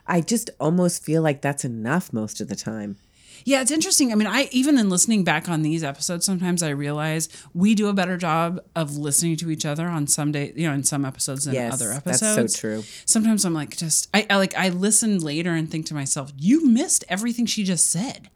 I 0.06 0.20
just 0.20 0.50
almost 0.58 1.04
feel 1.04 1.22
like 1.22 1.40
that's 1.42 1.64
enough 1.64 2.12
most 2.12 2.40
of 2.40 2.48
the 2.48 2.56
time. 2.56 2.96
Yeah 3.44 3.60
it's 3.60 3.70
interesting 3.70 4.12
i 4.12 4.14
mean 4.14 4.26
i 4.26 4.48
even 4.52 4.78
in 4.78 4.88
listening 4.88 5.24
back 5.24 5.48
on 5.48 5.62
these 5.62 5.82
episodes 5.84 6.24
sometimes 6.26 6.62
i 6.62 6.68
realize 6.70 7.28
we 7.54 7.74
do 7.74 7.88
a 7.88 7.92
better 7.92 8.16
job 8.16 8.60
of 8.76 8.96
listening 8.96 9.36
to 9.36 9.50
each 9.50 9.64
other 9.66 9.86
on 9.88 10.06
some 10.06 10.32
day 10.32 10.52
you 10.56 10.66
know 10.66 10.74
in 10.74 10.82
some 10.84 11.04
episodes 11.04 11.44
than 11.44 11.54
Yes, 11.54 11.72
other 11.74 11.92
episodes. 11.92 12.36
that's 12.36 12.54
so 12.54 12.60
true. 12.60 12.84
sometimes 13.04 13.44
i'm 13.44 13.54
like 13.54 13.76
just 13.76 14.08
I, 14.14 14.26
I 14.30 14.36
like 14.36 14.54
i 14.56 14.68
listen 14.68 15.18
later 15.18 15.52
and 15.52 15.70
think 15.70 15.86
to 15.86 15.94
myself 15.94 16.32
you 16.36 16.66
missed 16.66 17.04
everything 17.08 17.46
she 17.46 17.64
just 17.64 17.90
said 17.90 18.28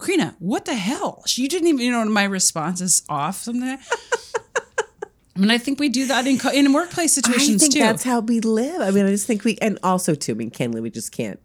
Karina, 0.00 0.36
what 0.38 0.64
the 0.64 0.76
hell? 0.76 1.24
She 1.26 1.48
didn't 1.48 1.66
even, 1.66 1.80
you 1.80 1.90
know, 1.90 2.04
my 2.04 2.22
response 2.22 2.80
is 2.80 3.02
off 3.08 3.38
something. 3.42 3.78
I 5.36 5.40
mean, 5.40 5.50
I 5.50 5.58
think 5.58 5.80
we 5.80 5.88
do 5.88 6.06
that 6.06 6.24
in 6.24 6.38
co- 6.38 6.50
in 6.52 6.72
workplace 6.72 7.16
I 7.18 7.20
situations 7.20 7.62
think 7.62 7.74
too. 7.74 7.80
that's 7.80 8.04
how 8.04 8.20
we 8.20 8.38
live. 8.40 8.80
I 8.80 8.92
mean, 8.92 9.06
I 9.06 9.10
just 9.10 9.26
think 9.26 9.42
we, 9.42 9.56
and 9.60 9.76
also 9.82 10.14
too, 10.14 10.32
I 10.32 10.34
mean, 10.36 10.50
Kenley, 10.52 10.80
we 10.82 10.90
just 10.90 11.10
can't, 11.10 11.40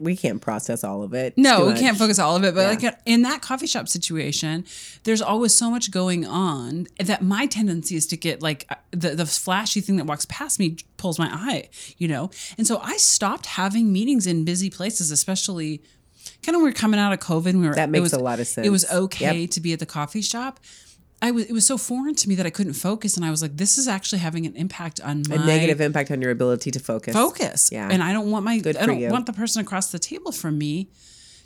we 0.00 0.16
can't 0.16 0.40
process 0.40 0.82
all 0.82 1.02
of 1.02 1.12
it. 1.12 1.34
It's 1.36 1.38
no, 1.38 1.66
we 1.66 1.74
can't 1.74 1.98
focus 1.98 2.18
all 2.18 2.36
of 2.36 2.44
it, 2.44 2.54
but 2.54 2.80
Yeah. 2.80 2.88
like 2.90 2.98
in 3.04 3.22
that 3.22 3.42
coffee 3.42 3.66
shop 3.66 3.86
situation, 3.88 4.64
there's 5.04 5.20
always 5.20 5.54
so 5.56 5.70
much 5.70 5.90
going 5.90 6.24
on 6.26 6.86
that 6.98 7.22
my 7.22 7.46
tendency 7.46 7.94
is 7.96 8.06
to 8.06 8.16
get 8.16 8.40
like 8.42 8.66
uh, 8.70 8.76
the 8.92 9.10
the 9.14 9.26
flashy 9.26 9.80
thing 9.82 9.96
that 9.96 10.06
walks 10.06 10.26
past 10.28 10.58
me 10.58 10.76
pulls 10.96 11.18
my 11.18 11.28
eye, 11.30 11.68
you 11.98 12.08
know. 12.08 12.30
And 12.56 12.66
so 12.66 12.78
I 12.78 12.96
stopped 12.96 13.46
having 13.46 13.92
meetings 13.92 14.26
in 14.26 14.44
busy 14.44 14.70
places, 14.70 15.10
especially 15.10 15.82
kind 16.42 16.54
of 16.54 16.60
when 16.60 16.64
we 16.64 16.70
were 16.70 16.72
coming 16.72 16.98
out 16.98 17.12
of 17.12 17.20
COVID. 17.20 17.52
We 17.60 17.68
were 17.68 17.74
That 17.74 17.88
it 17.88 17.92
makes 17.92 18.02
was- 18.04 18.12
a 18.14 18.18
lot 18.18 18.40
of 18.40 18.46
sense. 18.46 18.66
It 18.66 18.70
was 18.70 18.86
okay 18.90 19.42
Yep. 19.42 19.50
to 19.50 19.60
be 19.60 19.72
at 19.74 19.78
the 19.80 19.86
coffee 19.86 20.22
shop. 20.22 20.60
I 21.26 21.30
was 21.30 21.44
it 21.50 21.52
was 21.52 21.66
so 21.66 21.76
foreign 21.78 22.14
to 22.22 22.28
me 22.28 22.34
that 22.38 22.46
I 22.46 22.50
couldn't 22.50 22.74
focus, 22.88 23.16
and 23.16 23.24
I 23.24 23.30
was 23.34 23.40
like, 23.42 23.56
"This 23.56 23.78
is 23.78 23.86
actually 23.96 24.20
having 24.28 24.44
an 24.46 24.54
impact 24.64 25.00
on 25.00 25.22
my 25.28 25.36
A 25.36 25.38
negative 25.54 25.80
impact 25.88 26.10
on 26.10 26.20
your 26.22 26.30
ability 26.38 26.70
to 26.76 26.80
focus. 26.80 27.12
focus. 27.14 27.70
Yeah. 27.72 27.88
And 27.92 28.02
I 28.02 28.12
don't 28.12 28.30
want 28.30 28.44
my 28.44 28.58
Good 28.58 28.76
I 28.76 28.86
don't 28.86 29.00
you. 29.00 29.08
want 29.10 29.26
the 29.26 29.32
person 29.42 29.60
across 29.62 29.86
the 29.90 29.98
table 29.98 30.32
from 30.32 30.58
me 30.58 30.74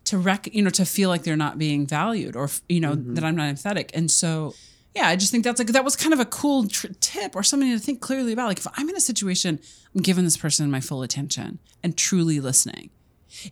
to 0.05 0.17
rec 0.19 0.43
you 0.55 0.63
know 0.63 0.71
to 0.71 0.85
feel 0.85 1.09
like 1.13 1.23
they're 1.27 1.37
not 1.47 1.59
being 1.59 1.87
valued 1.87 2.35
or 2.41 2.47
you 2.69 2.81
know 2.85 2.95
Mm-hmm. 2.97 3.15
that 3.15 3.25
I'm 3.25 3.37
not 3.37 3.47
empathetic. 3.55 3.91
And 3.95 4.11
so 4.11 4.55
yeah, 4.97 5.07
I 5.13 5.17
just 5.17 5.31
think 5.33 5.45
that's 5.45 5.59
like 5.61 5.69
that 5.77 5.85
was 5.85 5.97
kind 6.05 6.13
of 6.17 6.21
a 6.21 6.25
cool 6.41 6.67
tr- 6.67 6.89
tip 7.01 7.37
or 7.37 7.43
something 7.43 7.71
to 7.71 7.79
think 7.79 8.01
clearly 8.01 8.33
about. 8.33 8.49
Like 8.53 8.59
if 8.65 8.67
I'm 8.79 8.89
in 8.89 8.97
a 8.97 9.01
situation, 9.13 9.61
I'm 9.95 10.03
giving 10.03 10.25
this 10.25 10.37
person 10.37 10.71
my 10.71 10.81
full 10.81 11.03
attention 11.03 11.59
and 11.85 11.97
truly 11.97 12.41
listening. 12.41 12.91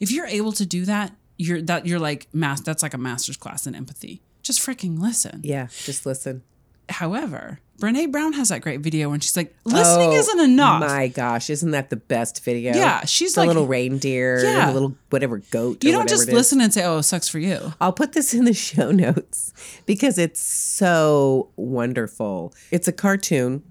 If 0.00 0.10
you're 0.10 0.26
able 0.38 0.52
to 0.60 0.66
do 0.66 0.84
that, 0.86 1.08
you're 1.44 1.60
that 1.70 1.86
you're 1.86 2.00
like 2.10 2.26
mass. 2.32 2.60
That's 2.62 2.82
like 2.82 2.94
a 2.94 2.98
master's 2.98 3.36
class 3.36 3.66
in 3.68 3.74
empathy. 3.76 4.22
Just 4.46 4.60
freaking 4.60 4.98
listen. 5.00 5.40
Yeah, 5.42 5.66
just 5.84 6.06
listen. 6.06 6.42
However, 6.88 7.58
Brene 7.80 8.12
Brown 8.12 8.32
has 8.34 8.50
that 8.50 8.62
great 8.62 8.80
video 8.80 9.10
when 9.10 9.18
she's 9.18 9.36
like, 9.36 9.54
listening 9.64 10.10
Oh, 10.10 10.12
isn't 10.12 10.38
enough. 10.40 10.80
My 10.80 11.08
gosh, 11.08 11.50
isn't 11.50 11.72
that 11.72 11.90
the 11.90 11.96
best 11.96 12.44
video? 12.44 12.72
Yeah, 12.74 13.04
she's 13.04 13.34
the 13.34 13.40
like- 13.40 13.48
little 13.48 13.66
reindeer, 13.66 14.38
Yeah. 14.42 14.66
the 14.68 14.72
little 14.72 14.96
whatever 15.10 15.38
goat. 15.50 15.82
you 15.82 15.90
don't 15.90 16.08
just 16.08 16.28
listen 16.28 16.60
and 16.60 16.72
say, 16.72 16.84
"Oh, 16.84 16.98
it 16.98 17.02
sucks 17.02 17.28
for 17.28 17.40
you." 17.40 17.74
I'll 17.80 17.92
put 17.92 18.12
this 18.12 18.32
in 18.34 18.44
the 18.44 18.54
show 18.68 18.92
notes 18.92 19.52
because 19.84 20.16
it's 20.16 20.40
so 20.40 21.50
wonderful. 21.56 22.54
It's 22.70 22.86
a 22.86 22.92
cartoon 22.92 23.64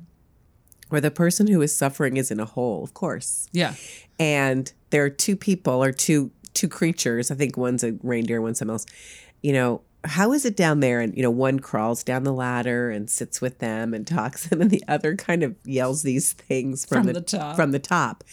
where 0.90 1.02
the 1.02 1.10
person 1.12 1.48
who 1.48 1.62
is 1.62 1.76
suffering 1.76 2.18
is 2.18 2.30
in 2.32 2.40
a 2.42 2.46
hole, 2.46 2.84
of 2.84 2.94
course, 2.94 3.48
Yeah, 3.54 3.76
and 4.20 4.72
there 4.90 5.04
are 5.06 5.10
two 5.10 5.36
people 5.38 5.82
or 5.84 5.92
two 5.94 6.32
two 6.54 6.68
creatures. 6.68 7.32
I 7.32 7.36
think 7.36 7.56
one's 7.58 7.84
a 7.84 7.94
reindeer, 8.04 8.42
one's 8.42 8.60
something 8.60 8.74
else. 8.74 8.86
You 9.42 9.54
know, 9.54 9.82
how 10.06 10.32
is 10.34 10.46
it 10.46 10.56
down 10.56 10.80
there? 10.80 11.02
And 11.02 11.16
you 11.16 11.24
know, 11.24 11.32
one 11.32 11.60
crawls 11.60 12.04
down 12.04 12.24
the 12.24 12.34
ladder 12.34 12.90
and 12.90 13.10
sits 13.10 13.42
with 13.42 13.60
them 13.60 13.94
and 13.94 14.06
talks, 14.18 14.52
and 14.52 14.60
then 14.62 14.70
the 14.70 14.84
other 14.88 15.16
kind 15.16 15.44
of 15.44 15.56
yells 15.66 16.04
these 16.04 16.34
things 16.34 16.86
from, 16.86 17.00
From 17.04 17.08
the, 17.08 17.14
the 17.14 17.22
top. 17.22 17.56
From 17.56 17.72
the 17.72 17.80
top, 17.80 18.24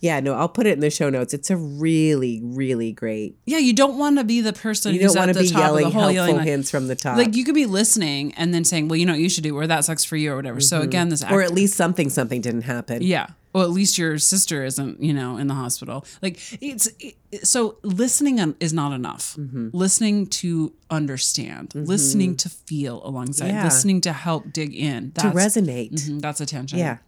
Yeah, 0.00 0.20
no, 0.20 0.34
I'll 0.34 0.48
put 0.48 0.66
it 0.66 0.72
in 0.74 0.80
the 0.80 0.90
show 0.90 1.10
notes. 1.10 1.34
It's 1.34 1.50
a 1.50 1.56
really, 1.56 2.40
really 2.42 2.92
great. 2.92 3.36
Yeah, 3.46 3.58
you 3.58 3.72
don't 3.72 3.98
want 3.98 4.18
to 4.18 4.24
be 4.24 4.40
the 4.40 4.52
person 4.52 4.94
You 4.94 5.00
who's 5.00 5.14
don't 5.14 5.26
want 5.26 5.36
to 5.36 5.42
the 5.42 5.48
be 5.48 5.54
yelling 5.54 5.86
of 5.86 5.92
the 5.92 5.98
whole, 5.98 6.02
helpful 6.08 6.14
yelling 6.14 6.36
like, 6.36 6.46
hints 6.46 6.70
from 6.70 6.86
the 6.88 6.94
top. 6.96 7.16
like 7.18 7.34
you 7.34 7.44
could 7.44 7.54
be 7.56 7.66
listening 7.66 8.32
and 8.34 8.54
then 8.54 8.64
saying, 8.64 8.88
"Well, 8.88 8.96
you 8.96 9.06
know 9.06 9.12
what 9.12 9.20
you 9.20 9.28
should 9.28 9.44
do," 9.44 9.56
or 9.56 9.66
"That 9.66 9.84
sucks 9.84 10.04
for 10.04 10.16
you," 10.16 10.32
or 10.32 10.36
whatever. 10.36 10.60
So 10.60 10.80
again, 10.82 11.08
this 11.08 11.22
Mm-hmm. 11.24 11.34
or 11.34 11.42
at 11.42 11.52
least 11.52 11.74
something, 11.74 12.10
something 12.10 12.40
didn't 12.40 12.62
happen. 12.62 13.02
yeah. 13.02 13.26
Well, 13.52 13.64
at 13.64 13.70
least 13.70 13.96
your 13.98 14.18
sister 14.18 14.62
isn't, 14.64 15.02
you 15.02 15.12
know, 15.14 15.36
in 15.38 15.46
the 15.46 15.54
hospital. 15.54 16.04
Like 16.20 16.38
it's 16.62 16.88
it, 17.00 17.46
so 17.46 17.78
listening 17.82 18.54
is 18.60 18.72
not 18.72 18.92
enough. 18.92 19.36
Mm-hmm. 19.38 19.70
Listening 19.72 20.26
to 20.26 20.74
understand, 20.90 21.72
listening 21.74 22.36
to 22.36 22.48
feel 22.48 23.00
alongside, 23.04 23.48
Yeah. 23.48 23.64
listening 23.64 24.00
to 24.02 24.12
help 24.12 24.52
dig 24.52 24.74
in. 24.74 25.12
To 25.12 25.28
resonate. 25.30 25.92
Mhm, 25.92 26.20
that's 26.20 26.40
attention. 26.40 26.78
Yeah. 26.78 26.98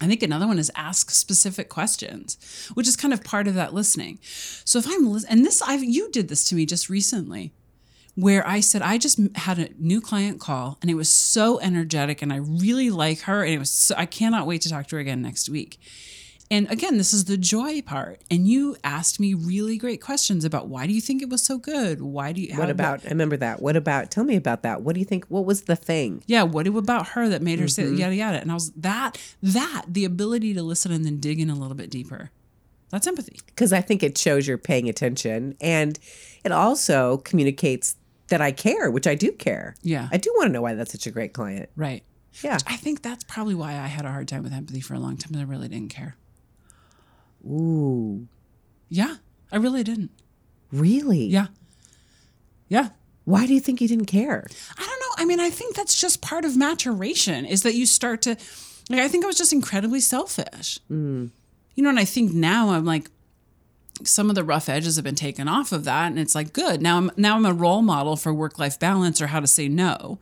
I 0.00 0.06
think 0.06 0.22
another 0.22 0.46
one 0.46 0.58
is 0.60 0.70
ask 0.76 1.10
specific 1.10 1.68
questions, 1.68 2.38
which 2.74 2.86
is 2.86 2.96
kind 2.96 3.12
of 3.12 3.24
part 3.24 3.48
of 3.48 3.54
that 3.54 3.74
listening. 3.74 4.18
So 4.64 4.78
if 4.78 4.86
I'm 4.88 5.12
and 5.28 5.44
this 5.44 5.60
I've 5.62 5.82
you 5.82 6.10
did 6.10 6.28
this 6.28 6.48
to 6.48 6.54
me 6.54 6.66
just 6.66 6.88
recently 6.88 7.52
where 8.18 8.44
I 8.44 8.58
said 8.58 8.82
I 8.82 8.98
just 8.98 9.20
had 9.36 9.60
a 9.60 9.68
new 9.78 10.00
client 10.00 10.40
call 10.40 10.76
and 10.82 10.90
it 10.90 10.94
was 10.94 11.08
so 11.08 11.60
energetic 11.60 12.20
and 12.20 12.32
I 12.32 12.38
really 12.38 12.90
like 12.90 13.20
her 13.20 13.44
and 13.44 13.54
it 13.54 13.58
was 13.60 13.70
so, 13.70 13.94
I 13.96 14.06
cannot 14.06 14.44
wait 14.44 14.62
to 14.62 14.68
talk 14.68 14.88
to 14.88 14.96
her 14.96 15.00
again 15.00 15.22
next 15.22 15.48
week. 15.48 15.78
And 16.50 16.68
again, 16.68 16.96
this 16.98 17.12
is 17.12 17.26
the 17.26 17.36
joy 17.36 17.80
part. 17.82 18.22
And 18.28 18.48
you 18.48 18.74
asked 18.82 19.20
me 19.20 19.34
really 19.34 19.76
great 19.76 20.02
questions 20.02 20.44
about 20.44 20.66
why 20.66 20.88
do 20.88 20.94
you 20.94 21.00
think 21.00 21.22
it 21.22 21.28
was 21.28 21.44
so 21.44 21.58
good? 21.58 22.00
Why 22.00 22.32
do 22.32 22.40
you 22.40 22.56
What 22.56 22.70
about, 22.70 23.06
I 23.06 23.10
remember 23.10 23.36
that. 23.36 23.62
What 23.62 23.76
about, 23.76 24.10
tell 24.10 24.24
me 24.24 24.34
about 24.34 24.62
that. 24.62 24.82
What 24.82 24.94
do 24.94 24.98
you 25.00 25.06
think, 25.06 25.26
what 25.26 25.44
was 25.44 25.62
the 25.62 25.76
thing? 25.76 26.24
yeah, 26.26 26.42
what 26.42 26.66
about 26.66 27.08
her 27.08 27.28
that 27.28 27.40
made 27.42 27.60
her 27.60 27.66
Mm-hmm. 27.66 27.94
say 27.94 28.00
yada 28.00 28.16
yada? 28.16 28.40
And 28.40 28.50
I 28.50 28.54
was 28.54 28.72
that 28.72 29.16
that 29.44 29.84
the 29.86 30.04
ability 30.04 30.54
to 30.54 30.62
listen 30.62 30.90
and 30.90 31.04
then 31.04 31.20
dig 31.20 31.38
in 31.38 31.50
a 31.50 31.54
little 31.54 31.76
bit 31.76 31.88
deeper. 31.90 32.30
That's 32.90 33.06
empathy. 33.06 33.38
Because 33.46 33.72
I 33.72 33.80
think 33.82 34.02
it 34.02 34.18
shows 34.18 34.48
you're 34.48 34.58
paying 34.58 34.88
attention. 34.88 35.54
And 35.60 35.98
it 36.42 36.50
also 36.50 37.18
communicates 37.18 37.94
that 38.28 38.40
I 38.40 38.52
care, 38.52 38.90
which 38.90 39.06
I 39.06 39.14
do 39.14 39.32
care. 39.32 39.74
Yeah. 39.82 40.08
I 40.12 40.16
do 40.18 40.32
want 40.36 40.48
to 40.48 40.52
know 40.52 40.62
why 40.62 40.74
that's 40.74 40.92
such 40.92 41.06
a 41.06 41.10
great 41.10 41.32
client. 41.32 41.68
Right. 41.76 42.02
Yeah. 42.42 42.58
I 42.66 42.76
think 42.76 43.02
that's 43.02 43.24
probably 43.24 43.54
why 43.54 43.70
I 43.72 43.86
had 43.86 44.04
a 44.04 44.10
hard 44.12 44.28
time 44.28 44.42
with 44.42 44.52
empathy 44.52 44.80
for 44.80 44.94
a 44.94 44.98
long 44.98 45.16
time. 45.16 45.38
I 45.38 45.42
really 45.44 45.68
didn't 45.68 45.88
care. 45.90 46.16
Ooh, 47.44 48.26
Yeah, 48.88 49.16
I 49.52 49.56
really 49.56 49.82
didn't. 49.84 50.10
really? 50.72 51.24
Yeah. 51.24 51.46
Yeah. 52.68 52.90
Why 53.24 53.46
do 53.46 53.54
you 53.54 53.60
think 53.60 53.80
you 53.80 53.88
didn't 53.88 54.06
care? 54.06 54.46
I 54.76 54.80
don't 54.86 55.00
know. 55.00 55.22
I 55.22 55.24
mean, 55.24 55.40
I 55.40 55.50
think 55.50 55.74
that's 55.76 55.98
just 55.98 56.20
part 56.22 56.44
of 56.44 56.56
maturation 56.56 57.44
is 57.44 57.62
that 57.62 57.74
you 57.74 57.86
start 57.86 58.22
to, 58.22 58.36
like, 58.90 59.00
I 59.00 59.08
think 59.08 59.24
I 59.24 59.26
was 59.26 59.36
just 59.38 59.52
incredibly 59.52 60.00
selfish. 60.00 60.78
Mm. 60.90 61.30
You 61.74 61.82
know, 61.82 61.90
and 61.90 61.98
I 61.98 62.04
think 62.04 62.32
now 62.32 62.70
I'm 62.70 62.84
like, 62.84 63.10
some 64.04 64.28
of 64.28 64.34
the 64.36 64.44
rough 64.44 64.68
edges 64.68 64.96
have 64.96 65.04
been 65.04 65.14
taken 65.14 65.48
off 65.48 65.72
of 65.72 65.84
that, 65.84 66.06
and 66.08 66.18
it's 66.18 66.34
like 66.34 66.52
good. 66.52 66.80
Now 66.82 66.96
I'm 66.98 67.10
now 67.16 67.36
I'm 67.36 67.46
a 67.46 67.52
role 67.52 67.82
model 67.82 68.16
for 68.16 68.32
work 68.32 68.58
life 68.58 68.78
balance 68.78 69.20
or 69.20 69.26
how 69.28 69.40
to 69.40 69.46
say 69.46 69.68
no. 69.68 70.18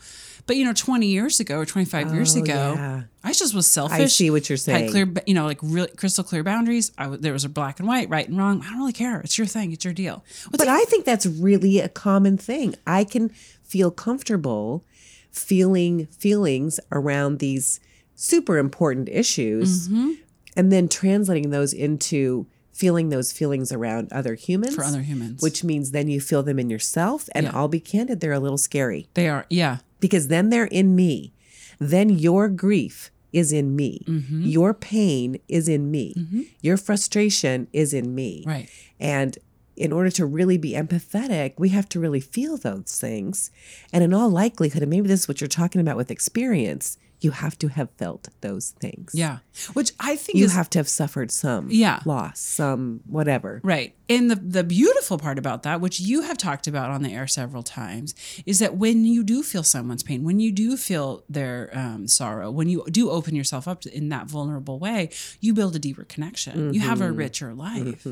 But 0.47 0.57
you 0.57 0.65
know, 0.65 0.73
20 0.73 1.07
years 1.07 1.41
ago 1.41 1.59
or 1.59 1.67
25 1.67 2.15
years 2.15 2.37
Oh, 2.37 2.41
ago, 2.43 2.75
yeah. 2.77 3.03
I 3.25 3.33
just 3.33 3.53
was 3.53 3.67
selfish. 3.67 3.99
I 4.01 4.07
see 4.07 4.31
what 4.31 4.49
you're 4.49 4.57
saying 4.57 4.85
Had 4.85 4.91
clear, 4.93 5.13
you 5.27 5.35
know, 5.35 5.45
like 5.45 5.59
real, 5.61 5.89
crystal 5.97 6.23
clear 6.23 6.45
boundaries. 6.45 6.93
I 6.97 7.09
there 7.09 7.33
was 7.33 7.45
a 7.45 7.49
black 7.49 7.81
and 7.81 7.89
white, 7.89 8.09
right 8.09 8.29
and 8.29 8.39
wrong. 8.39 8.63
I 8.65 8.69
don't 8.71 8.79
really 8.79 8.93
care. 8.93 9.21
It's 9.21 9.37
your 9.39 9.47
thing. 9.49 9.73
It's 9.73 9.85
your 9.85 9.93
deal. 9.95 10.25
What's 10.51 10.59
But 10.65 10.69
I 10.69 10.85
think 10.85 11.05
that's 11.05 11.27
really 11.27 11.81
a 11.81 11.89
common 11.89 12.39
thing. 12.39 12.77
I 12.87 13.03
can 13.03 13.31
feel 13.65 13.91
comfortable 13.91 14.85
feeling 15.33 16.07
feelings 16.07 16.81
around 16.93 17.39
these 17.41 17.81
super 18.15 18.57
important 18.59 19.09
issues 19.09 19.89
Mm-hmm. 19.89 20.13
and 20.57 20.73
then 20.73 20.89
translating 20.89 21.51
those 21.51 21.73
into 21.73 22.47
feeling 22.77 23.09
those 23.09 23.33
feelings 23.33 23.73
around 23.73 24.13
other 24.13 24.35
humans. 24.35 24.75
for 24.75 24.85
other 24.85 25.03
humans? 25.03 25.43
Which 25.43 25.65
means 25.65 25.91
then 25.91 26.09
you 26.09 26.21
feel 26.21 26.43
them 26.43 26.59
in 26.59 26.69
yourself. 26.71 27.29
And 27.35 27.45
Yeah. 27.47 27.53
I'll 27.55 27.69
be 27.69 27.81
candid, 27.81 28.21
they're 28.21 28.33
a 28.33 28.41
little 28.41 28.59
scary 28.59 29.09
they 29.15 29.29
are. 29.29 29.47
Yeah. 29.51 29.79
because 30.01 30.29
then 30.29 30.51
they're 30.51 30.67
in 30.81 30.95
me. 30.95 31.33
Then 31.79 32.09
your 32.11 32.49
grief 32.49 33.11
is 33.33 33.53
in 33.53 33.77
me. 33.77 34.01
Mm-hmm. 34.07 34.43
Your 34.43 34.73
pain 34.73 35.39
is 35.49 35.69
in 35.69 35.91
me. 35.91 36.15
Your 36.63 36.77
frustration 36.77 37.67
is 37.73 37.93
in 37.93 38.15
me. 38.15 38.45
Right. 38.47 38.69
And 38.99 39.37
in 39.77 39.93
order 39.93 40.11
to 40.13 40.25
really 40.25 40.57
be 40.57 40.73
empathetic, 40.73 41.53
we 41.59 41.69
have 41.71 41.87
to 41.91 42.01
really 42.01 42.21
feel 42.21 42.57
those 42.57 42.99
things. 42.99 43.51
And 43.93 44.03
in 44.03 44.15
all 44.15 44.31
likelihood, 44.31 44.81
and 44.83 44.89
maybe 44.91 45.07
this 45.09 45.21
is 45.23 45.29
what 45.29 45.41
you're 45.43 45.49
talking 45.49 45.83
about 45.83 45.99
with 45.99 46.11
experience, 46.11 46.97
you 47.27 47.33
have 47.33 47.57
to 47.63 47.69
have 47.79 47.89
felt 47.99 48.23
those 48.41 48.67
things. 48.85 49.09
Yeah. 49.15 49.39
Which 49.79 49.91
I 50.01 50.13
think 50.23 50.39
You 50.39 50.45
is 50.47 50.55
have 50.55 50.69
to 50.71 50.79
have 50.79 50.89
suffered 50.89 51.31
some 51.31 51.65
Yeah. 51.71 51.99
loss, 52.05 52.39
some 52.41 53.01
whatever. 53.17 53.61
Right. 53.65 53.91
And 54.09 54.31
the 54.31 54.37
the 54.59 54.65
beautiful 54.79 55.19
part 55.19 55.39
about 55.39 55.63
that, 55.65 55.81
which 55.81 55.99
you 56.11 56.19
have 56.29 56.39
talked 56.39 56.67
about 56.73 56.89
on 56.91 57.03
the 57.03 57.13
air 57.19 57.27
several 57.27 57.63
times, 57.83 58.15
is 58.47 58.57
that 58.63 58.73
when 58.85 59.05
you 59.05 59.21
do 59.25 59.43
feel 59.43 59.63
someone's 59.65 60.05
pain, 60.11 60.21
when 60.29 60.39
you 60.45 60.53
do 60.65 60.77
feel 60.77 61.09
their 61.39 61.59
um, 61.83 62.07
sorrow, 62.07 62.49
when 62.59 62.69
you 62.73 62.79
do 63.01 63.11
open 63.11 63.35
yourself 63.41 63.67
up 63.69 63.85
in 63.87 64.09
that 64.15 64.27
vulnerable 64.37 64.79
way, 64.79 65.11
you 65.41 65.53
build 65.53 65.75
a 65.77 65.79
deeper 65.81 66.05
connection. 66.05 66.73
You 66.75 66.81
have 66.91 67.01
a 67.01 67.11
richer 67.13 67.51
life. 67.55 68.07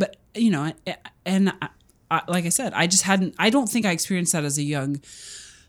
But 0.00 0.16
you 0.34 0.50
know, 0.54 0.72
and 1.26 1.52
I, 1.60 1.68
I, 2.10 2.20
like 2.28 2.44
I 2.46 2.50
said, 2.50 2.72
I 2.74 2.86
just 2.86 3.02
hadn't. 3.02 3.34
I 3.38 3.50
don't 3.50 3.68
think 3.68 3.84
I 3.86 3.90
experienced 3.92 4.32
that 4.32 4.44
as 4.44 4.56
a 4.58 4.62
young 4.62 5.00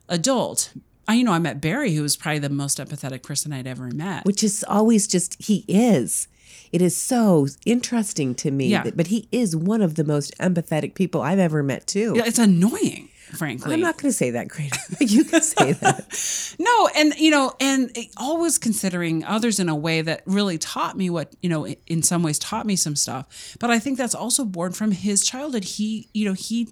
adult. 0.08 0.74
I, 1.12 1.16
you 1.16 1.26
know, 1.26 1.34
I 1.34 1.40
met 1.40 1.60
Barry, 1.60 1.94
who 1.94 2.04
was 2.04 2.16
probably 2.16 2.40
the 2.40 2.50
most 2.50 2.78
empathetic 2.78 3.22
person 3.22 3.52
I'd 3.52 3.68
ever 3.68 3.92
met. 3.92 4.24
Which 4.24 4.46
is 4.46 4.64
always 4.66 5.08
just, 5.08 5.42
he 5.44 5.66
is. 5.68 6.30
It 6.72 6.82
is 6.82 6.96
so 6.96 7.48
interesting 7.66 8.34
to 8.36 8.50
me. 8.50 8.68
Yeah. 8.68 8.84
that- 8.84 8.96
but 8.96 9.08
he 9.08 9.28
is 9.30 9.54
one 9.54 9.82
of 9.82 9.96
the 9.96 10.06
most 10.06 10.34
empathetic 10.38 10.96
people 10.96 11.22
I've 11.22 11.38
ever 11.40 11.64
met, 11.64 11.86
too. 11.86 12.14
Yeah, 12.16 12.24
it's 12.26 12.40
annoying, 12.40 13.10
frankly. 13.34 13.74
I'm 13.74 13.82
not 13.82 13.98
going 13.98 14.10
to 14.10 14.18
say 14.18 14.32
that, 14.32 14.48
Greta. 14.48 14.80
you 15.02 15.26
can 15.26 15.42
say 15.42 15.74
that. 15.82 16.56
No, 16.58 16.90
and 16.96 17.14
you 17.20 17.30
know, 17.30 17.52
and 17.60 17.94
always 18.16 18.58
considering 18.58 19.26
others 19.26 19.60
in 19.60 19.68
a 19.68 19.76
way 19.76 20.02
that 20.02 20.22
really 20.26 20.58
taught 20.58 20.96
me 20.96 21.10
what 21.10 21.36
you 21.42 21.50
know, 21.50 21.68
in 21.68 22.04
some 22.04 22.24
ways 22.24 22.40
taught 22.40 22.66
me 22.66 22.78
some 22.78 22.96
stuff. 22.96 23.58
But 23.60 23.70
I 23.70 23.80
think 23.80 23.98
that's 23.98 24.16
also 24.16 24.46
born 24.46 24.72
from 24.72 24.92
his 24.92 25.26
childhood. 25.26 25.66
He, 25.66 26.08
you 26.14 26.24
know, 26.24 26.34
he, 26.34 26.70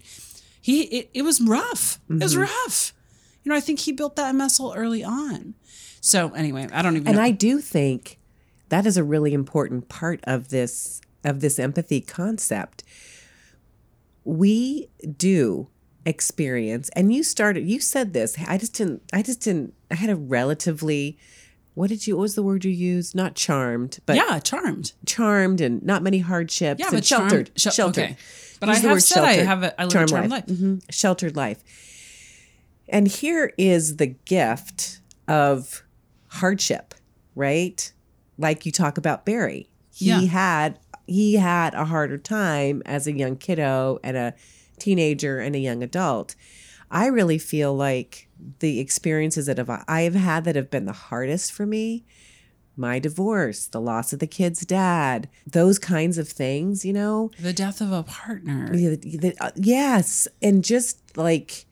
he, 0.62 0.84
it, 0.84 1.10
it 1.13 1.21
was 1.23 1.41
rough. 1.41 1.99
It 2.10 2.21
was 2.23 2.36
mm-hmm. 2.36 2.43
rough. 2.43 2.93
You 3.50 3.56
know, 3.56 3.58
I 3.58 3.62
think 3.62 3.80
he 3.80 3.92
built 3.94 4.16
that 4.16 4.36
muscle 4.36 4.76
early 4.78 5.04
on. 5.04 5.56
So 6.02 6.30
anyway, 6.36 6.68
I 6.72 6.84
don't 6.84 6.96
even. 6.98 7.08
and 7.08 7.18
know. 7.18 7.24
I 7.24 7.32
do 7.32 7.58
think 7.58 8.20
that 8.70 8.86
is 8.86 8.96
a 8.96 9.04
really 9.04 9.34
important 9.34 9.90
part 9.90 10.20
of 10.26 10.50
this 10.50 11.02
of 11.24 11.40
this 11.42 11.58
empathy 11.58 12.00
concept. 12.00 12.84
We 14.24 14.90
do 15.18 15.68
experience, 16.06 16.90
and 16.96 17.12
you 17.12 17.24
started. 17.24 17.68
You 17.68 17.80
said 17.80 18.14
this. 18.14 18.38
I 18.48 18.60
just 18.60 18.74
didn't. 18.76 19.02
I 19.12 19.24
just 19.24 19.42
didn't. 19.42 19.74
I 19.90 19.96
had 19.96 20.12
a 20.12 20.16
relatively. 20.16 21.18
What 21.74 21.90
did 21.90 22.06
you? 22.06 22.18
What 22.18 22.22
was 22.22 22.36
the 22.36 22.44
word 22.44 22.66
you 22.66 22.72
used? 22.72 23.16
Not 23.16 23.34
charmed, 23.34 23.98
but 24.06 24.16
yeah, 24.16 24.38
charmed. 24.40 24.94
charmed, 25.08 25.60
and 25.60 25.82
not 25.82 26.04
many 26.04 26.20
hardships. 26.20 26.80
Yeah, 26.80 26.88
and 26.90 26.98
but 26.98 27.04
charmed- 27.04 27.32
sheltered. 27.56 27.74
sheltered. 27.74 28.04
okay. 28.04 28.18
But 28.60 28.70
Use 28.70 28.86
I 28.86 28.90
have 28.90 29.02
said 29.04 29.24
I 29.24 29.34
have 29.38 29.64
a- 29.64 29.82
I 29.82 29.86
live 29.86 29.90
a 29.90 29.94
Charmed 29.94 30.10
charmed 30.10 30.30
life. 30.32 30.46
Mhm. 30.46 30.82
Sheltered 30.92 31.36
life. 31.36 31.64
And 32.91 33.08
here 33.08 33.54
is 33.58 33.97
the 33.97 34.08
gift 34.08 34.99
of 35.28 35.84
hardship, 36.28 36.93
right? 37.36 37.91
Like 38.38 38.65
you 38.65 38.71
talk 38.71 38.97
about 38.97 39.25
Barry. 39.25 39.69
He 39.93 40.08
Yeah. 40.08 40.21
had 40.21 40.80
he 41.08 41.36
had 41.36 41.73
a 41.73 41.86
harder 41.86 42.19
time 42.19 42.84
as 42.86 43.08
a 43.08 43.12
young 43.12 43.36
kiddo 43.36 43.99
and 44.04 44.15
a 44.15 44.36
teenager 44.78 45.39
and 45.39 45.56
a 45.56 45.60
young 45.60 45.82
adult. 45.82 46.36
I 46.91 47.08
really 47.08 47.39
feel 47.39 47.73
like 47.75 48.30
the 48.60 48.80
experiences 48.80 49.47
that 49.47 49.58
have 49.58 49.69
I 49.88 50.02
have 50.02 50.13
had 50.15 50.43
that 50.45 50.56
have 50.56 50.69
been 50.69 50.86
the 50.86 50.93
hardest 50.93 51.52
for 51.52 51.65
me, 51.65 52.06
my 52.78 52.99
divorce, 52.99 53.65
the 53.65 53.82
loss 53.82 54.13
of 54.13 54.19
the 54.19 54.28
kid's 54.28 54.62
dad, 54.65 55.30
those 55.47 55.80
kinds 55.80 56.17
of 56.19 56.30
things, 56.30 56.86
you 56.86 56.93
know, 56.93 57.32
The 57.39 57.54
death 57.54 57.82
of 57.82 57.91
a 57.91 58.04
partner. 58.04 58.69
the- 58.71 58.95
the- 58.95 59.36
uh, 59.39 59.52
yes, 59.56 60.28
and 60.43 60.63
just 60.63 60.99
like 61.17 61.65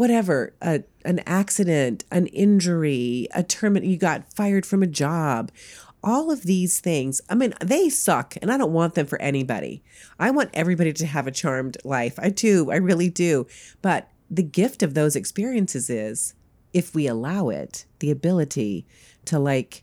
whatever, 0.00 0.54
a, 0.62 0.82
an 1.04 1.18
accident, 1.26 2.06
an 2.10 2.26
injury, 2.28 3.28
a 3.34 3.42
term, 3.42 3.76
you 3.76 3.98
got 3.98 4.32
fired 4.32 4.64
from 4.64 4.82
a 4.82 4.86
job. 4.86 5.52
All 6.02 6.30
of 6.30 6.44
these 6.44 6.80
things, 6.80 7.20
I 7.28 7.34
mean, 7.34 7.52
they 7.62 7.90
suck, 7.90 8.34
and 8.40 8.50
I 8.50 8.56
don't 8.56 8.72
want 8.72 8.94
them 8.94 9.06
for 9.06 9.20
anybody. 9.20 9.82
I 10.18 10.30
want 10.30 10.48
everybody 10.54 10.94
to 10.94 11.04
have 11.04 11.26
a 11.26 11.30
charmed 11.30 11.76
life. 11.84 12.18
I 12.18 12.30
do, 12.30 12.70
I 12.70 12.76
really 12.76 13.10
do. 13.10 13.46
But 13.82 14.08
the 14.30 14.42
gift 14.42 14.82
of 14.82 14.94
those 14.94 15.16
experiences 15.16 15.90
is, 15.90 16.32
if 16.72 16.94
we 16.94 17.06
allow 17.06 17.50
it, 17.50 17.84
the 17.98 18.10
ability 18.10 18.86
to 19.26 19.38
like 19.38 19.82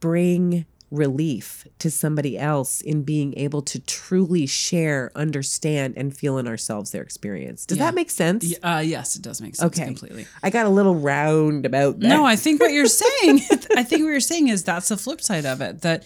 bring 0.00 0.64
relief 0.94 1.66
to 1.80 1.90
somebody 1.90 2.38
else 2.38 2.80
in 2.80 3.02
being 3.02 3.34
able 3.36 3.62
to 3.62 3.78
truly 3.80 4.46
share, 4.46 5.10
understand, 5.14 5.94
and 5.96 6.16
feel 6.16 6.38
in 6.38 6.46
ourselves 6.46 6.90
their 6.92 7.02
experience. 7.02 7.66
Does 7.66 7.78
Yeah. 7.78 7.84
that 7.86 7.94
make 7.94 8.10
sense? 8.10 8.54
Uh, 8.62 8.82
yes, 8.84 9.16
it 9.16 9.22
does 9.22 9.40
make 9.40 9.56
sense 9.56 9.66
Okay. 9.76 9.84
completely. 9.86 10.26
I 10.42 10.50
got 10.50 10.66
a 10.66 10.70
little 10.70 10.94
round 10.94 11.66
about 11.66 12.00
that. 12.00 12.08
No, 12.08 12.24
I 12.24 12.36
think 12.36 12.60
what 12.60 12.72
you're 12.72 12.86
saying, 12.86 13.40
I 13.76 13.82
think 13.82 14.02
what 14.02 14.10
you're 14.10 14.20
saying 14.20 14.48
is 14.48 14.62
that's 14.62 14.88
the 14.88 14.96
flip 14.96 15.20
side 15.20 15.44
of 15.46 15.60
it. 15.60 15.82
That 15.82 16.04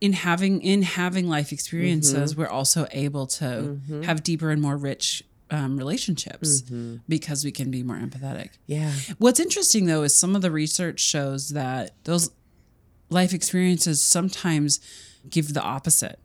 in 0.00 0.12
having 0.14 0.60
in 0.62 0.82
having 0.82 1.28
life 1.28 1.52
experiences, 1.52 2.36
we're 2.36 2.48
also 2.48 2.86
able 2.90 3.26
to 3.26 3.78
have 4.04 4.22
deeper 4.22 4.50
and 4.50 4.60
more 4.60 4.76
rich 4.76 5.22
um, 5.50 5.76
relationships 5.76 6.62
because 7.08 7.44
we 7.44 7.52
can 7.52 7.70
be 7.70 7.82
more 7.82 7.96
empathetic. 7.98 8.50
Yeah. 8.66 8.92
What's 9.18 9.38
interesting 9.38 9.86
though 9.86 10.02
is 10.02 10.16
some 10.16 10.34
of 10.34 10.42
the 10.42 10.50
research 10.50 10.98
shows 11.00 11.50
that 11.50 11.94
those 12.04 12.30
life 13.12 13.32
experiences 13.32 14.02
sometimes 14.02 14.80
give 15.28 15.54
the 15.54 15.62
opposite. 15.62 16.18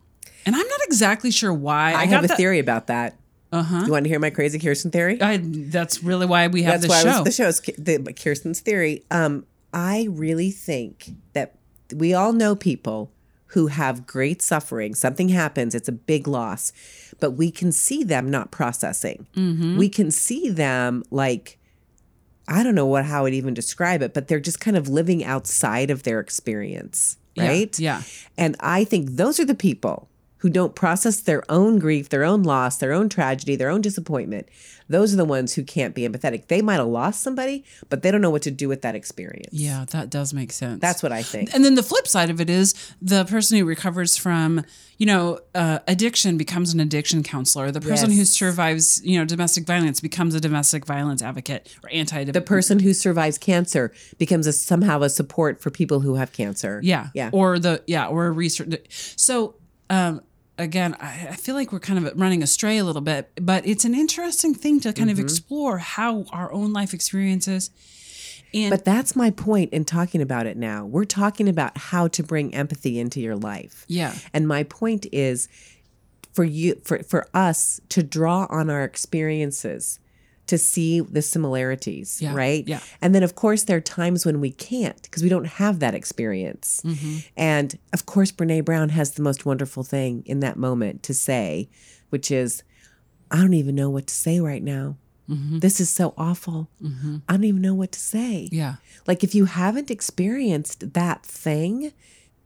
And 0.46 0.56
I'm 0.56 0.68
not 0.68 0.80
exactly 0.84 1.30
sure 1.32 1.54
why. 1.54 1.94
I, 1.94 2.06
got 2.06 2.14
have 2.14 2.24
a 2.26 2.28
that- 2.30 2.38
theory 2.38 2.60
about 2.60 2.88
that. 2.88 3.16
Uh 3.52 3.64
huh. 3.64 3.84
You 3.86 3.92
want 3.94 4.04
to 4.04 4.10
hear 4.10 4.20
my 4.20 4.30
crazy 4.30 4.60
Kirsten 4.60 4.92
theory? 4.92 5.22
I, 5.22 5.40
that's 5.42 6.04
really 6.04 6.26
why 6.26 6.48
we 6.48 6.64
have 6.64 6.82
That's 6.82 6.94
this 6.94 7.06
why 7.06 7.12
show. 7.14 7.20
I 7.22 7.24
the 7.24 7.32
show's 7.32 7.62
the 7.62 8.14
Kirsten's 8.14 8.60
theory. 8.60 9.04
Um, 9.10 9.46
I 9.74 10.08
really 10.10 10.52
think 10.52 11.12
that 11.34 11.56
we 11.96 12.14
all 12.14 12.34
know 12.34 12.56
people 12.58 13.12
who 13.52 13.68
have 13.68 14.06
great 14.06 14.42
suffering. 14.42 14.94
Something 14.96 15.30
happens, 15.30 15.74
it's 15.74 15.88
a 15.88 15.94
big 15.94 16.28
loss, 16.28 16.74
but 17.22 17.32
we 17.32 17.50
can 17.50 17.72
see 17.72 18.04
them 18.04 18.30
not 18.30 18.52
processing. 18.52 19.28
Mm-hmm. 19.36 19.78
We 19.78 19.88
can 19.88 20.12
see 20.12 20.50
them 20.50 21.04
like 21.10 21.57
I 22.48 22.64
don't 22.64 22.76
know 22.76 22.86
what 22.86 23.06
how 23.06 23.26
I'd 23.26 23.34
even 23.34 23.54
describe 23.54 24.02
it, 24.02 24.14
but 24.14 24.28
they're 24.28 24.40
just 24.40 24.60
kind 24.60 24.78
of 24.78 24.88
living 24.88 25.24
outside 25.24 25.90
of 25.90 26.04
their 26.04 26.20
experience, 26.20 27.18
Yeah, 27.36 27.48
right? 27.48 27.80
yeah. 27.80 28.02
And 28.38 28.56
I 28.60 28.84
think 28.84 29.12
those 29.12 29.40
are 29.40 29.46
the 29.46 29.56
people 29.56 30.08
who 30.40 30.50
don't 30.50 30.76
process 30.76 31.22
their 31.22 31.44
own 31.50 31.80
grief, 31.80 32.10
their 32.10 32.24
own 32.24 32.44
loss, 32.44 32.78
their 32.78 32.94
own 32.94 33.10
tragedy, 33.10 33.56
their 33.56 33.70
own 33.70 33.82
disappointment. 33.82 34.48
Those 34.90 35.14
are 35.14 35.18
the 35.18 35.26
ones 35.26 35.54
who 35.54 35.64
can't 35.64 35.94
be 35.94 36.08
empathetic. 36.08 36.48
They 36.48 36.62
might 36.62 36.76
have 36.76 36.88
lost 36.88 37.22
somebody, 37.22 37.66
but 37.90 38.04
they 38.04 38.12
don't 38.12 38.22
know 38.22 38.30
what 38.30 38.44
to 38.44 38.52
do 38.52 38.70
with 38.70 38.84
that 38.84 38.96
experience. 38.96 39.50
Yeah, 39.52 39.86
that 39.92 40.10
does 40.10 40.34
make 40.34 40.52
sense. 40.52 40.80
That's 40.80 41.04
what 41.04 41.12
I 41.12 41.24
think. 41.24 41.54
and 41.54 41.66
then 41.66 41.76
the 41.76 41.84
flip 41.84 42.08
side 42.08 42.30
of 42.30 42.40
it 42.40 42.50
is 42.50 42.74
the 43.02 43.26
person 43.26 43.58
who 43.58 43.66
recovers 43.66 44.16
from, 44.16 44.64
you 44.98 45.06
know, 45.06 45.40
uh, 45.54 45.80
addiction 45.88 46.38
becomes 46.38 46.74
an 46.74 46.80
addiction 46.80 47.24
counselor. 47.24 47.72
The 47.72 47.82
person 47.82 48.12
who 48.12 48.24
survives, 48.24 49.04
you 49.04 49.20
know, 49.20 49.26
domestic 49.26 49.66
violence 49.66 50.00
becomes 50.00 50.36
a 50.36 50.40
domestic 50.40 50.86
violence 50.86 51.22
advocate 51.22 51.76
or 51.84 51.90
anti. 51.92 52.24
The 52.24 52.42
person 52.42 52.80
who 52.80 52.94
survives 52.94 53.38
cancer 53.38 53.92
becomes 54.18 54.48
a, 54.48 54.54
somehow 54.54 55.02
a 55.02 55.10
support 55.10 55.62
for 55.62 55.70
people 55.70 56.00
who 56.00 56.16
have 56.16 56.32
cancer. 56.32 56.80
Yeah. 56.84 57.10
Yeah. 57.14 57.30
Or 57.34 57.60
the 57.60 57.84
yeah, 57.88 58.08
or 58.08 58.28
a 58.28 58.32
research. 58.32 58.86
So 59.18 59.56
um 59.90 60.22
again, 60.60 60.96
I, 61.00 61.28
I 61.30 61.36
feel 61.36 61.54
like 61.54 61.72
we're 61.72 61.80
kind 61.80 62.06
of 62.06 62.20
running 62.20 62.42
astray 62.42 62.78
a 62.80 62.84
little 62.84 63.02
bit, 63.02 63.30
but 63.40 63.66
it's 63.68 63.86
an 63.86 63.94
interesting 63.94 64.56
thing 64.56 64.80
to 64.82 64.92
kind 64.94 65.10
Mm-hmm. 65.10 65.20
of 65.20 65.24
explore 65.24 65.78
how 65.78 66.26
our 66.32 66.52
own 66.52 66.74
life 66.74 66.94
experiences 66.96 67.70
and 68.54 68.70
But 68.72 68.86
that's 68.86 69.14
my 69.16 69.30
point 69.30 69.74
in 69.74 69.84
talking 69.86 70.22
about 70.22 70.46
it 70.48 70.56
now. 70.58 70.86
We're 70.86 71.04
talking 71.06 71.50
about 71.50 71.78
how 71.78 72.08
to 72.08 72.24
bring 72.24 72.56
empathy 72.56 72.98
into 72.98 73.20
your 73.20 73.36
life. 73.36 73.84
yeah. 73.88 74.16
And 74.34 74.48
my 74.48 74.64
point 74.64 75.06
is 75.12 75.48
for 76.34 76.44
you 76.46 76.80
for 76.84 77.04
for 77.04 77.28
us 77.34 77.82
to 77.90 78.02
draw 78.04 78.48
on 78.50 78.70
our 78.70 78.84
experiences 78.84 80.00
to 80.48 80.58
see 80.58 81.00
the 81.02 81.22
similarities, 81.22 82.22
Yeah, 82.22 82.34
right? 82.34 82.68
yeah. 82.68 82.80
And 83.02 83.14
then 83.14 83.24
of 83.24 83.36
course 83.36 83.64
there 83.64 83.78
are 83.78 83.82
times 83.82 84.26
when 84.26 84.40
we 84.42 84.52
can't 84.52 85.02
because 85.04 85.24
we 85.24 85.30
don't 85.30 85.46
have 85.48 85.80
that 85.80 85.94
experience. 85.94 86.82
Mm-hmm. 86.84 87.18
And 87.36 87.78
of 87.94 88.06
course 88.06 88.32
Brene 88.32 88.66
Brown 88.66 88.90
has 88.90 89.12
the 89.12 89.22
most 89.22 89.46
wonderful 89.46 89.84
thing 89.84 90.24
in 90.26 90.40
that 90.42 90.58
moment 90.58 91.04
to 91.04 91.14
say, 91.14 91.70
which 92.10 92.32
is 92.32 92.64
I 93.30 93.38
don't 93.42 93.54
even 93.54 93.76
know 93.76 93.90
what 93.90 94.08
to 94.08 94.14
say 94.16 94.40
right 94.40 94.64
now. 94.64 94.96
This 95.30 95.82
is 95.82 95.90
so 95.90 96.14
awful. 96.18 96.70
I 97.28 97.34
don't 97.34 97.44
even 97.44 97.62
know 97.62 97.74
what 97.74 97.92
to 97.92 98.00
say. 98.00 98.46
Mm-hmm. 98.46 98.56
Yeah. 98.56 98.76
Like 99.06 99.26
if 99.26 99.36
you 99.36 99.44
haven't 99.44 99.92
experienced 99.92 100.94
that 100.94 101.26
thing, 101.26 101.92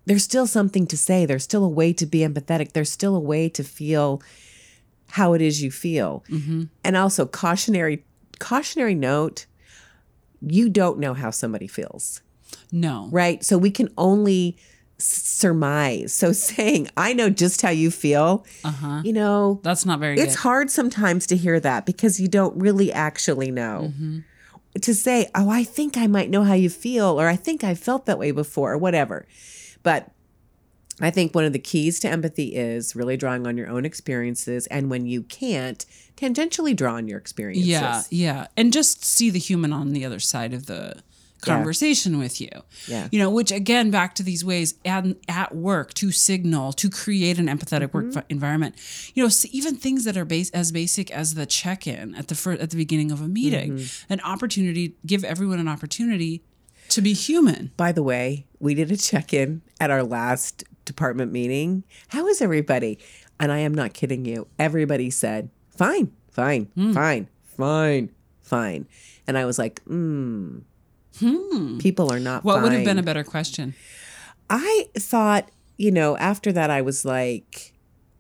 there's 0.08 0.24
still 0.24 0.48
something 0.48 0.88
to 0.88 0.98
say. 0.98 1.28
There's 1.28 1.44
still 1.44 1.64
a 1.64 1.70
way 1.70 1.94
to 1.94 2.08
be 2.08 2.22
empathetic. 2.22 2.72
There's 2.72 2.90
still 2.90 3.16
a 3.16 3.20
way 3.20 3.50
to 3.50 3.64
feel 3.64 4.20
how 5.12 5.34
it 5.34 5.42
is 5.42 5.62
you 5.62 5.72
feel. 5.72 6.24
And 6.84 6.98
also 6.98 7.26
cautionary 7.26 8.04
cautionary 8.40 8.96
note, 8.96 9.46
you 10.42 10.70
don't 10.70 10.98
know 11.00 11.14
how 11.14 11.30
somebody 11.30 11.68
feels, 11.68 12.22
No. 12.72 13.08
right? 13.12 13.44
So 13.46 13.58
we 13.58 13.70
can 13.72 13.90
only 13.98 14.58
surmise. 14.98 16.14
So 16.14 16.32
saying, 16.50 16.90
"I 16.98 17.14
know 17.14 17.30
just 17.30 17.62
how 17.62 17.70
you 17.70 17.92
feel." 17.92 18.46
Uh-huh. 18.64 19.02
You 19.04 19.14
know, 19.14 19.60
That's 19.64 19.86
not 19.86 20.00
very 20.00 20.20
it's 20.20 20.36
good. 20.36 20.42
hard 20.42 20.72
sometimes 20.72 21.28
to 21.28 21.36
hear 21.36 21.60
that 21.60 21.86
because 21.86 22.20
you 22.20 22.28
don't 22.28 22.56
really 22.60 22.92
actually 22.92 23.52
know. 23.52 23.92
Mm-hmm. 23.94 24.20
To 24.82 24.96
say, 24.96 25.30
oh, 25.36 25.50
I 25.50 25.66
think 25.66 25.98
I 25.98 26.08
might 26.08 26.30
know 26.30 26.44
how 26.46 26.54
you 26.54 26.70
feel, 26.70 27.20
or 27.20 27.28
I 27.28 27.36
think 27.36 27.62
I 27.64 27.76
felt 27.76 28.06
that 28.06 28.18
way 28.18 28.32
before, 28.32 28.72
or 28.72 28.78
whatever. 28.78 29.28
But 29.84 30.11
I 31.00 31.10
think 31.10 31.34
one 31.34 31.46
of 31.46 31.54
the 31.54 31.60
keys 31.60 32.00
to 32.02 32.10
empathy 32.10 32.56
is 32.56 32.96
really 32.96 33.18
drawing 33.18 33.48
on 33.48 33.58
your 33.58 33.68
own 33.70 33.86
experiences. 33.86 34.68
And 34.68 34.90
when 34.90 35.06
you 35.08 35.24
can't, 35.24 35.84
tangentially 36.18 36.76
draw 36.76 36.96
on 36.96 37.08
your 37.08 37.18
experiences. 37.18 37.68
Yeah, 37.68 38.04
yeah. 38.10 38.48
And 38.58 38.72
just 38.74 39.04
see 39.06 39.30
the 39.30 39.40
human 39.40 39.74
on 39.74 39.94
the 39.94 40.06
other 40.06 40.20
side 40.20 40.54
of 40.54 40.66
the 40.68 41.02
conversation 41.42 42.20
with 42.20 42.40
you. 42.40 42.50
Yeah. 42.88 43.08
You 43.12 43.18
know, 43.20 43.32
which 43.32 43.52
again, 43.52 43.90
back 43.90 44.14
to 44.16 44.24
these 44.24 44.46
ways 44.46 44.76
at, 44.86 45.06
at 45.28 45.56
work 45.56 45.94
to 45.96 46.12
signal, 46.12 46.72
to 46.74 46.90
create 46.90 47.40
an 47.40 47.48
empathetic 47.48 47.90
Mm-hmm. 47.90 48.12
work 48.18 48.26
environment. 48.30 48.76
You 49.16 49.24
know, 49.24 49.30
even 49.52 49.76
things 49.76 50.04
that 50.04 50.16
are 50.18 50.26
base, 50.26 50.52
as 50.52 50.72
basic 50.72 51.10
as 51.10 51.34
the 51.34 51.48
check 51.48 51.88
in 51.88 52.14
at 52.16 52.28
the 52.28 52.36
fir- 52.36 52.54
at 52.54 52.70
the 52.70 52.78
beginning 52.78 53.12
of 53.12 53.22
a 53.22 53.28
meeting, 53.28 53.72
Mm-hmm. 53.78 54.14
an 54.14 54.22
opportunity, 54.22 54.96
give 55.06 55.24
everyone 55.24 55.58
an 55.60 55.68
opportunity 55.68 56.44
to 56.90 57.02
be 57.02 57.14
human. 57.14 57.72
By 57.78 57.92
the 57.92 58.04
way, 58.04 58.46
we 58.60 58.76
did 58.76 58.92
a 58.92 58.98
check 58.98 59.34
in 59.34 59.62
at 59.80 59.90
our 59.90 60.04
last 60.04 60.64
department 60.86 61.32
meeting. 61.32 61.84
How 62.10 62.28
is 62.28 62.42
everybody? 62.42 63.00
And 63.40 63.52
I 63.52 63.60
am 63.60 63.74
not 63.74 63.94
kidding 63.94 64.26
you. 64.26 64.48
Everybody 64.60 65.10
said, 65.10 65.50
fine, 65.76 66.12
fine, 66.32 66.66
Hmm. 66.76 66.94
fine, 66.94 67.28
fine, 67.44 68.10
fine. 68.42 68.88
And 69.28 69.38
I 69.38 69.46
was 69.46 69.58
like, 69.58 69.84
mm, 69.86 70.62
people 71.80 72.12
are 72.12 72.20
not 72.20 72.42
Hmm. 72.42 72.48
What 72.48 72.62
would 72.64 72.72
have 72.74 72.86
been 72.86 73.00
a 73.00 73.04
better 73.04 73.24
question? 73.24 73.74
I 74.50 74.88
thought, 74.98 75.50
you 75.78 75.92
know, 75.92 76.18
after 76.18 76.52
that, 76.52 76.70
I 76.70 76.82
was 76.82 77.06
like, 77.06 77.74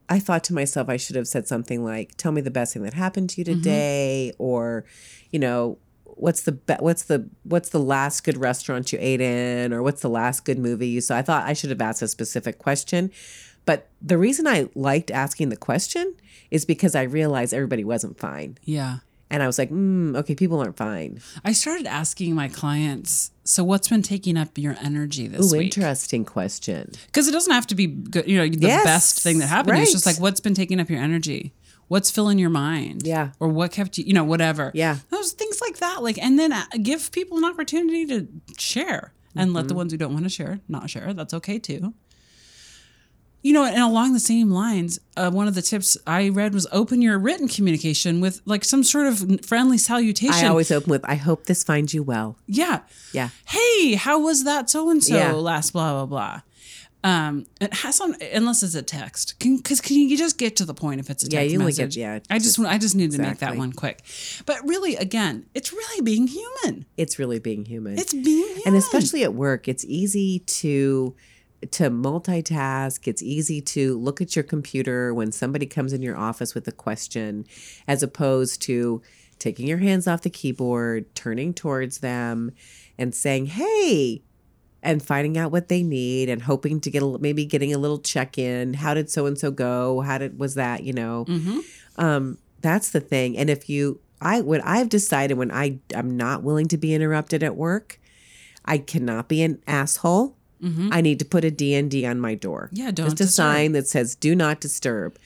I 0.09 0.20
thought 0.20 0.43
to 0.45 0.53
myself, 0.53 0.89
I 0.89 0.97
should 0.97 1.16
have 1.16 1.28
said 1.28 1.47
something 1.47 1.84
like, 1.84 2.16
"Tell 2.18 2.32
me 2.32 2.41
the 2.41 2.51
best 2.51 2.74
thing 2.74 2.84
that 2.84 2.93
happened 2.93 3.30
to 3.32 3.41
you 3.41 3.45
Mm-hmm. 3.45 3.62
today," 3.62 4.34
or, 4.38 4.84
you 5.32 5.39
know, 5.39 5.78
what's 6.22 6.42
the 6.44 6.54
be- 6.54 6.76
what's 6.80 7.04
the 7.04 7.28
what's 7.44 7.70
the 7.70 7.80
last 7.80 8.24
good 8.24 8.38
restaurant 8.38 8.92
you 8.94 9.00
ate 9.02 9.22
in, 9.22 9.74
or 9.74 9.82
what's 9.84 10.02
the 10.02 10.10
last 10.10 10.46
good 10.46 10.60
movie 10.60 10.88
you 10.88 11.02
saw. 11.02 11.18
I 11.18 11.22
thought 11.22 11.46
I 11.48 11.54
should 11.54 11.70
have 11.72 11.82
asked 11.82 12.02
a 12.02 12.08
specific 12.08 12.60
question, 12.60 13.12
but 13.66 13.88
the 14.02 14.18
reason 14.18 14.48
I 14.48 14.70
liked 14.76 15.12
asking 15.12 15.50
the 15.50 15.58
question 15.58 16.16
is 16.52 16.64
because 16.66 16.96
I 16.96 17.04
realized 17.04 17.54
everybody 17.54 17.84
wasn't 17.84 18.18
fine, 18.20 18.58
Yeah. 18.64 18.98
and 19.30 19.42
I 19.42 19.48
was 19.48 19.58
like, 19.58 19.70
mm, 19.72 20.16
okay, 20.18 20.36
people 20.36 20.60
aren't 20.60 20.76
fine. 20.78 21.22
I 21.46 21.54
started 21.54 21.88
asking 21.88 22.36
my 22.36 22.50
clients, 22.50 23.32
so 23.46 23.64
what's 23.64 23.88
been 23.88 24.02
taking 24.02 24.36
up 24.38 24.58
your 24.58 24.76
energy 24.84 25.28
this 25.28 25.54
Ooh, 25.54 25.58
week? 25.58 25.76
interesting 25.78 26.26
question. 26.26 26.92
Because 27.06 27.28
it 27.30 27.32
doesn't 27.32 27.54
have 27.54 27.68
to 27.68 27.76
be 27.76 27.88
good, 27.88 28.28
you 28.28 28.38
know, 28.38 28.48
the 28.48 28.58
Yes, 28.68 28.84
best 28.84 29.20
thing 29.24 29.40
that 29.40 29.48
happened. 29.48 29.78
It's 29.80 29.92
just 29.94 30.06
like 30.06 30.20
what's 30.20 30.42
been 30.42 30.54
taking 30.56 30.80
up 30.82 30.90
your 30.90 31.00
energy, 31.00 31.54
what's 31.92 32.10
filling 32.10 32.39
your 32.39 32.50
mind, 32.50 33.02
Yeah. 33.06 33.32
or 33.42 33.50
what 33.50 33.72
kept 33.74 33.98
you, 33.98 34.06
you 34.06 34.14
know, 34.14 34.24
whatever. 34.24 34.72
Yeah. 34.74 34.96
those 35.10 35.34
things 35.34 35.60
like 35.60 35.78
that. 35.80 36.02
Like, 36.02 36.18
and 36.26 36.39
then 36.39 36.52
uh, 36.54 36.64
give 36.82 37.12
people 37.12 37.38
an 37.38 37.44
opportunity 37.46 38.06
to 38.08 38.28
share, 38.58 39.12
and 39.36 39.54
let 39.54 39.64
the 39.64 39.74
Mm-hmm. 39.74 39.78
ones 39.78 39.92
who 39.92 39.98
don't 39.98 40.14
want 40.14 40.24
to 40.26 40.30
share 40.30 40.60
not 40.70 40.89
share. 40.89 41.14
That's 41.14 41.34
okay 41.34 41.60
too. 41.60 41.94
You 43.44 43.54
know, 43.54 43.66
and 43.66 43.82
along 43.82 44.14
the 44.14 44.20
same 44.20 44.52
lines, 44.52 45.00
uh, 45.18 45.32
one 45.32 45.48
of 45.48 45.56
the 45.56 45.64
tips 45.64 45.98
I 46.06 46.30
read 46.30 46.54
was 46.54 46.68
open 46.72 47.02
your 47.02 47.18
written 47.18 47.48
communication 47.48 48.22
with 48.22 48.39
like 48.46 48.64
some 48.64 48.84
sort 48.84 49.08
of 49.08 49.44
friendly 49.44 49.80
salutation. 49.80 50.46
I 50.46 50.48
always 50.48 50.72
open 50.72 50.92
with, 50.92 51.04
"I 51.06 51.16
hope 51.16 51.46
this 51.48 51.64
finds 51.64 51.92
you 51.94 52.04
well." 52.04 52.38
yeah, 52.46 52.82
Yeah. 53.14 53.30
hey, 53.48 53.96
how 53.96 54.20
was 54.20 54.44
that 54.44 54.70
so 54.70 54.89
and 54.92 55.04
so 55.04 55.39
last 55.42 55.74
blah 55.74 55.92
blah 55.92 56.06
blah. 56.06 56.42
Um, 57.04 57.47
it 57.60 57.74
has 57.74 57.99
on 57.99 58.16
unless 58.32 58.62
it's 58.62 58.76
a 58.76 58.84
text, 58.84 59.39
because 59.39 59.82
can, 59.82 59.97
you 59.97 60.16
just 60.16 60.38
get 60.38 60.56
to 60.58 60.66
the 60.66 60.76
point 60.76 60.99
if 60.99 61.10
it's 61.10 61.24
a 61.24 61.28
Yeah, 61.28 61.39
text 61.39 61.54
you 61.54 61.60
only 61.60 61.72
get- 61.74 61.86
message? 61.86 61.97
yeah, 61.97 62.20
I 62.30 62.38
just 62.38 62.60
I 62.60 62.78
just 62.78 62.93
need 62.95 63.12
to 63.12 63.18
make 63.18 63.39
that 63.39 63.58
one 63.58 63.74
quick. 63.74 64.04
But 64.45 64.58
really, 64.68 64.95
again, 64.95 65.47
it's 65.56 65.74
really 65.74 66.02
being 66.02 66.28
human. 66.28 66.86
It's 66.97 67.18
really 67.18 67.39
being 67.39 67.66
human. 67.66 67.97
It's 67.97 68.14
being 68.14 68.26
human, 68.26 68.62
and 68.68 68.76
especially 68.76 69.24
at 69.24 69.34
work, 69.34 69.68
it's 69.68 69.84
easy 69.86 70.39
to 70.39 71.16
to 71.72 71.89
multitask. 71.89 73.08
It's 73.08 73.24
easy 73.24 73.62
to 73.62 73.97
look 73.97 74.22
at 74.22 74.36
your 74.36 74.43
computer 74.43 75.12
when 75.14 75.32
somebody 75.32 75.66
comes 75.66 75.93
in 75.93 76.02
your 76.04 76.18
office 76.18 76.54
with 76.54 76.68
a 76.68 76.72
question 76.72 77.45
as 77.88 78.04
opposed 78.04 78.62
to 78.64 79.02
taking 79.39 79.68
your 79.68 79.80
hands 79.80 80.08
off 80.08 80.22
the 80.22 80.30
keyboard, 80.30 81.14
turning 81.16 81.52
towards 81.54 81.99
them 81.99 82.52
and 82.97 83.14
saying, 83.16 83.47
"Hey, 83.47 84.22
and 84.84 85.04
finding 85.04 85.38
out 85.38 85.52
what 85.52 85.68
they 85.68 85.84
need 85.84 86.28
and 86.30 86.42
hoping 86.42 86.80
to 86.82 86.90
get 86.90 87.04
a, 87.04 87.18
maybe 87.20 87.46
getting 87.46 87.74
a 87.74 87.78
little 87.78 88.00
check 88.00 88.38
in. 88.38 88.74
How 88.74 88.94
did 88.94 89.10
so 89.12 89.26
and 89.28 89.38
so 89.38 89.52
go? 89.52 90.02
How 90.02 90.18
did 90.18 90.40
was 90.40 90.56
that? 90.56 90.84
You 90.84 90.94
know, 90.94 91.26
um, 91.98 92.38
that's 92.62 92.90
the 92.90 93.00
thing. 93.00 93.38
And 93.38 93.50
if 93.50 93.70
you, 93.70 94.00
I 94.22 94.42
what 94.42 94.62
I've 94.66 94.90
decided 94.90 95.38
when 95.38 95.52
I 95.52 95.80
I'm 95.96 96.16
not 96.18 96.44
willing 96.44 96.68
to 96.70 96.78
be 96.78 96.94
interrupted 96.94 97.44
at 97.44 97.56
work, 97.56 98.00
I 98.66 98.78
cannot 98.78 99.28
be 99.28 99.42
an 99.42 99.62
asshole. 99.68 100.36
I 100.92 101.02
need 101.02 101.18
to 101.18 101.26
put 101.26 101.44
a 101.44 101.50
DND 101.50 102.08
on 102.08 102.20
my 102.20 102.36
door. 102.36 102.70
Mm-hmm. 102.72 102.76
Yeah, 102.86 102.92
don't 102.92 103.06
Just 103.08 103.16
a 103.16 103.24
disturb. 103.26 103.34
sign 103.34 103.72
that 103.72 103.88
says 103.88 104.14
do 104.16 104.36
not 104.36 104.60
disturb. 104.62 105.18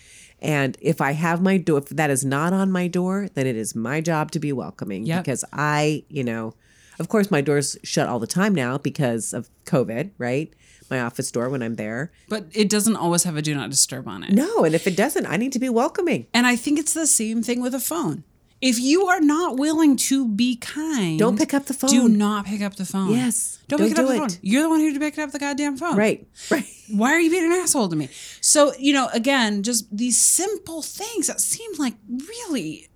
And 0.42 0.78
if 0.80 1.02
I 1.02 1.12
have 1.12 1.42
my 1.42 1.58
door, 1.58 1.80
if 1.80 1.90
that 1.90 2.10
is 2.10 2.24
not 2.24 2.54
on 2.54 2.72
my 2.72 2.88
door, 2.88 3.28
then 3.34 3.46
it 3.46 3.58
is 3.58 3.76
my 3.76 4.00
job 4.00 4.32
to 4.32 4.40
be 4.40 4.54
welcoming 4.54 5.06
Yep. 5.06 5.24
because 5.26 5.44
I, 5.52 6.04
you 6.08 6.24
know, 6.24 6.54
of 7.00 7.10
course 7.10 7.30
my 7.32 7.42
door's 7.42 7.78
shut 7.84 8.08
all 8.08 8.20
the 8.20 8.28
time 8.28 8.54
now 8.56 8.78
because 8.78 9.34
of 9.34 9.50
COVID, 9.66 10.12
right? 10.18 10.54
My 10.90 11.00
office 11.02 11.32
door 11.32 11.50
when 11.50 11.64
I'm 11.64 11.76
there. 11.76 12.12
But 12.30 12.46
it 12.54 12.70
doesn't 12.70 12.96
always 12.96 13.24
have 13.24 13.36
a 13.38 13.42
do 13.42 13.56
not 13.56 13.70
disturb 13.72 14.08
on 14.08 14.24
it. 14.24 14.32
No, 14.34 14.64
and 14.64 14.76
if 14.76 14.86
it 14.86 14.96
doesn't, 14.96 15.26
I 15.26 15.36
need 15.38 15.52
to 15.54 15.60
be 15.60 15.70
welcoming. 15.70 16.28
And 16.34 16.46
I 16.46 16.56
think 16.56 16.78
it's 16.78 16.94
the 16.94 17.08
same 17.08 17.42
thing 17.42 17.60
with 17.62 17.74
a 17.74 17.80
phone. 17.80 18.24
If 18.62 18.80
you 18.80 19.06
are 19.08 19.20
not 19.20 19.58
willing 19.58 19.98
to 19.98 20.28
be 20.28 20.56
kind, 20.56 21.20
Don't 21.20 21.38
pick 21.38 21.54
up 21.54 21.66
the 21.66 21.74
phone. 21.74 21.90
Do 21.90 22.08
not 22.08 22.46
pick 22.46 22.62
up 22.62 22.76
the 22.76 22.86
phone. 22.86 23.12
Yes, 23.12 23.60
Don't, 23.68 23.80
don't 23.80 23.90
pick 23.90 23.98
up 24.00 24.06
do 24.06 24.08
the 24.12 24.16
it. 24.16 24.20
phone. 24.32 24.40
You're 24.42 24.62
the 24.64 24.70
one 24.70 24.80
who 24.80 24.98
picked 24.98 25.20
up 25.20 25.32
the 25.32 25.40
goddamn 25.40 25.76
phone. 25.78 25.98
Right, 25.98 26.26
right. 26.50 26.66
Why 26.90 27.12
are 27.12 27.20
you 27.20 27.30
being 27.30 27.46
an 27.46 27.52
asshole 27.52 27.90
to 27.90 27.96
me? 27.96 28.10
So, 28.42 28.74
you 28.80 28.94
know, 28.94 29.10
again, 29.12 29.62
just 29.64 29.86
these 29.96 30.18
simple 30.18 30.82
things 30.82 31.28
that 31.28 31.42
seem 31.42 31.72
like 31.78 31.96
really 32.08 32.88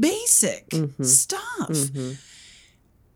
basic 0.00 0.68
Mm-hmm. 0.70 1.02
stuff 1.04 1.70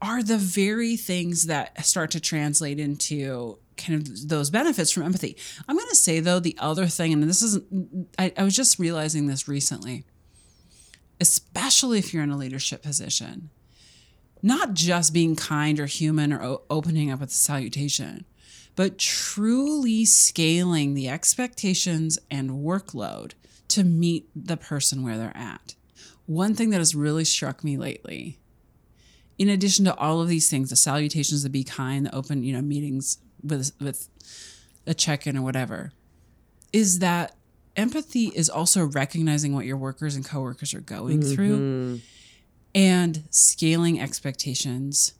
are 0.04 0.22
the 0.22 0.36
very 0.36 0.96
things 0.96 1.46
that 1.46 1.84
start 1.84 2.10
to 2.10 2.20
translate 2.20 2.78
into 2.78 3.58
kind 3.78 4.00
of 4.00 4.28
those 4.28 4.50
benefits 4.50 4.90
from 4.90 5.02
empathy. 5.02 5.36
I'm 5.66 5.76
going 5.76 5.88
to 5.88 5.96
say, 5.96 6.20
though, 6.20 6.40
the 6.40 6.56
other 6.58 6.86
thing, 6.86 7.12
and 7.12 7.22
this 7.22 7.42
isn't, 7.42 8.08
I, 8.18 8.32
I 8.36 8.44
was 8.44 8.54
just 8.54 8.78
realizing 8.78 9.26
this 9.26 9.48
recently, 9.48 10.04
especially 11.20 11.98
if 11.98 12.12
you're 12.12 12.22
in 12.22 12.30
a 12.30 12.36
leadership 12.36 12.82
position, 12.82 13.48
not 14.42 14.74
just 14.74 15.14
being 15.14 15.36
kind 15.36 15.80
or 15.80 15.86
human 15.86 16.34
or 16.34 16.42
o- 16.42 16.62
opening 16.68 17.10
up 17.10 17.20
with 17.20 17.30
a 17.30 17.32
salutation, 17.32 18.26
but 18.76 18.98
truly 18.98 20.04
scaling 20.04 20.92
the 20.92 21.08
expectations 21.08 22.18
and 22.30 22.50
workload 22.50 23.32
to 23.68 23.84
meet 23.84 24.28
the 24.36 24.58
person 24.58 25.02
where 25.02 25.16
they're 25.16 25.36
at. 25.36 25.74
One 26.26 26.54
thing 26.54 26.70
that 26.70 26.78
has 26.78 26.94
really 26.94 27.24
struck 27.24 27.64
me 27.64 27.78
lately, 27.78 28.38
in 29.38 29.48
addition 29.48 29.84
to 29.86 29.96
all 29.96 30.20
of 30.20 30.28
these 30.28 30.48
things, 30.48 30.70
the 30.70 30.76
salutations, 30.76 31.42
the 31.42 31.50
be 31.50 31.64
kind, 31.64 32.06
the 32.06 32.14
open, 32.14 32.44
you 32.44 32.52
know, 32.52 32.62
meetings 32.62 33.18
with 33.42 33.72
with 33.80 34.08
a 34.86 34.94
check-in 34.94 35.36
or 35.36 35.42
whatever, 35.42 35.92
is 36.72 36.98
that 37.00 37.34
empathy 37.76 38.30
is 38.34 38.48
also 38.48 38.84
recognizing 38.84 39.54
what 39.54 39.64
your 39.64 39.76
workers 39.76 40.14
and 40.14 40.24
coworkers 40.24 40.74
are 40.74 40.80
going 40.80 41.20
through 41.22 41.58
mm-hmm. 41.58 41.96
and 42.74 43.24
scaling 43.30 44.00
expectations 44.00 45.14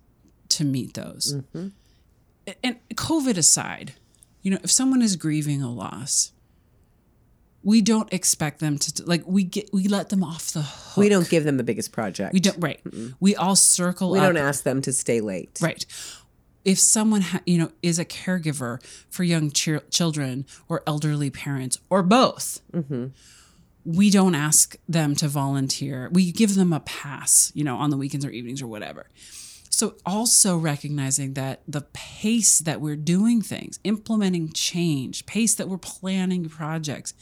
to 0.51 0.65
meet 0.65 0.95
those. 0.95 1.35
Mm-hmm. 1.35 1.69
A- 2.47 2.67
And 2.67 2.77
COVID 2.95 3.37
aside, 3.37 3.95
you 4.43 4.51
know, 4.51 4.59
if 4.63 4.71
someone 4.71 5.03
is 5.03 5.17
grieving 5.17 5.63
a 5.63 5.73
loss, 5.73 6.31
we 7.65 7.81
don't 7.81 8.13
expect 8.13 8.61
them 8.61 8.79
to 8.79 9.03
like 9.05 9.23
we 9.27 9.43
get 9.43 9.71
we 9.73 9.89
let 9.89 10.11
them 10.11 10.23
off 10.23 10.53
the 10.53 10.63
hook. 10.63 10.97
We 10.99 11.09
don't 11.09 11.29
give 11.29 11.45
them 11.45 11.57
the 11.57 11.65
biggest 11.65 11.91
project. 11.93 12.33
we 12.35 12.41
don't 12.41 12.59
right. 12.59 12.81
We 13.19 13.35
all 13.35 13.57
circle 13.57 14.13
We 14.13 14.19
up 14.19 14.27
don't 14.27 14.37
ask 14.37 14.63
them 14.63 14.83
to 14.83 14.93
stay 14.93 15.21
late. 15.21 15.59
Right. 15.61 15.85
If 16.65 16.79
someone, 16.79 17.21
ha- 17.21 17.43
you 17.45 17.59
know, 17.59 17.73
is 17.83 17.99
a 17.99 18.07
caregiver 18.07 18.83
for 19.11 19.23
young 19.23 19.51
chil- 19.51 19.83
children 19.91 20.47
or 20.67 20.83
elderly 20.87 21.29
parents 21.29 21.79
or 21.91 22.03
both, 22.03 22.61
mm-hmm. 22.73 23.09
we 23.85 24.11
don't 24.11 24.35
ask 24.35 24.77
them 24.89 25.15
to 25.17 25.29
volunteer. 25.29 26.09
We 26.11 26.33
give 26.33 26.55
them 26.55 26.73
a 26.73 26.81
pass, 26.81 27.53
you 27.55 27.65
know, 27.65 27.77
on 27.77 27.91
the 27.91 27.99
weekends 27.99 28.25
or 28.25 28.31
evenings 28.31 28.63
or 28.63 28.67
whatever. 28.67 29.11
So 29.77 29.97
also 30.07 30.57
recognizing 30.57 31.35
that 31.35 31.63
the 31.67 31.83
pace 31.93 32.59
that 32.61 32.81
we're 32.81 32.97
doing 32.97 33.43
things, 33.43 33.81
implementing 33.85 34.53
change, 34.53 35.27
pace 35.27 35.55
that 35.57 35.69
we're 35.69 35.79
planning 35.79 36.49
projects, 36.49 37.13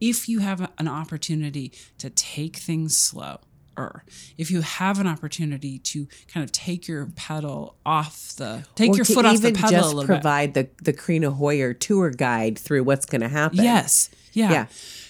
if 0.00 0.28
you 0.28 0.38
have 0.40 0.70
an 0.78 0.88
opportunity 0.88 1.72
to 1.98 2.08
take 2.10 2.56
things 2.56 2.96
slow, 2.96 3.38
or 3.76 4.04
if 4.38 4.50
you 4.50 4.62
have 4.62 4.98
an 5.00 5.06
opportunity 5.06 5.78
to 5.80 6.06
kind 6.32 6.42
of 6.44 6.50
take 6.52 6.88
your 6.88 7.06
pedal 7.14 7.76
off 7.84 8.34
the 8.36 8.64
take 8.74 8.92
Or 8.92 8.96
your 8.96 9.04
foot 9.04 9.26
off 9.26 9.40
the 9.42 9.52
pedal 9.52 9.68
a 9.68 9.72
just 9.72 9.88
little 9.88 10.00
bit. 10.02 10.06
provide 10.06 10.54
the 10.54 10.68
the 10.82 10.92
Karina 10.94 11.30
Hoyer 11.30 11.74
tour 11.74 12.10
guide 12.10 12.58
through 12.58 12.84
what's 12.84 13.04
going 13.04 13.20
to 13.20 13.28
happen. 13.28 13.58
Yes. 13.62 14.08
Yeah. 14.32 14.50
Yeah. 14.50 14.66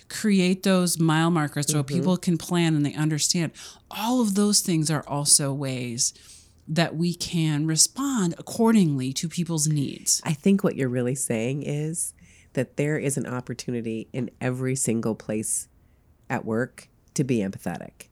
Create 0.09 0.63
those 0.63 0.99
mile 0.99 1.31
markers 1.31 1.67
so 1.71 1.83
Mm-hmm. 1.83 1.95
people 1.95 2.17
can 2.17 2.39
plan 2.39 2.75
and 2.75 2.85
they 2.87 2.95
understand. 2.95 3.53
All 3.91 4.21
of 4.21 4.35
those 4.35 4.61
things 4.61 4.91
are 4.91 5.05
also 5.07 5.53
ways 5.53 6.13
that 6.69 6.97
we 6.97 7.15
can 7.15 7.67
respond 7.67 8.35
accordingly 8.39 9.13
to 9.13 9.29
people's 9.29 9.69
needs. 9.69 10.21
I 10.25 10.33
think 10.33 10.65
what 10.65 10.77
you're 10.77 10.89
really 10.89 11.15
saying 11.15 11.63
is 11.63 12.13
that 12.55 12.77
there 12.77 12.99
is 12.99 13.17
an 13.17 13.27
opportunity 13.27 14.09
in 14.13 14.31
every 14.41 14.75
single 14.75 15.15
place 15.15 15.69
at 16.29 16.45
work 16.45 16.89
to 17.15 17.23
be 17.25 17.39
empathetic. 17.39 18.09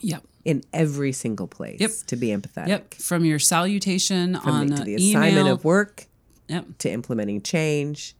Yep. 0.00 0.24
In 0.44 0.62
every 0.72 1.12
single 1.12 1.46
place 1.46 1.80
Yep. 1.80 1.90
to 2.06 2.16
be 2.16 2.28
empathetic. 2.28 2.68
Yep. 2.68 2.94
From 2.94 3.24
your 3.24 3.38
salutation 3.38 4.38
From 4.40 4.50
on 4.52 4.66
the, 4.68 4.76
to 4.76 4.84
the, 4.84 4.94
assignment 4.96 5.32
email. 5.38 5.52
of 5.54 5.64
work 5.64 6.06
Yep. 6.48 6.78
to 6.78 6.90
implementing 6.90 7.40
change 7.42 8.14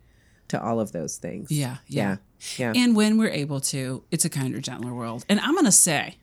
to 0.48 0.62
all 0.62 0.80
of 0.80 0.92
those 0.92 1.16
things. 1.16 1.50
Yeah, 1.50 1.76
yeah. 1.86 2.16
Yeah. 2.58 2.72
And 2.74 2.96
when 2.96 3.18
we're 3.18 3.30
able 3.30 3.60
to, 3.60 4.02
it's 4.10 4.24
a 4.24 4.30
kinder, 4.30 4.60
gentler 4.60 4.94
world. 4.94 5.24
And 5.28 5.38
I'm 5.40 5.54
gonna 5.54 5.70
say, 5.72 6.16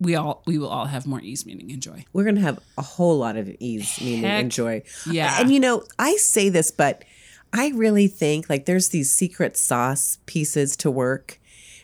we 0.00 0.14
all 0.14 0.42
we 0.46 0.58
will 0.58 0.68
all 0.68 0.86
have 0.86 1.06
more 1.06 1.20
ease, 1.20 1.44
meaning, 1.46 1.72
and 1.72 1.82
joy. 1.82 2.04
We're 2.12 2.24
going 2.24 2.36
to 2.36 2.40
have 2.42 2.58
a 2.76 2.82
whole 2.82 3.18
lot 3.18 3.36
of 3.36 3.48
ease, 3.60 4.00
meaning, 4.00 4.22
Heck 4.22 4.42
and 4.42 4.50
joy. 4.52 4.82
yeah. 5.10 5.38
And 5.40 5.50
you 5.50 5.60
know, 5.60 5.82
I 5.98 6.16
say 6.16 6.48
this, 6.48 6.70
but 6.70 7.04
I 7.52 7.68
really 7.74 8.06
think 8.08 8.48
like 8.50 8.66
there's 8.66 8.90
these 8.90 9.10
secret 9.10 9.56
sauce 9.56 10.18
pieces 10.26 10.76
to 10.78 10.90
work. 10.90 11.40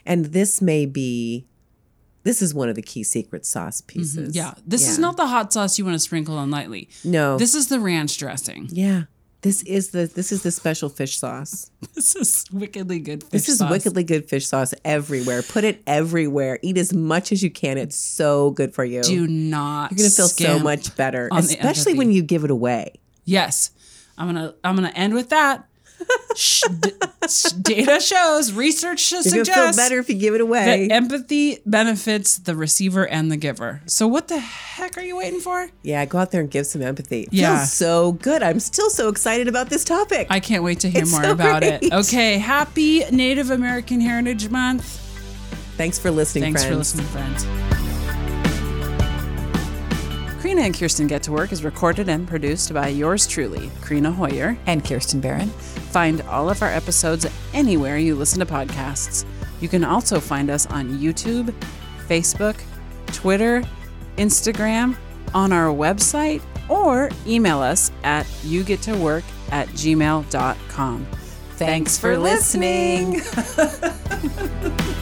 And 0.06 0.26
this 0.26 0.60
may 0.60 0.84
be, 0.84 1.46
this 2.24 2.42
is 2.42 2.52
one 2.52 2.68
of 2.68 2.74
the 2.74 2.82
key 2.82 3.02
secret 3.02 3.46
sauce 3.46 3.80
pieces. 3.80 4.30
Mm-hmm. 4.30 4.36
Yeah. 4.36 4.54
This 4.66 4.86
is 4.86 4.98
not 4.98 5.16
the 5.16 5.26
hot 5.26 5.52
sauce 5.52 5.78
you 5.78 5.84
want 5.86 5.94
to 5.94 5.98
sprinkle 5.98 6.36
on 6.36 6.50
lightly. 6.50 6.90
No. 7.04 7.38
This 7.38 7.54
is 7.54 7.68
the 7.68 7.80
ranch 7.80 8.18
dressing. 8.18 8.68
yeah. 8.70 9.04
This 9.44 9.62
is 9.64 9.90
the 9.90 10.06
this 10.06 10.32
is 10.32 10.42
the 10.42 10.50
special 10.50 10.88
fish 10.88 11.18
sauce. 11.18 11.70
This 11.94 12.16
is 12.16 12.44
wickedly 12.50 12.98
good 12.98 13.22
fish 13.22 13.30
This 13.30 13.48
is 13.50 13.58
sauce. 13.58 13.70
wickedly 13.70 14.02
good 14.04 14.26
fish 14.26 14.46
sauce 14.46 14.72
everywhere. 14.86 15.42
Put 15.42 15.64
it 15.64 15.82
everywhere. 15.86 16.58
Eat 16.62 16.78
as 16.78 16.94
much 16.94 17.30
as 17.30 17.42
you 17.42 17.50
can. 17.50 17.76
It's 17.76 17.94
so 17.94 18.52
good 18.52 18.74
for 18.74 18.84
you. 18.86 19.02
Do 19.02 19.26
not. 19.26 19.90
You're 19.92 19.98
gonna 19.98 20.10
feel 20.10 20.28
so 20.28 20.58
much 20.58 20.96
better, 20.96 21.28
especially 21.30 21.92
when 21.92 22.10
you 22.10 22.22
give 22.22 22.44
it 22.44 22.50
away. 22.50 22.94
Yes, 23.26 23.70
I'm 24.16 24.28
gonna. 24.28 24.54
I'm 24.64 24.76
gonna 24.76 24.92
end 24.94 25.12
with 25.12 25.28
that. 25.28 25.68
Sh- 26.36 26.62
d- 26.80 26.90
s- 27.22 27.52
data 27.52 28.00
shows, 28.00 28.52
research 28.52 29.12
You're 29.12 29.22
feel 29.22 29.32
suggests 29.44 29.76
better 29.76 29.98
if 30.00 30.08
you 30.08 30.16
give 30.16 30.34
it 30.34 30.40
away. 30.40 30.88
empathy 30.90 31.58
benefits 31.64 32.38
the 32.38 32.56
receiver 32.56 33.06
and 33.06 33.30
the 33.30 33.36
giver. 33.36 33.82
So 33.86 34.08
what 34.08 34.26
the 34.28 34.38
heck 34.40 34.96
are 34.98 35.02
you 35.02 35.16
waiting 35.16 35.38
for? 35.40 35.70
Yeah, 35.82 36.04
go 36.06 36.18
out 36.18 36.32
there 36.32 36.40
and 36.40 36.50
give 36.50 36.66
some 36.66 36.82
empathy. 36.82 37.22
It 37.22 37.28
Yeah. 37.32 37.58
Feels 37.58 37.72
so 37.72 38.12
good. 38.12 38.42
I'm 38.42 38.58
still 38.60 38.90
so 38.90 39.08
excited 39.08 39.46
about 39.46 39.68
this 39.70 39.84
topic. 39.84 40.26
I 40.30 40.40
can't 40.40 40.64
wait 40.64 40.80
to 40.80 40.90
hear 40.90 41.02
It's 41.02 41.12
more 41.12 41.22
so 41.22 41.30
about 41.32 41.62
it. 41.62 41.92
Okay, 41.92 42.38
happy 42.38 43.04
Native 43.10 43.50
American 43.50 44.00
Heritage 44.00 44.48
Month. 44.48 45.00
Thanks 45.76 45.98
for 45.98 46.10
listening, 46.10 46.52
friends. 46.54 46.64
Thanks 46.64 46.92
friends. 46.92 47.02
for 47.12 47.18
listening, 47.18 47.36
friends. 47.44 47.44
Karina 50.42 50.62
and 50.62 50.74
Kirsten 50.78 51.06
Get 51.06 51.22
to 51.22 51.32
Work 51.32 51.52
is 51.52 51.64
recorded 51.64 52.08
and 52.10 52.28
produced 52.28 52.74
by 52.74 52.88
yours 52.88 53.26
truly, 53.26 53.70
Karina 53.82 54.12
Hoyer. 54.12 54.58
and 54.66 54.84
Kirsten 54.84 55.20
Barron. 55.20 55.50
Find 55.94 56.22
all 56.22 56.50
of 56.50 56.60
our 56.60 56.70
episodes 56.70 57.24
anywhere 57.52 57.98
you 57.98 58.16
listen 58.16 58.40
to 58.40 58.46
podcasts. 58.46 59.24
You 59.60 59.68
can 59.68 59.84
also 59.84 60.18
find 60.18 60.50
us 60.50 60.66
on 60.66 60.98
YouTube, 60.98 61.54
Facebook, 62.08 62.60
Twitter, 63.12 63.62
Instagram, 64.16 64.96
on 65.34 65.52
our 65.52 65.72
website, 65.72 66.42
or 66.68 67.10
email 67.28 67.60
us 67.60 67.92
at 68.02 68.26
yougettowork 68.42 69.22
at 69.52 69.68
gmail.com. 69.68 71.06
Thanks 71.52 71.96
for 71.96 72.18
listening. 72.18 73.20